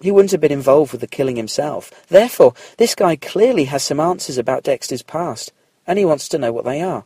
He 0.00 0.10
wouldn't 0.10 0.32
have 0.32 0.40
been 0.40 0.52
involved 0.52 0.92
with 0.92 1.02
the 1.02 1.06
killing 1.06 1.36
himself. 1.36 1.90
Therefore, 2.08 2.54
this 2.78 2.94
guy 2.94 3.16
clearly 3.16 3.64
has 3.64 3.82
some 3.82 4.00
answers 4.00 4.38
about 4.38 4.64
Dexter's 4.64 5.02
past, 5.02 5.52
and 5.86 5.98
he 5.98 6.04
wants 6.04 6.28
to 6.28 6.38
know 6.38 6.52
what 6.52 6.64
they 6.64 6.80
are. 6.80 7.04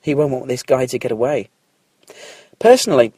He 0.00 0.14
won't 0.14 0.32
want 0.32 0.48
this 0.48 0.62
guy 0.62 0.86
to 0.86 0.98
get 0.98 1.12
away. 1.12 1.48
Personally, 2.58 3.12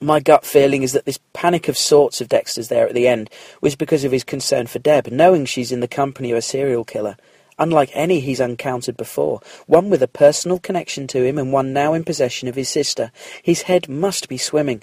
my 0.00 0.20
gut 0.20 0.44
feeling 0.44 0.82
is 0.82 0.92
that 0.92 1.06
this 1.06 1.18
panic 1.32 1.68
of 1.68 1.76
sorts 1.76 2.20
of 2.20 2.28
Dexter's 2.28 2.68
there 2.68 2.86
at 2.86 2.94
the 2.94 3.08
end 3.08 3.30
was 3.60 3.74
because 3.74 4.04
of 4.04 4.12
his 4.12 4.24
concern 4.24 4.66
for 4.66 4.78
Deb, 4.78 5.08
knowing 5.08 5.44
she's 5.44 5.72
in 5.72 5.80
the 5.80 5.88
company 5.88 6.30
of 6.30 6.38
a 6.38 6.42
serial 6.42 6.84
killer, 6.84 7.16
unlike 7.58 7.90
any 7.94 8.20
he's 8.20 8.40
encountered 8.40 8.96
before, 8.96 9.40
one 9.66 9.90
with 9.90 10.02
a 10.02 10.08
personal 10.08 10.58
connection 10.58 11.06
to 11.08 11.24
him 11.24 11.38
and 11.38 11.52
one 11.52 11.72
now 11.72 11.94
in 11.94 12.04
possession 12.04 12.46
of 12.46 12.54
his 12.54 12.68
sister. 12.68 13.10
His 13.42 13.62
head 13.62 13.88
must 13.88 14.28
be 14.28 14.38
swimming. 14.38 14.82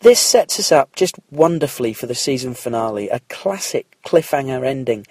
This 0.00 0.20
sets 0.20 0.58
us 0.58 0.72
up 0.72 0.94
just 0.94 1.16
wonderfully 1.30 1.92
for 1.92 2.06
the 2.06 2.14
season 2.14 2.54
finale, 2.54 3.08
a 3.08 3.20
classic 3.28 3.96
cliffhanger 4.04 4.66
ending. 4.66 5.06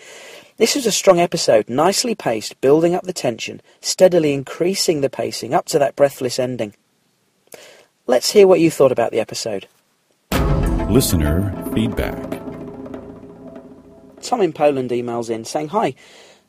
This 0.57 0.75
was 0.75 0.85
a 0.85 0.91
strong 0.91 1.19
episode, 1.19 1.69
nicely 1.69 2.13
paced, 2.13 2.61
building 2.61 2.93
up 2.93 3.03
the 3.03 3.13
tension, 3.13 3.61
steadily 3.81 4.33
increasing 4.33 5.01
the 5.01 5.09
pacing 5.09 5.53
up 5.53 5.65
to 5.67 5.79
that 5.79 5.95
breathless 5.95 6.37
ending. 6.37 6.75
let's 8.05 8.31
hear 8.31 8.45
what 8.45 8.59
you 8.59 8.69
thought 8.69 8.91
about 8.91 9.11
the 9.11 9.19
episode. 9.19 9.67
Listener 10.89 11.51
feedback. 11.73 12.41
Tom 14.21 14.41
in 14.41 14.53
Poland 14.53 14.91
emails 14.91 15.29
in 15.29 15.43
saying, 15.43 15.69
Hi, 15.69 15.95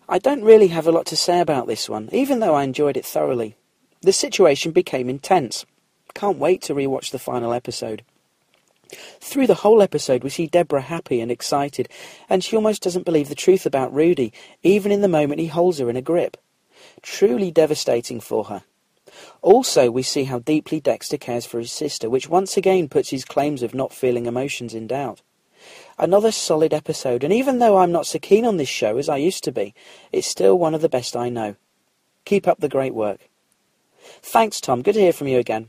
I 0.09 0.19
don't 0.19 0.45
really 0.45 0.69
have 0.69 0.87
a 0.87 0.93
lot 0.93 1.07
to 1.07 1.17
say 1.17 1.41
about 1.41 1.67
this 1.67 1.89
one, 1.89 2.09
even 2.13 2.41
though 2.41 2.55
I 2.55 2.65
enjoyed 2.65 2.97
it 2.97 3.07
thoroughly. 3.07 3.57
The 4.03 4.13
situation 4.13 4.73
became 4.73 5.09
intense. 5.09 5.65
Can't 6.15 6.39
wait 6.39 6.63
to 6.63 6.75
rewatch 6.75 7.11
the 7.11 7.19
final 7.19 7.53
episode. 7.53 8.05
Through 9.21 9.49
the 9.49 9.55
whole 9.55 9.83
episode, 9.83 10.23
we 10.23 10.31
see 10.31 10.47
Deborah 10.47 10.83
happy 10.83 11.21
and 11.21 11.31
excited, 11.31 11.89
and 12.29 12.45
she 12.45 12.55
almost 12.55 12.83
doesn't 12.83 13.05
believe 13.05 13.29
the 13.29 13.35
truth 13.35 13.67
about 13.67 13.93
Rudy, 13.93 14.33
even 14.63 14.93
in 14.93 15.01
the 15.01 15.09
moment 15.09 15.41
he 15.41 15.49
holds 15.49 15.79
her 15.79 15.91
in 15.91 15.97
a 15.97 16.03
grip. 16.03 16.37
Truly 17.03 17.51
devastating 17.51 18.21
for 18.21 18.45
her. 18.45 18.63
Also, 19.43 19.91
we 19.91 20.03
see 20.03 20.25
how 20.25 20.39
deeply 20.39 20.81
Dexter 20.81 21.17
cares 21.17 21.47
for 21.47 21.59
his 21.59 21.73
sister, 21.73 22.11
which 22.11 22.29
once 22.29 22.57
again 22.57 22.89
puts 22.89 23.11
his 23.11 23.25
claims 23.25 23.63
of 23.63 23.75
not 23.75 23.93
feeling 23.93 24.27
emotions 24.27 24.75
in 24.75 24.87
doubt. 24.87 25.23
Another 25.99 26.33
solid 26.33 26.75
episode, 26.75 27.25
and 27.25 27.33
even 27.33 27.59
though 27.59 27.79
I'm 27.79 27.93
not 27.93 28.07
so 28.07 28.19
keen 28.19 28.45
on 28.45 28.57
this 28.57 28.69
show 28.69 28.99
as 28.99 29.09
I 29.09 29.17
used 29.17 29.45
to 29.45 29.53
be, 29.53 29.75
it's 30.13 30.27
still 30.27 30.59
one 30.59 30.75
of 30.75 30.83
the 30.83 30.89
best 30.89 31.17
I 31.17 31.29
know. 31.29 31.57
Keep 32.25 32.49
up 32.49 32.61
the 32.61 32.69
great 32.69 32.95
work. 32.95 33.21
Thanks, 34.23 34.61
Tom. 34.61 34.83
Good 34.83 34.95
to 34.95 35.01
hear 35.01 35.13
from 35.13 35.29
you 35.29 35.39
again. 35.39 35.69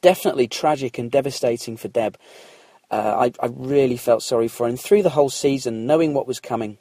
Definitely 0.00 0.48
tragic 0.48 0.98
and 0.98 1.10
devastating 1.10 1.76
for 1.76 1.88
Deb. 1.88 2.16
Uh, 2.90 3.30
I, 3.40 3.44
I 3.44 3.50
really 3.52 3.96
felt 3.96 4.22
sorry 4.22 4.48
for 4.48 4.64
her, 4.64 4.70
and 4.70 4.80
through 4.80 5.02
the 5.02 5.10
whole 5.10 5.28
season, 5.28 5.86
knowing 5.86 6.14
what 6.14 6.26
was 6.26 6.40
coming, 6.40 6.78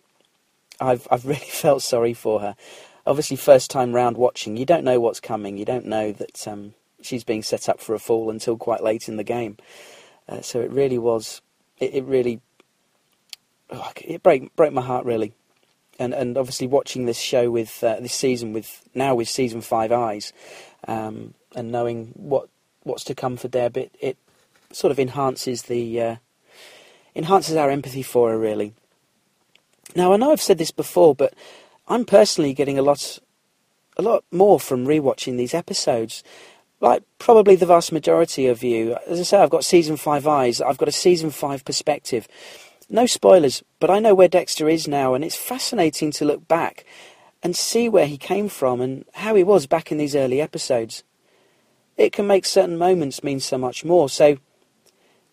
I've 0.80 1.08
I've 1.12 1.26
really 1.34 1.40
felt 1.40 1.82
sorry 1.82 2.14
for 2.14 2.40
her. 2.42 2.56
Obviously, 3.06 3.38
first 3.38 3.72
time 3.72 3.94
round 3.94 4.18
watching, 4.18 4.58
you 4.58 4.66
don't 4.66 4.84
know 4.84 5.00
what's 5.00 5.20
coming. 5.20 5.58
You 5.58 5.66
don't 5.66 5.86
know 5.86 6.12
that 6.12 6.48
um, 6.48 6.74
she's 7.02 7.24
being 7.24 7.44
set 7.44 7.70
up 7.70 7.80
for 7.80 7.96
a 7.96 8.00
fall 8.00 8.30
until 8.30 8.58
quite 8.58 8.84
late 8.84 9.08
in 9.08 9.18
the 9.18 9.24
game. 9.24 9.58
Uh, 10.28 10.42
so 10.42 10.62
it 10.62 10.72
really 10.72 10.98
was. 10.98 11.42
It, 11.80 11.96
it 11.96 12.04
really. 12.06 12.42
Oh, 13.70 13.92
it 13.98 14.24
broke 14.24 14.56
broke 14.56 14.74
my 14.74 14.82
heart 14.82 15.06
really, 15.06 15.34
and 16.00 16.14
and 16.14 16.38
obviously 16.38 16.68
watching 16.68 17.06
this 17.06 17.20
show 17.20 17.50
with 17.52 17.84
uh, 17.84 18.00
this 18.00 18.14
season 18.14 18.54
with 18.54 18.88
now 18.94 19.16
with 19.16 19.28
season 19.28 19.62
five 19.62 19.92
eyes, 19.92 20.32
um, 20.88 21.34
and 21.56 21.72
knowing 21.72 22.14
what 22.16 22.50
what's 22.88 23.04
to 23.06 23.16
come 23.16 23.38
for 23.38 23.48
Deb, 23.48 23.78
it, 23.78 23.96
it 24.00 24.18
sort 24.72 24.92
of 24.92 25.00
enhances 25.00 25.64
the 25.64 26.02
uh, 26.02 26.16
enhances 27.16 27.56
our 27.56 27.70
empathy 27.70 28.04
for 28.04 28.32
her 28.32 28.38
really. 28.38 28.74
Now 29.96 30.14
I 30.14 30.18
know 30.18 30.32
I've 30.32 30.42
said 30.42 30.58
this 30.58 30.72
before, 30.72 31.16
but 31.16 31.34
I'm 31.88 32.06
personally 32.06 32.54
getting 32.54 32.78
a 32.78 32.82
lot 32.82 33.20
a 33.98 34.02
lot 34.02 34.24
more 34.32 34.60
from 34.60 34.86
rewatching 34.86 35.38
these 35.38 35.54
episodes. 35.54 36.24
Like 36.80 37.04
probably 37.18 37.56
the 37.56 37.66
vast 37.66 37.92
majority 37.92 38.46
of 38.48 38.64
you. 38.64 38.98
As 39.08 39.20
I 39.20 39.24
say, 39.24 39.38
I've 39.38 39.50
got 39.50 39.64
season 39.64 39.98
five 39.98 40.28
eyes. 40.28 40.62
I've 40.62 40.78
got 40.78 40.88
a 40.88 40.92
season 40.92 41.32
five 41.32 41.66
perspective. 41.66 42.28
No 42.90 43.06
spoilers, 43.06 43.64
but 43.80 43.90
I 43.90 44.00
know 44.00 44.16
where 44.16 44.30
Dexter 44.30 44.70
is 44.70 44.88
now, 44.88 45.14
and 45.14 45.26
it's 45.26 45.36
fascinating 45.36 46.12
to 46.12 46.26
look 46.26 46.48
back 46.48 46.86
and 47.44 47.56
see 47.56 47.90
where 47.90 48.06
he 48.08 48.18
came 48.18 48.48
from 48.48 48.80
and 48.80 49.06
how 49.16 49.36
he 49.36 49.44
was 49.44 49.68
back 49.68 49.92
in 49.92 49.98
these 49.98 50.16
early 50.16 50.40
episodes. 50.40 51.04
It 51.98 52.14
can 52.14 52.28
make 52.28 52.46
certain 52.46 52.78
moments 52.78 53.24
mean 53.24 53.40
so 53.40 53.58
much 53.58 53.84
more. 53.84 54.08
So, 54.08 54.38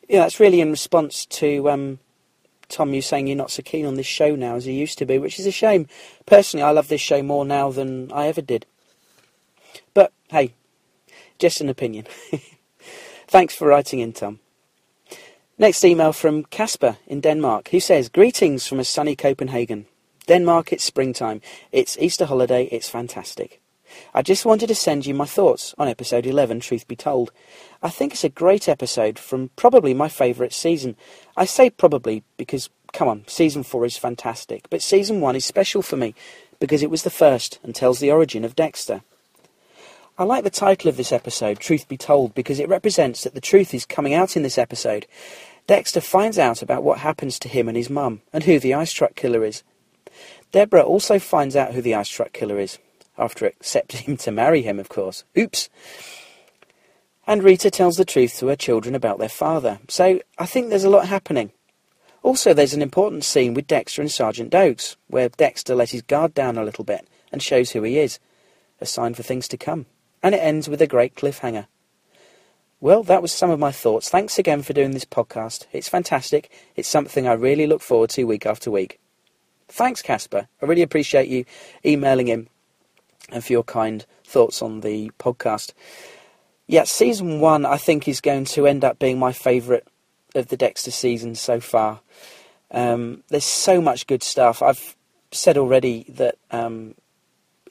yeah, 0.08 0.20
that's 0.20 0.40
really 0.40 0.60
in 0.60 0.70
response 0.70 1.26
to 1.26 1.70
um, 1.70 1.98
Tom, 2.68 2.94
you 2.94 3.02
saying 3.02 3.26
you're 3.26 3.36
not 3.36 3.50
so 3.50 3.62
keen 3.62 3.86
on 3.86 3.94
this 3.94 4.06
show 4.06 4.34
now 4.34 4.56
as 4.56 4.66
you 4.66 4.72
used 4.72 4.98
to 4.98 5.06
be, 5.06 5.18
which 5.18 5.38
is 5.38 5.46
a 5.46 5.52
shame. 5.52 5.86
Personally, 6.26 6.64
I 6.64 6.70
love 6.70 6.88
this 6.88 7.00
show 7.00 7.22
more 7.22 7.44
now 7.44 7.70
than 7.70 8.10
I 8.12 8.26
ever 8.26 8.40
did. 8.40 8.66
But 9.92 10.12
hey, 10.28 10.54
just 11.38 11.60
an 11.60 11.68
opinion. 11.68 12.06
Thanks 13.28 13.54
for 13.54 13.68
writing 13.68 14.00
in, 14.00 14.12
Tom. 14.12 14.40
Next 15.56 15.84
email 15.84 16.12
from 16.12 16.44
Casper 16.44 16.96
in 17.06 17.20
Denmark, 17.20 17.68
who 17.68 17.80
says, 17.80 18.08
Greetings 18.08 18.66
from 18.66 18.80
a 18.80 18.84
sunny 18.84 19.14
Copenhagen. 19.14 19.86
Denmark, 20.26 20.72
it's 20.72 20.84
springtime. 20.84 21.40
It's 21.70 21.98
Easter 21.98 22.26
holiday. 22.26 22.64
It's 22.72 22.88
fantastic. 22.88 23.60
I 24.14 24.22
just 24.22 24.45
wanted 24.45 24.68
to 24.68 24.74
send 24.74 25.07
you 25.07 25.14
my 25.14 25.24
thoughts 25.24 25.74
on 25.78 25.88
episode 25.88 26.26
11, 26.26 26.61
Truth 26.61 26.88
Be 26.88 26.97
Told. 26.97 27.32
I 27.82 27.90
think 27.90 28.12
it's 28.12 28.24
a 28.24 28.28
great 28.28 28.68
episode 28.68 29.18
from 29.18 29.51
probably 29.57 29.95
my 29.95 30.09
favourite 30.09 30.53
season. 30.53 30.97
I 31.36 31.45
say 31.45 31.70
probably 31.70 32.22
because, 32.36 32.70
come 32.92 33.09
on, 33.09 33.24
season 33.26 33.62
4 33.62 33.84
is 33.86 33.97
fantastic, 33.97 34.68
but 34.70 34.82
season 34.82 35.20
1 35.20 35.36
is 35.36 35.45
special 35.45 35.82
for 35.82 35.97
me 35.97 36.14
because 36.61 36.82
it 36.82 36.90
was 36.90 37.03
the 37.03 37.11
first 37.11 37.59
and 37.62 37.74
tells 37.74 37.99
the 37.99 38.11
origin 38.11 38.45
of 38.45 38.57
Dexter. 38.57 39.03
I 40.16 40.22
like 40.22 40.45
the 40.45 40.51
title 40.51 40.88
of 40.88 40.97
this 40.97 41.11
episode, 41.11 41.59
Truth 41.59 41.88
Be 41.88 41.97
Told, 41.97 42.34
because 42.34 42.61
it 42.61 42.68
represents 42.68 43.24
that 43.24 43.34
the 43.34 43.40
truth 43.40 43.74
is 43.74 43.84
coming 43.84 44.14
out 44.14 44.36
in 44.36 44.45
this 44.45 44.59
episode. 44.59 45.07
Dexter 45.66 46.01
finds 46.01 46.38
out 46.38 46.62
about 46.62 46.84
what 46.84 46.99
happens 46.99 47.38
to 47.40 47.49
him 47.49 47.68
and 47.68 47.76
his 47.76 47.90
mum, 47.90 48.20
and 48.32 48.45
who 48.45 48.61
the 48.61 48.74
ice 48.74 48.92
truck 48.92 49.16
killer 49.16 49.45
is. 49.45 49.64
Deborah 50.53 50.82
also 50.82 51.18
finds 51.18 51.57
out 51.57 51.74
who 51.74 51.82
the 51.82 51.97
ice 51.97 52.09
truck 52.09 52.32
killer 52.32 52.61
is, 52.61 52.78
after 53.18 53.46
accepting 53.46 54.00
him 54.00 54.16
to 54.18 54.30
marry 54.30 54.62
him, 54.62 54.78
of 54.78 54.88
course. 54.88 55.24
Oops. 55.36 55.68
And 57.26 57.42
Rita 57.42 57.70
tells 57.70 57.96
the 57.96 58.04
truth 58.04 58.38
to 58.38 58.48
her 58.48 58.56
children 58.56 58.94
about 58.94 59.18
their 59.18 59.28
father. 59.28 59.78
So 59.88 60.20
I 60.38 60.46
think 60.46 60.68
there's 60.68 60.84
a 60.84 60.90
lot 60.90 61.08
happening. 61.08 61.52
Also, 62.22 62.54
there's 62.54 62.74
an 62.74 62.82
important 62.82 63.24
scene 63.24 63.54
with 63.54 63.66
Dexter 63.66 64.02
and 64.02 64.10
Sergeant 64.10 64.50
Doakes, 64.50 64.96
where 65.08 65.28
Dexter 65.28 65.74
lets 65.74 65.92
his 65.92 66.02
guard 66.02 66.34
down 66.34 66.56
a 66.56 66.64
little 66.64 66.84
bit 66.84 67.06
and 67.32 67.42
shows 67.42 67.70
who 67.70 67.82
he 67.82 67.98
is, 67.98 68.18
a 68.80 68.86
sign 68.86 69.14
for 69.14 69.22
things 69.22 69.48
to 69.48 69.56
come 69.56 69.86
and 70.24 70.34
it 70.34 70.38
ends 70.38 70.70
with 70.70 70.80
a 70.80 70.86
great 70.86 71.14
cliffhanger. 71.14 71.66
Well, 72.80 73.02
that 73.04 73.20
was 73.20 73.30
some 73.30 73.50
of 73.50 73.58
my 73.58 73.70
thoughts. 73.70 74.08
Thanks 74.08 74.38
again 74.38 74.62
for 74.62 74.72
doing 74.72 74.92
this 74.92 75.04
podcast. 75.04 75.66
It's 75.70 75.88
fantastic. 75.88 76.50
It's 76.76 76.88
something 76.88 77.28
I 77.28 77.34
really 77.34 77.66
look 77.66 77.82
forward 77.82 78.08
to 78.10 78.24
week 78.24 78.46
after 78.46 78.70
week. 78.70 78.98
Thanks, 79.68 80.00
Casper. 80.00 80.48
I 80.62 80.66
really 80.66 80.82
appreciate 80.82 81.28
you 81.28 81.44
emailing 81.84 82.28
in 82.28 82.48
and 83.30 83.44
for 83.44 83.52
your 83.52 83.64
kind 83.64 84.04
thoughts 84.24 84.62
on 84.62 84.80
the 84.80 85.10
podcast. 85.18 85.72
Yeah, 86.66 86.84
season 86.84 87.40
one, 87.40 87.66
I 87.66 87.76
think, 87.76 88.08
is 88.08 88.20
going 88.20 88.46
to 88.46 88.66
end 88.66 88.84
up 88.84 88.98
being 88.98 89.18
my 89.18 89.32
favourite 89.32 89.84
of 90.34 90.48
the 90.48 90.56
Dexter 90.56 90.90
seasons 90.90 91.40
so 91.40 91.60
far. 91.60 92.00
Um, 92.70 93.22
there's 93.28 93.44
so 93.44 93.80
much 93.80 94.06
good 94.06 94.22
stuff. 94.22 94.62
I've 94.62 94.96
said 95.30 95.58
already 95.58 96.06
that 96.08 96.36
um, 96.50 96.94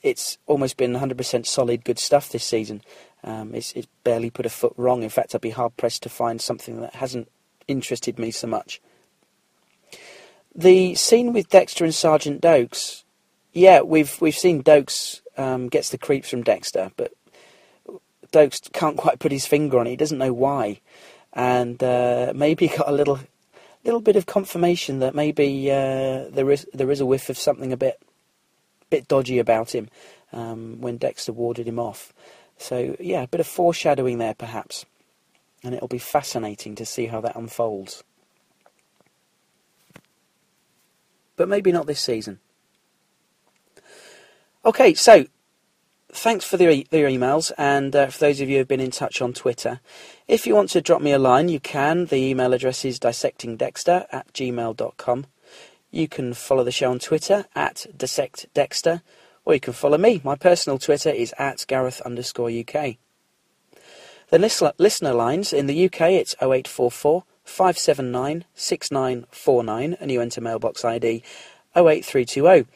it's 0.02 0.38
almost 0.46 0.76
been 0.76 0.92
100% 0.92 1.46
solid 1.46 1.84
good 1.84 1.98
stuff 1.98 2.30
this 2.30 2.44
season. 2.44 2.82
Um, 3.22 3.54
it's, 3.54 3.72
it's, 3.72 3.88
barely 4.04 4.30
put 4.30 4.46
a 4.46 4.50
foot 4.50 4.74
wrong. 4.76 5.02
In 5.02 5.08
fact, 5.08 5.34
I'd 5.34 5.40
be 5.40 5.50
hard 5.50 5.76
pressed 5.78 6.02
to 6.02 6.10
find 6.10 6.40
something 6.40 6.80
that 6.82 6.94
hasn't 6.96 7.30
interested 7.66 8.18
me 8.18 8.30
so 8.30 8.46
much. 8.46 8.82
The 10.54 10.94
scene 10.94 11.32
with 11.32 11.48
Dexter 11.48 11.84
and 11.84 11.94
Sergeant 11.94 12.42
Doakes, 12.42 13.02
yeah, 13.52 13.80
we've 13.80 14.20
we've 14.20 14.36
seen 14.36 14.62
Doakes 14.62 15.20
um, 15.36 15.68
gets 15.68 15.90
the 15.90 15.98
creeps 15.98 16.28
from 16.28 16.42
Dexter, 16.42 16.90
but 16.96 17.12
Doakes 18.32 18.72
can't 18.72 18.96
quite 18.96 19.18
put 19.18 19.32
his 19.32 19.46
finger 19.46 19.78
on 19.78 19.86
it. 19.86 19.90
He 19.90 19.96
doesn't 19.96 20.18
know 20.18 20.32
why, 20.32 20.80
and 21.32 21.82
uh, 21.82 22.32
maybe 22.34 22.68
got 22.68 22.88
a 22.88 22.92
little 22.92 23.20
little 23.84 24.00
bit 24.00 24.16
of 24.16 24.26
confirmation 24.26 25.00
that 25.00 25.14
maybe 25.14 25.70
uh, 25.70 26.24
there 26.30 26.50
is 26.50 26.66
there 26.72 26.90
is 26.90 27.00
a 27.00 27.06
whiff 27.06 27.28
of 27.28 27.38
something 27.38 27.72
a 27.72 27.76
bit 27.76 28.00
bit 28.90 29.08
dodgy 29.08 29.38
about 29.38 29.74
him 29.74 29.88
um, 30.32 30.80
when 30.80 30.96
Dexter 30.96 31.32
warded 31.32 31.66
him 31.66 31.78
off. 31.78 32.12
So, 32.58 32.96
yeah, 33.00 33.22
a 33.22 33.28
bit 33.28 33.40
of 33.40 33.46
foreshadowing 33.46 34.18
there, 34.18 34.34
perhaps. 34.34 34.86
And 35.62 35.74
it'll 35.74 35.88
be 35.88 35.98
fascinating 35.98 36.74
to 36.76 36.86
see 36.86 37.06
how 37.06 37.20
that 37.22 37.36
unfolds. 37.36 38.04
But 41.36 41.48
maybe 41.48 41.72
not 41.72 41.86
this 41.86 42.00
season. 42.00 42.38
Okay, 44.66 44.94
so 44.94 45.26
thanks 46.10 46.46
for 46.46 46.56
the, 46.56 46.86
the 46.88 46.96
emails, 46.96 47.52
and 47.58 47.94
uh, 47.94 48.06
for 48.06 48.18
those 48.20 48.40
of 48.40 48.48
you 48.48 48.54
who 48.54 48.58
have 48.60 48.68
been 48.68 48.80
in 48.80 48.90
touch 48.90 49.20
on 49.20 49.34
Twitter, 49.34 49.80
if 50.26 50.46
you 50.46 50.54
want 50.54 50.70
to 50.70 50.80
drop 50.80 51.02
me 51.02 51.12
a 51.12 51.18
line, 51.18 51.50
you 51.50 51.60
can. 51.60 52.06
The 52.06 52.16
email 52.16 52.54
address 52.54 52.82
is 52.86 52.98
dissectingdexter 52.98 54.06
at 54.10 54.32
gmail.com. 54.32 55.26
You 55.90 56.08
can 56.08 56.32
follow 56.32 56.64
the 56.64 56.72
show 56.72 56.90
on 56.90 56.98
Twitter 56.98 57.44
at 57.54 57.86
DissectDexter, 57.94 59.02
or 59.44 59.52
you 59.52 59.60
can 59.60 59.74
follow 59.74 59.98
me. 59.98 60.22
My 60.24 60.34
personal 60.34 60.78
Twitter 60.78 61.10
is 61.10 61.34
at 61.38 61.66
Gareth 61.68 62.00
underscore 62.00 62.48
UK. 62.48 62.96
The 64.30 64.38
listener 64.78 65.12
lines 65.12 65.52
in 65.52 65.66
the 65.66 65.84
UK 65.84 66.00
it's 66.12 66.34
0844 66.40 67.24
579 67.44 68.46
6949 68.54 69.96
and 70.00 70.10
you 70.10 70.22
enter 70.22 70.40
mailbox 70.40 70.86
ID 70.86 71.22
08320. 71.76 72.66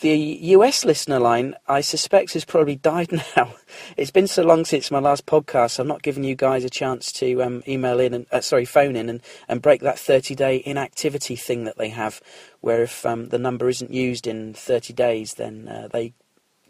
The 0.00 0.16
US 0.16 0.84
listener 0.84 1.18
line, 1.18 1.56
I 1.66 1.80
suspect, 1.80 2.34
has 2.34 2.44
probably 2.44 2.76
died 2.76 3.10
now. 3.36 3.54
It's 3.96 4.12
been 4.12 4.28
so 4.28 4.44
long 4.44 4.64
since 4.64 4.92
my 4.92 5.00
last 5.00 5.26
podcast. 5.26 5.80
I'm 5.80 5.88
not 5.88 6.02
giving 6.02 6.22
you 6.22 6.36
guys 6.36 6.62
a 6.62 6.70
chance 6.70 7.10
to 7.12 7.42
um, 7.42 7.64
email 7.66 7.98
in 7.98 8.14
and 8.14 8.26
uh, 8.30 8.40
sorry, 8.40 8.64
phone 8.64 8.94
in 8.94 9.08
and, 9.08 9.20
and 9.48 9.60
break 9.60 9.80
that 9.80 9.98
30 9.98 10.36
day 10.36 10.62
inactivity 10.64 11.34
thing 11.34 11.64
that 11.64 11.78
they 11.78 11.88
have, 11.88 12.20
where 12.60 12.84
if 12.84 13.04
um, 13.04 13.30
the 13.30 13.38
number 13.38 13.68
isn't 13.68 13.90
used 13.90 14.28
in 14.28 14.54
30 14.54 14.92
days, 14.92 15.34
then 15.34 15.66
uh, 15.66 15.88
they 15.88 16.12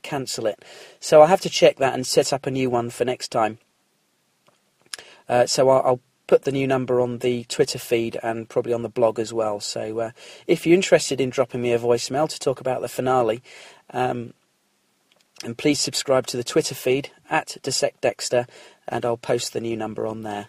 cancel 0.03 0.47
it. 0.47 0.64
So 0.99 1.20
I'll 1.20 1.26
have 1.26 1.43
to 1.43 1.51
check 1.51 1.76
that 1.76 1.93
and 1.93 2.07
set 2.07 2.33
up 2.33 2.47
a 2.47 2.51
new 2.51 2.70
one 2.70 2.89
for 2.89 3.05
next 3.05 3.29
time. 3.29 3.59
Uh, 5.29 5.45
so 5.45 5.68
I'll, 5.68 5.83
I'll, 5.85 6.01
put 6.29 6.43
the 6.43 6.53
new 6.53 6.66
number 6.68 7.01
on 7.01 7.18
the 7.18 7.43
Twitter 7.45 7.79
feed 7.79 8.16
and 8.22 8.49
probably 8.49 8.72
on 8.72 8.83
the 8.83 8.89
blog 8.89 9.18
as 9.18 9.33
well. 9.33 9.59
So 9.59 9.99
uh, 9.99 10.11
if 10.47 10.64
you're 10.64 10.76
interested 10.76 11.20
in 11.20 11.31
dropping 11.31 11.62
me 11.62 11.72
a 11.72 11.79
voicemail 11.79 12.29
to 12.29 12.39
talk 12.39 12.61
about 12.61 12.83
the 12.83 12.89
finale, 12.89 13.43
um, 13.91 14.35
and 15.43 15.59
please 15.59 15.81
subscribe 15.81 16.26
to 16.29 16.37
the 16.37 16.45
Twitter 16.45 16.74
feed 16.74 17.11
at 17.31 17.57
Dissect 17.62 18.01
Dexter, 18.01 18.47
and 18.87 19.05
I'll 19.05 19.16
post 19.16 19.53
the 19.53 19.61
new 19.61 19.76
number 19.76 20.07
on 20.07 20.22
there. 20.22 20.49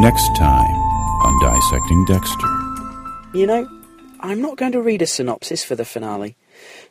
Next 0.00 0.36
time 0.36 0.74
on 1.22 1.40
Dissecting 1.40 2.04
Dexter. 2.06 2.48
You 3.38 3.46
know, 3.46 3.68
I'm 4.20 4.42
not 4.42 4.56
going 4.56 4.72
to 4.72 4.80
read 4.80 5.02
a 5.02 5.06
synopsis 5.06 5.62
for 5.62 5.76
the 5.76 5.84
finale. 5.84 6.36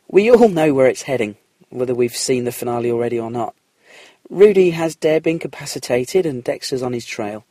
We 0.08 0.30
all 0.30 0.48
know 0.48 0.72
where 0.72 0.86
it's 0.86 1.02
heading, 1.02 1.36
whether 1.68 1.94
we've 1.94 2.16
seen 2.16 2.44
the 2.44 2.52
finale 2.52 2.90
already 2.90 3.18
or 3.18 3.30
not. 3.30 3.54
Rudy 4.30 4.70
has 4.70 4.94
Deb 4.94 5.26
incapacitated 5.26 6.24
and 6.24 6.44
Dexter's 6.44 6.82
on 6.82 6.92
his 6.92 7.04
trail. 7.04 7.44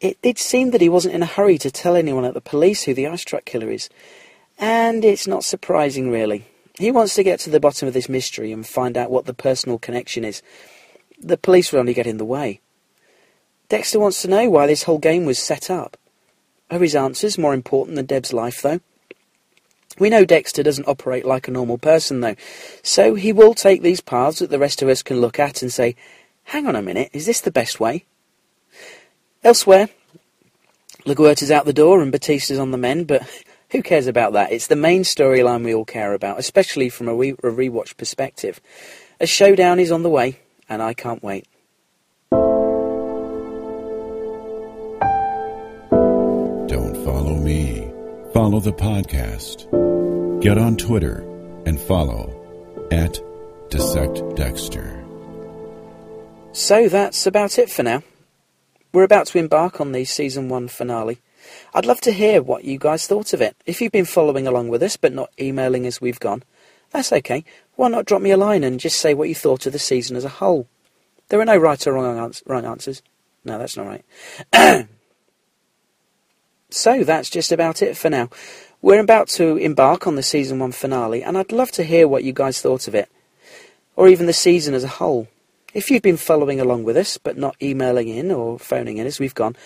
It 0.00 0.20
did 0.22 0.38
seem 0.38 0.72
that 0.72 0.80
he 0.80 0.88
wasn't 0.88 1.14
in 1.14 1.22
a 1.22 1.26
hurry 1.26 1.56
to 1.58 1.70
tell 1.70 1.94
anyone 1.94 2.24
at 2.24 2.34
the 2.34 2.40
police 2.40 2.82
who 2.82 2.94
the 2.94 3.06
ice 3.06 3.22
truck 3.22 3.44
killer 3.44 3.70
is. 3.70 3.88
And 4.58 5.04
it's 5.04 5.28
not 5.28 5.44
surprising, 5.44 6.10
really. 6.10 6.46
He 6.78 6.90
wants 6.90 7.14
to 7.14 7.22
get 7.22 7.38
to 7.40 7.50
the 7.50 7.60
bottom 7.60 7.86
of 7.86 7.94
this 7.94 8.08
mystery 8.08 8.50
and 8.50 8.66
find 8.66 8.96
out 8.96 9.10
what 9.10 9.26
the 9.26 9.34
personal 9.34 9.78
connection 9.78 10.24
is. 10.24 10.42
The 11.20 11.36
police 11.36 11.70
will 11.70 11.80
only 11.80 11.94
get 11.94 12.06
in 12.06 12.16
the 12.16 12.24
way. 12.24 12.60
Dexter 13.68 14.00
wants 14.00 14.20
to 14.22 14.28
know 14.28 14.50
why 14.50 14.66
this 14.66 14.84
whole 14.84 14.98
game 14.98 15.26
was 15.26 15.38
set 15.38 15.70
up. 15.70 15.96
Are 16.70 16.78
his 16.78 16.96
answers 16.96 17.38
more 17.38 17.54
important 17.54 17.96
than 17.96 18.06
Deb's 18.06 18.32
life, 18.32 18.62
though? 18.62 18.80
We 19.98 20.08
know 20.08 20.24
Dexter 20.24 20.62
doesn't 20.62 20.88
operate 20.88 21.26
like 21.26 21.48
a 21.48 21.50
normal 21.50 21.78
person, 21.78 22.20
though, 22.20 22.36
so 22.82 23.14
he 23.14 23.32
will 23.32 23.54
take 23.54 23.82
these 23.82 24.00
paths 24.00 24.38
that 24.38 24.50
the 24.50 24.58
rest 24.58 24.82
of 24.82 24.88
us 24.88 25.02
can 25.02 25.20
look 25.20 25.38
at 25.38 25.62
and 25.62 25.72
say, 25.72 25.96
hang 26.44 26.66
on 26.66 26.76
a 26.76 26.82
minute, 26.82 27.10
is 27.12 27.26
this 27.26 27.40
the 27.40 27.50
best 27.50 27.80
way? 27.80 28.04
Elsewhere, 29.42 29.88
LaGuerta's 31.06 31.50
out 31.50 31.64
the 31.64 31.72
door 31.72 32.02
and 32.02 32.12
Batista's 32.12 32.58
on 32.58 32.70
the 32.70 32.78
mend, 32.78 33.06
but 33.06 33.22
who 33.70 33.82
cares 33.82 34.06
about 34.06 34.32
that? 34.34 34.52
It's 34.52 34.68
the 34.68 34.76
main 34.76 35.02
storyline 35.02 35.64
we 35.64 35.74
all 35.74 35.84
care 35.84 36.14
about, 36.14 36.38
especially 36.38 36.88
from 36.88 37.08
a, 37.08 37.14
re- 37.14 37.30
a 37.30 37.50
rewatch 37.50 37.96
perspective. 37.96 38.60
A 39.18 39.26
showdown 39.26 39.80
is 39.80 39.92
on 39.92 40.02
the 40.02 40.10
way, 40.10 40.40
and 40.68 40.82
I 40.82 40.94
can't 40.94 41.22
wait. 41.22 41.46
Don't 46.68 47.04
follow 47.04 47.34
the 48.32 48.72
podcast. 48.72 49.70
Get 50.40 50.58
on 50.58 50.76
Twitter 50.76 51.20
and 51.66 51.78
follow 51.80 52.88
at 52.90 53.18
Dissect 53.70 54.36
Dexter. 54.36 55.04
So 56.52 56.88
that's 56.88 57.26
about 57.26 57.58
it 57.58 57.70
for 57.70 57.82
now. 57.82 58.02
We're 58.92 59.04
about 59.04 59.26
to 59.28 59.38
embark 59.38 59.80
on 59.80 59.92
the 59.92 60.04
season 60.04 60.48
one 60.48 60.68
finale. 60.68 61.18
I'd 61.74 61.86
love 61.86 62.00
to 62.02 62.12
hear 62.12 62.42
what 62.42 62.64
you 62.64 62.78
guys 62.78 63.06
thought 63.06 63.32
of 63.32 63.40
it. 63.40 63.56
If 63.66 63.80
you've 63.80 63.92
been 63.92 64.04
following 64.04 64.46
along 64.46 64.68
with 64.68 64.82
us 64.82 64.96
but 64.96 65.12
not 65.12 65.30
emailing 65.40 65.86
as 65.86 66.00
we've 66.00 66.20
gone, 66.20 66.42
that's 66.90 67.12
okay. 67.12 67.44
Why 67.76 67.88
not 67.88 68.04
drop 68.04 68.20
me 68.20 68.32
a 68.32 68.36
line 68.36 68.64
and 68.64 68.80
just 68.80 69.00
say 69.00 69.14
what 69.14 69.28
you 69.28 69.34
thought 69.34 69.66
of 69.66 69.72
the 69.72 69.78
season 69.78 70.16
as 70.16 70.24
a 70.24 70.28
whole? 70.28 70.66
There 71.28 71.40
are 71.40 71.44
no 71.44 71.56
right 71.56 71.86
or 71.86 71.92
wrong, 71.92 72.34
wrong 72.46 72.64
answers. 72.64 73.02
No, 73.44 73.58
that's 73.58 73.76
not 73.76 73.86
right. 73.86 74.88
So 76.74 77.04
that's 77.04 77.30
just 77.30 77.52
about 77.52 77.82
it 77.82 77.96
for 77.96 78.10
now. 78.10 78.28
We're 78.82 79.00
about 79.00 79.28
to 79.30 79.56
embark 79.56 80.06
on 80.06 80.16
the 80.16 80.22
season 80.22 80.58
one 80.58 80.72
finale, 80.72 81.22
and 81.22 81.36
I'd 81.36 81.52
love 81.52 81.70
to 81.72 81.84
hear 81.84 82.08
what 82.08 82.24
you 82.24 82.32
guys 82.32 82.60
thought 82.60 82.88
of 82.88 82.94
it, 82.94 83.10
or 83.94 84.08
even 84.08 84.26
the 84.26 84.32
season 84.32 84.72
as 84.72 84.84
a 84.84 84.88
whole. 84.88 85.28
If 85.74 85.90
you've 85.90 86.02
been 86.02 86.16
following 86.16 86.60
along 86.60 86.84
with 86.84 86.96
us, 86.96 87.18
but 87.18 87.36
not 87.36 87.56
emailing 87.62 88.08
in 88.08 88.30
or 88.30 88.58
phoning 88.58 88.96
in 88.96 89.06
as 89.06 89.20
we've 89.20 89.34
gone, 89.34 89.56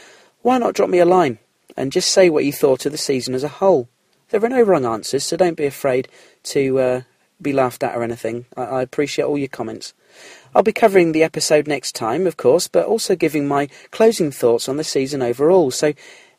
why 0.42 0.58
not 0.58 0.74
drop 0.74 0.90
me 0.90 0.98
a 0.98 1.04
line 1.04 1.38
and 1.76 1.92
just 1.92 2.10
say 2.10 2.28
what 2.28 2.44
you 2.44 2.52
thought 2.52 2.84
of 2.84 2.92
the 2.92 2.98
season 2.98 3.34
as 3.34 3.44
a 3.44 3.48
whole? 3.48 3.88
There 4.30 4.44
are 4.44 4.48
no 4.48 4.62
wrong 4.62 4.84
answers, 4.84 5.24
so 5.24 5.36
don't 5.36 5.56
be 5.56 5.64
afraid 5.64 6.08
to 6.44 6.78
uh, 6.78 7.00
be 7.40 7.52
laughed 7.52 7.82
at 7.84 7.94
or 7.94 8.02
anything. 8.02 8.46
I, 8.56 8.62
I 8.62 8.82
appreciate 8.82 9.24
all 9.24 9.38
your 9.38 9.48
comments. 9.48 9.94
I'll 10.54 10.62
be 10.62 10.72
covering 10.72 11.12
the 11.12 11.22
episode 11.22 11.66
next 11.66 11.94
time, 11.94 12.26
of 12.26 12.36
course, 12.36 12.68
but 12.68 12.86
also 12.86 13.16
giving 13.16 13.46
my 13.48 13.68
closing 13.90 14.30
thoughts 14.30 14.68
on 14.68 14.76
the 14.76 14.84
season 14.84 15.22
overall. 15.22 15.70
So 15.70 15.94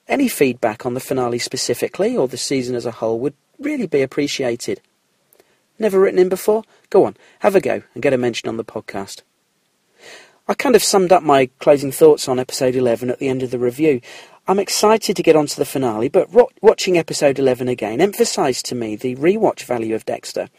any 0.07 0.27
feedback 0.27 0.85
on 0.85 0.93
the 0.93 0.99
finale 0.99 1.39
specifically, 1.39 2.15
or 2.15 2.27
the 2.27 2.37
season 2.37 2.75
as 2.75 2.85
a 2.85 2.91
whole, 2.91 3.19
would 3.19 3.33
really 3.59 3.87
be 3.87 4.01
appreciated. 4.01 4.81
Never 5.77 5.99
written 5.99 6.19
in 6.19 6.29
before? 6.29 6.63
Go 6.89 7.05
on, 7.05 7.17
have 7.39 7.55
a 7.55 7.61
go 7.61 7.83
and 7.93 8.03
get 8.03 8.13
a 8.13 8.17
mention 8.17 8.47
on 8.47 8.57
the 8.57 8.63
podcast. 8.63 9.21
I 10.47 10.53
kind 10.53 10.75
of 10.75 10.83
summed 10.83 11.11
up 11.11 11.23
my 11.23 11.47
closing 11.59 11.91
thoughts 11.91 12.29
on 12.29 12.39
episode 12.39 12.75
11 12.75 13.09
at 13.09 13.19
the 13.19 13.27
end 13.27 13.41
of 13.41 13.49
the 13.49 13.57
review. 13.57 13.99
I'm 14.47 14.59
excited 14.59 15.15
to 15.15 15.23
get 15.23 15.35
on 15.35 15.47
to 15.47 15.57
the 15.57 15.65
finale, 15.65 16.07
but 16.07 16.29
watching 16.61 16.99
episode 16.99 17.39
11 17.39 17.67
again 17.67 17.99
emphasised 17.99 18.65
to 18.67 18.75
me 18.75 18.95
the 18.95 19.15
rewatch 19.15 19.63
value 19.63 19.95
of 19.95 20.05
Dexter. 20.05 20.49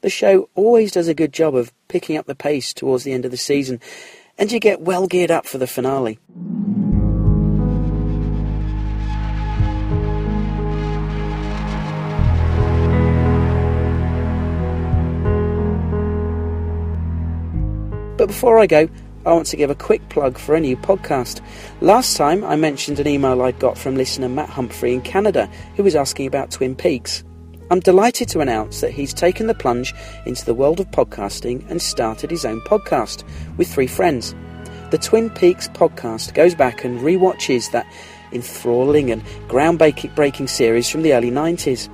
The 0.00 0.10
show 0.10 0.48
always 0.56 0.90
does 0.90 1.06
a 1.06 1.14
good 1.14 1.32
job 1.32 1.54
of 1.54 1.72
picking 1.86 2.16
up 2.16 2.26
the 2.26 2.34
pace 2.34 2.74
towards 2.74 3.04
the 3.04 3.12
end 3.12 3.24
of 3.24 3.30
the 3.30 3.36
season, 3.36 3.80
and 4.36 4.50
you 4.50 4.58
get 4.58 4.80
well 4.80 5.06
geared 5.06 5.30
up 5.30 5.46
for 5.46 5.58
the 5.58 5.68
finale. 5.68 6.18
Before 18.36 18.58
I 18.58 18.66
go, 18.66 18.86
I 19.24 19.32
want 19.32 19.46
to 19.46 19.56
give 19.56 19.70
a 19.70 19.74
quick 19.74 20.06
plug 20.10 20.36
for 20.36 20.54
a 20.54 20.60
new 20.60 20.76
podcast. 20.76 21.40
Last 21.80 22.18
time 22.18 22.44
I 22.44 22.54
mentioned 22.54 23.00
an 23.00 23.08
email 23.08 23.40
I 23.40 23.52
got 23.52 23.78
from 23.78 23.96
listener 23.96 24.28
Matt 24.28 24.50
Humphrey 24.50 24.92
in 24.92 25.00
Canada 25.00 25.46
who 25.74 25.82
was 25.82 25.96
asking 25.96 26.26
about 26.26 26.50
Twin 26.50 26.76
Peaks. 26.76 27.24
I'm 27.70 27.80
delighted 27.80 28.28
to 28.28 28.40
announce 28.40 28.82
that 28.82 28.90
he's 28.90 29.14
taken 29.14 29.46
the 29.46 29.54
plunge 29.54 29.94
into 30.26 30.44
the 30.44 30.52
world 30.52 30.80
of 30.80 30.90
podcasting 30.90 31.64
and 31.70 31.80
started 31.80 32.30
his 32.30 32.44
own 32.44 32.60
podcast 32.60 33.24
with 33.56 33.72
three 33.72 33.86
friends. 33.86 34.34
The 34.90 34.98
Twin 34.98 35.30
Peaks 35.30 35.68
podcast 35.68 36.34
goes 36.34 36.54
back 36.54 36.84
and 36.84 37.00
re-watches 37.00 37.70
that 37.70 37.90
enthralling 38.32 39.10
and 39.10 39.24
groundbreaking 39.48 40.50
series 40.50 40.90
from 40.90 41.00
the 41.00 41.14
early 41.14 41.30
90s. 41.30 41.88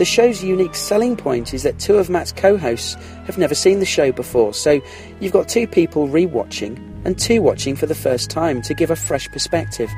The 0.00 0.06
show's 0.06 0.42
unique 0.42 0.74
selling 0.74 1.14
point 1.14 1.52
is 1.52 1.62
that 1.64 1.78
two 1.78 1.96
of 1.96 2.08
Matt's 2.08 2.32
co 2.32 2.56
hosts 2.56 2.94
have 3.26 3.36
never 3.36 3.54
seen 3.54 3.80
the 3.80 3.84
show 3.84 4.10
before, 4.12 4.54
so 4.54 4.80
you've 5.20 5.34
got 5.34 5.46
two 5.46 5.66
people 5.66 6.08
re 6.08 6.24
watching 6.24 7.02
and 7.04 7.18
two 7.18 7.42
watching 7.42 7.76
for 7.76 7.84
the 7.84 7.94
first 7.94 8.30
time 8.30 8.62
to 8.62 8.72
give 8.72 8.90
a 8.90 8.96
fresh 8.96 9.28
perspective. 9.28 9.90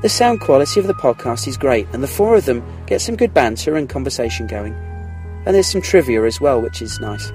The 0.00 0.08
sound 0.08 0.40
quality 0.40 0.80
of 0.80 0.86
the 0.86 0.94
podcast 0.94 1.46
is 1.46 1.58
great, 1.58 1.86
and 1.92 2.02
the 2.02 2.08
four 2.08 2.34
of 2.34 2.46
them 2.46 2.64
get 2.86 3.02
some 3.02 3.14
good 3.14 3.34
banter 3.34 3.76
and 3.76 3.90
conversation 3.90 4.46
going. 4.46 4.72
And 5.44 5.54
there's 5.54 5.70
some 5.70 5.82
trivia 5.82 6.24
as 6.24 6.40
well, 6.40 6.62
which 6.62 6.80
is 6.80 6.98
nice. 6.98 7.26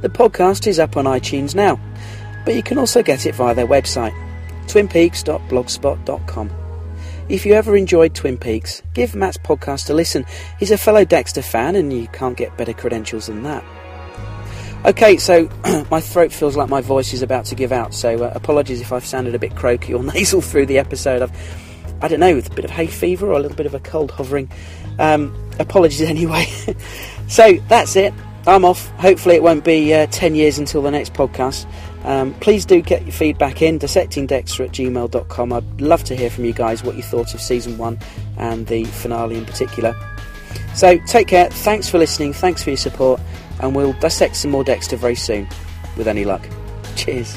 The 0.00 0.10
podcast 0.10 0.68
is 0.68 0.78
up 0.78 0.96
on 0.96 1.06
iTunes 1.06 1.56
now, 1.56 1.80
but 2.44 2.54
you 2.54 2.62
can 2.62 2.78
also 2.78 3.02
get 3.02 3.26
it 3.26 3.34
via 3.34 3.56
their 3.56 3.66
website, 3.66 4.14
twinpeaks.blogspot.com. 4.68 6.59
If 7.30 7.46
you 7.46 7.52
ever 7.54 7.76
enjoyed 7.76 8.16
Twin 8.16 8.36
Peaks, 8.36 8.82
give 8.92 9.14
Matt's 9.14 9.38
podcast 9.38 9.88
a 9.88 9.94
listen. 9.94 10.26
He's 10.58 10.72
a 10.72 10.76
fellow 10.76 11.04
Dexter 11.04 11.42
fan, 11.42 11.76
and 11.76 11.92
you 11.92 12.08
can't 12.08 12.36
get 12.36 12.56
better 12.56 12.72
credentials 12.72 13.28
than 13.28 13.44
that. 13.44 13.62
Okay, 14.84 15.16
so 15.16 15.48
my 15.92 16.00
throat 16.00 16.32
feels 16.32 16.56
like 16.56 16.68
my 16.68 16.80
voice 16.80 17.12
is 17.12 17.22
about 17.22 17.44
to 17.44 17.54
give 17.54 17.70
out, 17.70 17.94
so 17.94 18.24
uh, 18.24 18.32
apologies 18.34 18.80
if 18.80 18.92
I've 18.92 19.04
sounded 19.06 19.36
a 19.36 19.38
bit 19.38 19.54
croaky 19.54 19.94
or 19.94 20.02
nasal 20.14 20.40
through 20.40 20.66
the 20.66 20.78
episode. 20.78 21.22
I've, 21.22 22.02
I 22.02 22.08
don't 22.08 22.18
know, 22.18 22.34
with 22.34 22.50
a 22.50 22.54
bit 22.54 22.64
of 22.64 22.72
hay 22.72 22.88
fever 22.88 23.28
or 23.28 23.34
a 23.34 23.38
little 23.38 23.56
bit 23.56 23.66
of 23.66 23.74
a 23.74 23.80
cold 23.80 24.10
hovering. 24.10 24.50
Um, 24.98 25.32
apologies 25.60 26.02
anyway. 26.10 26.46
so 27.28 27.52
that's 27.68 27.94
it. 27.94 28.12
I'm 28.48 28.64
off. 28.64 28.88
Hopefully, 28.96 29.36
it 29.36 29.42
won't 29.44 29.64
be 29.64 29.94
uh, 29.94 30.08
10 30.10 30.34
years 30.34 30.58
until 30.58 30.82
the 30.82 30.90
next 30.90 31.12
podcast. 31.12 31.70
Um, 32.04 32.34
please 32.34 32.64
do 32.64 32.80
get 32.80 33.02
your 33.02 33.12
feedback 33.12 33.62
in, 33.62 33.78
dissectingdexter 33.78 34.64
at 34.64 34.72
gmail.com. 34.72 35.52
I'd 35.52 35.80
love 35.80 36.04
to 36.04 36.16
hear 36.16 36.30
from 36.30 36.44
you 36.44 36.52
guys 36.52 36.82
what 36.82 36.96
you 36.96 37.02
thought 37.02 37.34
of 37.34 37.40
season 37.40 37.78
one 37.78 37.98
and 38.38 38.66
the 38.66 38.84
finale 38.84 39.36
in 39.36 39.44
particular. 39.44 39.94
So 40.74 40.98
take 41.06 41.28
care, 41.28 41.50
thanks 41.50 41.88
for 41.88 41.98
listening, 41.98 42.32
thanks 42.32 42.62
for 42.62 42.70
your 42.70 42.76
support, 42.76 43.20
and 43.60 43.74
we'll 43.74 43.92
dissect 43.94 44.36
some 44.36 44.50
more 44.50 44.64
Dexter 44.64 44.96
very 44.96 45.14
soon, 45.14 45.48
with 45.96 46.08
any 46.08 46.24
luck. 46.24 46.46
Cheers. 46.96 47.36